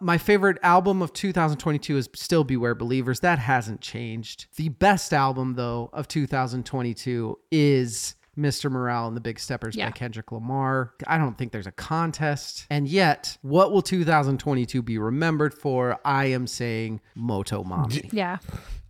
My 0.00 0.16
favorite 0.16 0.58
album 0.62 1.02
of 1.02 1.12
2022 1.12 1.96
is 1.96 2.08
still 2.14 2.44
Beware 2.44 2.76
Believers. 2.76 3.18
That 3.20 3.40
hasn't 3.40 3.80
changed. 3.80 4.46
The 4.56 4.68
best 4.68 5.12
album 5.12 5.54
though 5.54 5.90
of 5.92 6.06
2022 6.08 7.36
is 7.50 8.14
Mr. 8.38 8.70
Morale 8.70 9.08
and 9.08 9.16
the 9.16 9.20
Big 9.20 9.40
Steppers 9.40 9.74
Yeah. 9.74 9.86
by 9.86 9.90
Kendrick 9.92 10.30
Lamar. 10.30 10.92
I 11.08 11.18
don't 11.18 11.36
think 11.36 11.50
there's 11.50 11.66
a 11.66 11.72
contest. 11.72 12.66
And 12.70 12.86
yet, 12.88 13.36
what 13.42 13.72
will 13.72 13.82
2022 13.82 14.80
be 14.80 14.96
remembered 14.98 15.52
for? 15.52 15.98
I 16.04 16.26
am 16.26 16.46
saying 16.46 17.00
Motomami. 17.16 18.08
Yeah. 18.12 18.38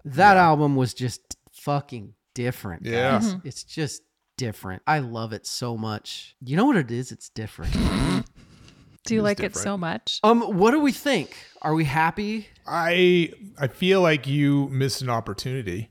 That 0.04 0.36
album 0.36 0.76
was 0.76 0.92
just 0.92 1.36
fucking 1.52 2.12
different. 2.38 2.86
Yeah. 2.86 3.18
guys. 3.18 3.34
It's 3.44 3.64
just 3.64 4.02
different. 4.36 4.82
I 4.86 5.00
love 5.00 5.32
it 5.32 5.44
so 5.46 5.76
much. 5.76 6.36
You 6.40 6.56
know 6.56 6.66
what 6.66 6.76
it 6.76 6.90
is? 6.92 7.10
It's 7.10 7.28
different. 7.30 7.72
Do 9.04 9.14
you 9.14 9.20
is 9.20 9.24
like 9.24 9.40
it 9.40 9.56
so 9.56 9.76
much? 9.76 10.20
um, 10.22 10.42
what 10.42 10.70
do 10.72 10.80
we 10.80 10.92
think? 10.92 11.34
Are 11.62 11.74
we 11.74 11.84
happy? 11.84 12.46
I 12.66 13.32
I 13.58 13.66
feel 13.66 14.02
like 14.02 14.26
you 14.26 14.68
missed 14.68 15.00
an 15.02 15.08
opportunity 15.08 15.90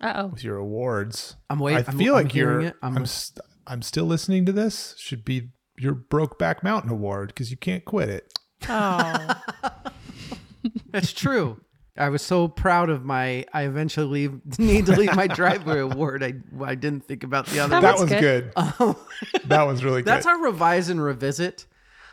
Uh 0.00 0.12
oh. 0.16 0.26
with 0.26 0.42
your 0.44 0.56
awards. 0.56 1.36
I'm 1.48 1.60
waiting. 1.60 1.84
I 1.88 1.92
feel 1.92 2.14
I'm, 2.14 2.24
like 2.24 2.24
I'm 2.26 2.30
hearing 2.30 2.60
you're. 2.62 2.70
it. 2.70 2.76
I'm, 2.82 2.96
I'm 2.98 3.06
st- 3.06 3.46
I'm 3.68 3.82
still 3.82 4.04
listening 4.06 4.44
to 4.46 4.52
this. 4.52 4.94
Should 4.98 5.24
be 5.24 5.50
your 5.78 5.94
Brokeback 5.94 6.62
Mountain 6.64 6.90
award 6.90 7.28
because 7.28 7.50
you 7.50 7.56
can't 7.56 7.84
quit 7.84 8.08
it. 8.08 8.38
Oh. 8.68 9.42
that's 10.90 11.12
true. 11.12 11.60
I 11.98 12.08
was 12.10 12.22
so 12.22 12.48
proud 12.48 12.90
of 12.90 13.04
my. 13.04 13.46
I 13.52 13.62
eventually 13.62 14.06
leave, 14.28 14.40
need 14.58 14.86
to 14.86 14.96
leave 14.96 15.14
my 15.14 15.26
driveway 15.26 15.78
award. 15.90 16.22
I 16.22 16.34
I 16.64 16.74
didn't 16.74 17.04
think 17.06 17.24
about 17.24 17.46
the 17.46 17.60
other. 17.60 17.80
That 17.80 17.84
um, 17.84 17.84
That 17.84 17.92
was 18.00 18.10
was 18.10 18.20
good. 18.20 18.52
good. 18.54 18.96
that 19.48 19.62
was 19.62 19.84
really 19.84 20.02
good. 20.02 20.06
That's 20.06 20.26
our 20.26 20.38
revise 20.42 20.88
and 20.88 21.02
revisit. 21.02 21.66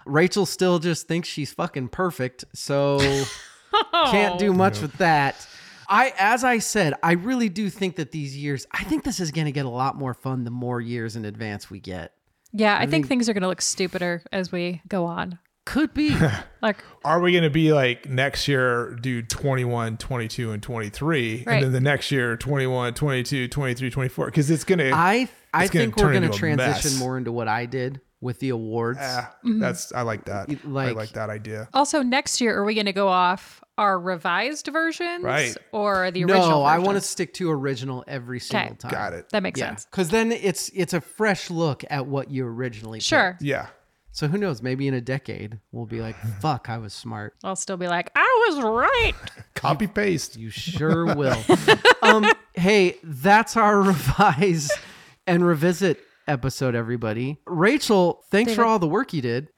Rachel 0.06 0.46
still 0.46 0.80
just 0.80 1.08
thinks 1.08 1.30
she's 1.30 1.54
fucking 1.54 1.90
perfect, 1.90 2.46
so 2.54 3.00
can't 4.12 4.38
do 4.40 4.54
much 4.54 4.82
with 4.82 4.94
that. 4.98 5.48
I, 5.88 6.14
as 6.18 6.44
I 6.44 6.60
said, 6.60 6.94
I 7.04 7.14
really 7.14 7.50
do 7.50 7.70
think 7.70 7.98
that 7.98 8.12
these 8.12 8.36
years. 8.38 8.66
I 8.72 8.84
think 8.84 9.04
this 9.04 9.20
is 9.20 9.32
going 9.32 9.46
to 9.46 9.52
get 9.52 9.66
a 9.66 9.70
lot 9.70 9.98
more 9.98 10.14
fun 10.14 10.44
the 10.44 10.52
more 10.52 10.82
years 10.82 11.16
in 11.16 11.26
advance 11.26 11.70
we 11.70 11.80
get. 11.80 12.14
Yeah, 12.52 12.78
I 12.78 12.86
think 12.86 13.08
things 13.08 13.28
are 13.30 13.34
going 13.34 13.42
to 13.42 13.48
look 13.48 13.62
stupider 13.62 14.24
as 14.32 14.52
we 14.52 14.82
go 14.88 15.06
on. 15.06 15.40
Could 15.66 15.94
be. 15.94 16.16
Like, 16.64 16.78
Are 17.04 17.20
we 17.20 17.34
going 17.34 17.44
to 17.44 17.50
be 17.50 17.74
like 17.74 18.08
next 18.08 18.48
year 18.48 18.96
do 19.02 19.22
21, 19.22 19.98
22 19.98 20.52
and 20.54 20.64
23 20.64 21.44
Right. 21.46 21.56
and 21.56 21.64
then 21.66 21.72
the 21.74 21.82
next 21.82 22.10
year 22.10 22.38
21, 22.38 22.94
22, 22.94 23.50
23, 23.50 23.90
24 23.90 24.32
cuz 24.32 24.50
it's 24.50 24.64
going 24.64 24.80
to 24.80 24.92
I 24.94 25.28
I 25.54 25.68
gonna 25.68 25.70
think 25.70 25.98
we're 25.98 26.12
going 26.14 26.24
to 26.32 26.38
transition 26.38 26.92
mess. 26.92 27.00
more 27.00 27.18
into 27.18 27.34
what 27.34 27.50
I 27.50 27.66
did 27.66 28.00
with 28.22 28.40
the 28.40 28.48
awards. 28.48 29.00
Ah, 29.02 29.36
mm-hmm. 29.46 29.60
that's 29.60 29.92
I 29.92 30.04
like 30.04 30.24
that. 30.26 30.50
I 30.50 30.58
like- 30.66 30.96
like 30.96 31.10
that 31.12 31.30
idea. 31.30 31.68
also 31.74 32.02
next 32.02 32.40
year, 32.40 32.58
are 32.58 32.64
we 32.64 32.76
going 32.76 32.86
to 32.86 32.94
go 32.94 33.10
off 33.10 33.62
our 33.78 34.00
revised 34.00 34.68
versions, 34.72 35.22
Right. 35.26 35.58
or 35.74 36.12
the 36.12 36.24
original? 36.24 36.50
no, 36.50 36.64
I 36.64 36.78
want 36.78 36.96
to 36.96 37.02
stick 37.02 37.34
to 37.34 37.52
original 37.52 38.06
every 38.08 38.40
single 38.40 38.78
time. 38.78 38.92
Got 38.92 39.12
it. 39.14 39.30
That 39.32 39.44
makes 39.44 39.60
Yeah, 39.60 39.70
sense. 39.72 39.86
because 39.92 40.08
then 40.08 40.32
it's 40.32 40.70
it's 40.74 40.94
a 40.94 41.02
fresh 41.02 41.50
look 41.50 41.84
at 41.90 42.06
what 42.08 42.32
you 42.32 42.46
originally 42.46 43.00
picked. 43.00 43.08
Sure, 43.08 43.38
Yeah. 43.42 43.68
So 44.16 44.28
who 44.28 44.38
knows? 44.38 44.62
Maybe 44.62 44.88
in 44.88 44.94
a 44.94 45.02
decade 45.02 45.60
we'll 45.72 45.88
be 45.88 46.00
like, 46.00 46.16
"Fuck, 46.40 46.70
I 46.70 46.78
was 46.78 46.94
smart." 46.94 47.36
I'll 47.44 47.56
still 47.56 47.78
be 47.78 47.88
like, 47.88 48.12
I 48.16 48.48
was 48.50 48.64
right. 48.64 49.14
Copy 49.56 49.88
paste. 49.88 50.38
You 50.38 50.50
sure 50.52 51.14
will. 51.16 51.38
um, 52.04 52.26
hey, 52.54 52.98
that's 53.04 53.58
our 53.58 53.82
revise 53.82 54.72
and 55.26 55.46
revisit 55.46 56.00
episode, 56.28 56.76
everybody. 56.76 57.38
Rachel, 57.48 58.24
thanks 58.30 58.54
for 58.54 58.64
all 58.64 58.78
the 58.80 58.88
work 58.88 59.14
you 59.14 59.22
did. 59.22 59.50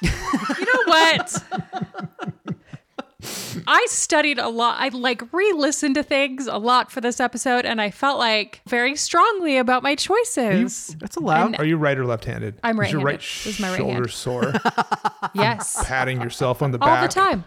You 0.00 0.10
know 0.10 0.82
what? 0.86 2.08
I 3.66 3.86
studied 3.88 4.38
a 4.38 4.48
lot. 4.48 4.76
I 4.80 4.88
like 4.88 5.22
re-listened 5.32 5.94
to 5.96 6.02
things 6.02 6.46
a 6.46 6.58
lot 6.58 6.90
for 6.92 7.00
this 7.00 7.18
episode, 7.20 7.64
and 7.64 7.80
I 7.80 7.90
felt 7.90 8.18
like 8.18 8.60
very 8.68 8.94
strongly 8.96 9.56
about 9.58 9.82
my 9.82 9.94
choices. 9.94 10.94
That's 11.00 11.16
allowed. 11.16 11.58
Are 11.58 11.64
you 11.64 11.76
right 11.76 11.98
or 11.98 12.04
left-handed? 12.06 12.60
I'm 12.62 12.78
Is 12.80 12.92
your 12.92 13.00
right 13.00 13.14
right-handed. 13.20 13.46
Is 13.46 13.60
my 13.60 13.68
right 13.70 13.76
shoulder 13.78 13.94
hand. 13.94 14.10
sore? 14.10 14.52
yes, 15.34 15.84
Patting 15.86 16.20
yourself 16.20 16.62
on 16.62 16.70
the 16.72 16.78
back. 16.78 16.88
all 16.88 17.02
the 17.02 17.08
time. 17.08 17.44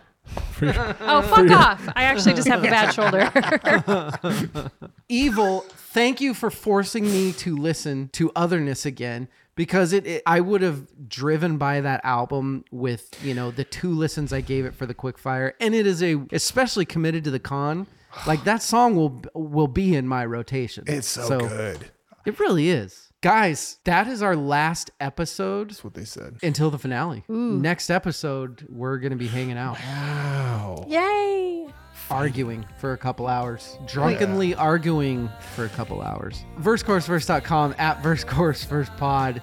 your- 0.61 0.73
Oh, 1.01 1.21
fuck 1.23 1.49
off! 1.51 1.87
I 1.95 2.03
actually 2.03 2.35
just 2.35 2.47
have 2.47 2.63
a 2.63 2.67
bad 2.69 2.93
shoulder. 2.93 4.71
Evil, 5.09 5.61
thank 5.69 6.21
you 6.21 6.33
for 6.33 6.49
forcing 6.49 7.05
me 7.05 7.31
to 7.33 7.55
listen 7.57 8.09
to 8.13 8.31
Otherness 8.35 8.85
again 8.85 9.27
because 9.55 9.93
it, 9.93 10.05
it 10.07 10.23
I 10.25 10.39
would 10.39 10.61
have 10.61 10.87
driven 11.07 11.57
by 11.57 11.81
that 11.81 12.01
album 12.03 12.65
with, 12.71 13.13
you 13.23 13.33
know, 13.33 13.51
the 13.51 13.63
two 13.63 13.91
listens 13.91 14.31
I 14.33 14.41
gave 14.41 14.65
it 14.65 14.73
for 14.75 14.85
the 14.85 14.93
quickfire 14.95 15.53
and 15.59 15.75
it 15.75 15.85
is 15.85 16.01
a 16.01 16.21
especially 16.31 16.85
committed 16.85 17.23
to 17.25 17.31
the 17.31 17.39
con. 17.39 17.87
Like 18.27 18.43
that 18.43 18.61
song 18.61 18.95
will 18.95 19.21
will 19.33 19.67
be 19.67 19.95
in 19.95 20.07
my 20.07 20.25
rotation. 20.25 20.83
It's 20.87 21.07
so, 21.07 21.39
good. 21.39 21.91
It 22.25 22.39
really 22.39 22.69
is. 22.69 23.11
Guys, 23.21 23.77
that 23.83 24.07
is 24.07 24.23
our 24.23 24.35
last 24.35 24.89
episode 24.99 25.69
That's 25.69 25.83
what 25.83 25.93
they 25.93 26.05
said. 26.05 26.37
until 26.41 26.71
the 26.71 26.79
finale. 26.79 27.23
Next 27.29 27.91
episode, 27.91 28.65
we're 28.67 28.97
going 28.97 29.11
to 29.11 29.17
be 29.17 29.27
hanging 29.27 29.59
out, 29.59 29.79
Wow. 29.79 30.85
Yay! 30.87 31.67
Arguing 32.11 32.65
for 32.77 32.91
a 32.91 32.97
couple 32.97 33.25
hours, 33.27 33.77
drunkenly 33.87 34.53
arguing 34.53 35.29
for 35.55 35.63
a 35.65 35.69
couple 35.69 36.01
hours. 36.01 36.43
VerseChorusVerse.com 36.59 37.75
at 37.77 38.03
VerseChorusVersePod. 38.03 39.41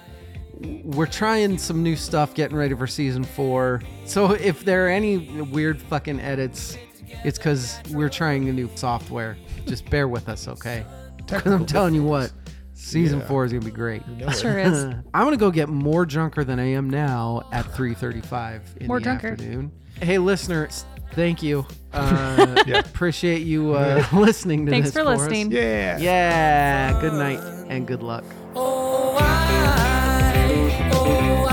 We're 0.83 1.07
trying 1.07 1.57
some 1.57 1.81
new 1.81 1.95
stuff, 1.95 2.35
getting 2.35 2.55
ready 2.55 2.75
for 2.75 2.85
season 2.85 3.23
four. 3.23 3.81
So 4.05 4.33
if 4.33 4.63
there 4.65 4.85
are 4.85 4.89
any 4.89 5.17
weird 5.41 5.81
fucking 5.81 6.19
edits, 6.19 6.77
it's 7.23 7.39
because 7.39 7.79
we're 7.91 8.09
trying 8.09 8.47
a 8.49 8.53
new 8.53 8.69
software. 8.75 9.35
Just 9.65 9.89
bear 9.89 10.07
with 10.07 10.29
us, 10.29 10.47
okay? 10.47 10.85
Because 11.17 11.45
I'm 11.51 11.65
telling 11.65 11.95
you 11.95 12.03
what, 12.03 12.31
season 12.73 13.19
Yeah. 13.19 13.25
four 13.27 13.45
is 13.45 13.51
gonna 13.53 13.65
be 13.65 13.71
great. 13.71 14.03
Sure 14.37 14.59
is. 14.59 14.83
I'm 15.13 15.23
gonna 15.25 15.37
go 15.37 15.49
get 15.49 15.69
more 15.69 16.05
drunker 16.05 16.43
than 16.43 16.59
I 16.59 16.65
am 16.65 16.87
now 16.89 17.47
at 17.51 17.65
3:35 17.65 18.61
in 18.77 18.87
More 18.87 18.99
the 18.99 19.05
drunker. 19.05 19.29
afternoon. 19.29 19.71
Hey, 20.01 20.17
listeners, 20.17 20.85
Thank 21.13 21.43
you. 21.43 21.65
Uh, 21.91 22.63
yeah. 22.67 22.79
Appreciate 22.79 23.41
you 23.41 23.73
uh, 23.73 24.05
listening 24.13 24.65
to 24.65 24.71
Thanks 24.71 24.91
this. 24.91 24.93
Thanks 24.93 25.09
for, 25.09 25.17
for 25.17 25.23
listening. 25.23 25.47
Us. 25.47 25.53
Yeah. 25.53 25.97
Yeah. 25.97 27.01
Good 27.01 27.13
night 27.13 27.39
and 27.69 27.87
good 27.87 28.03
luck. 28.03 28.23
Oh, 28.55 29.17
I, 29.19 30.89
oh, 30.93 31.47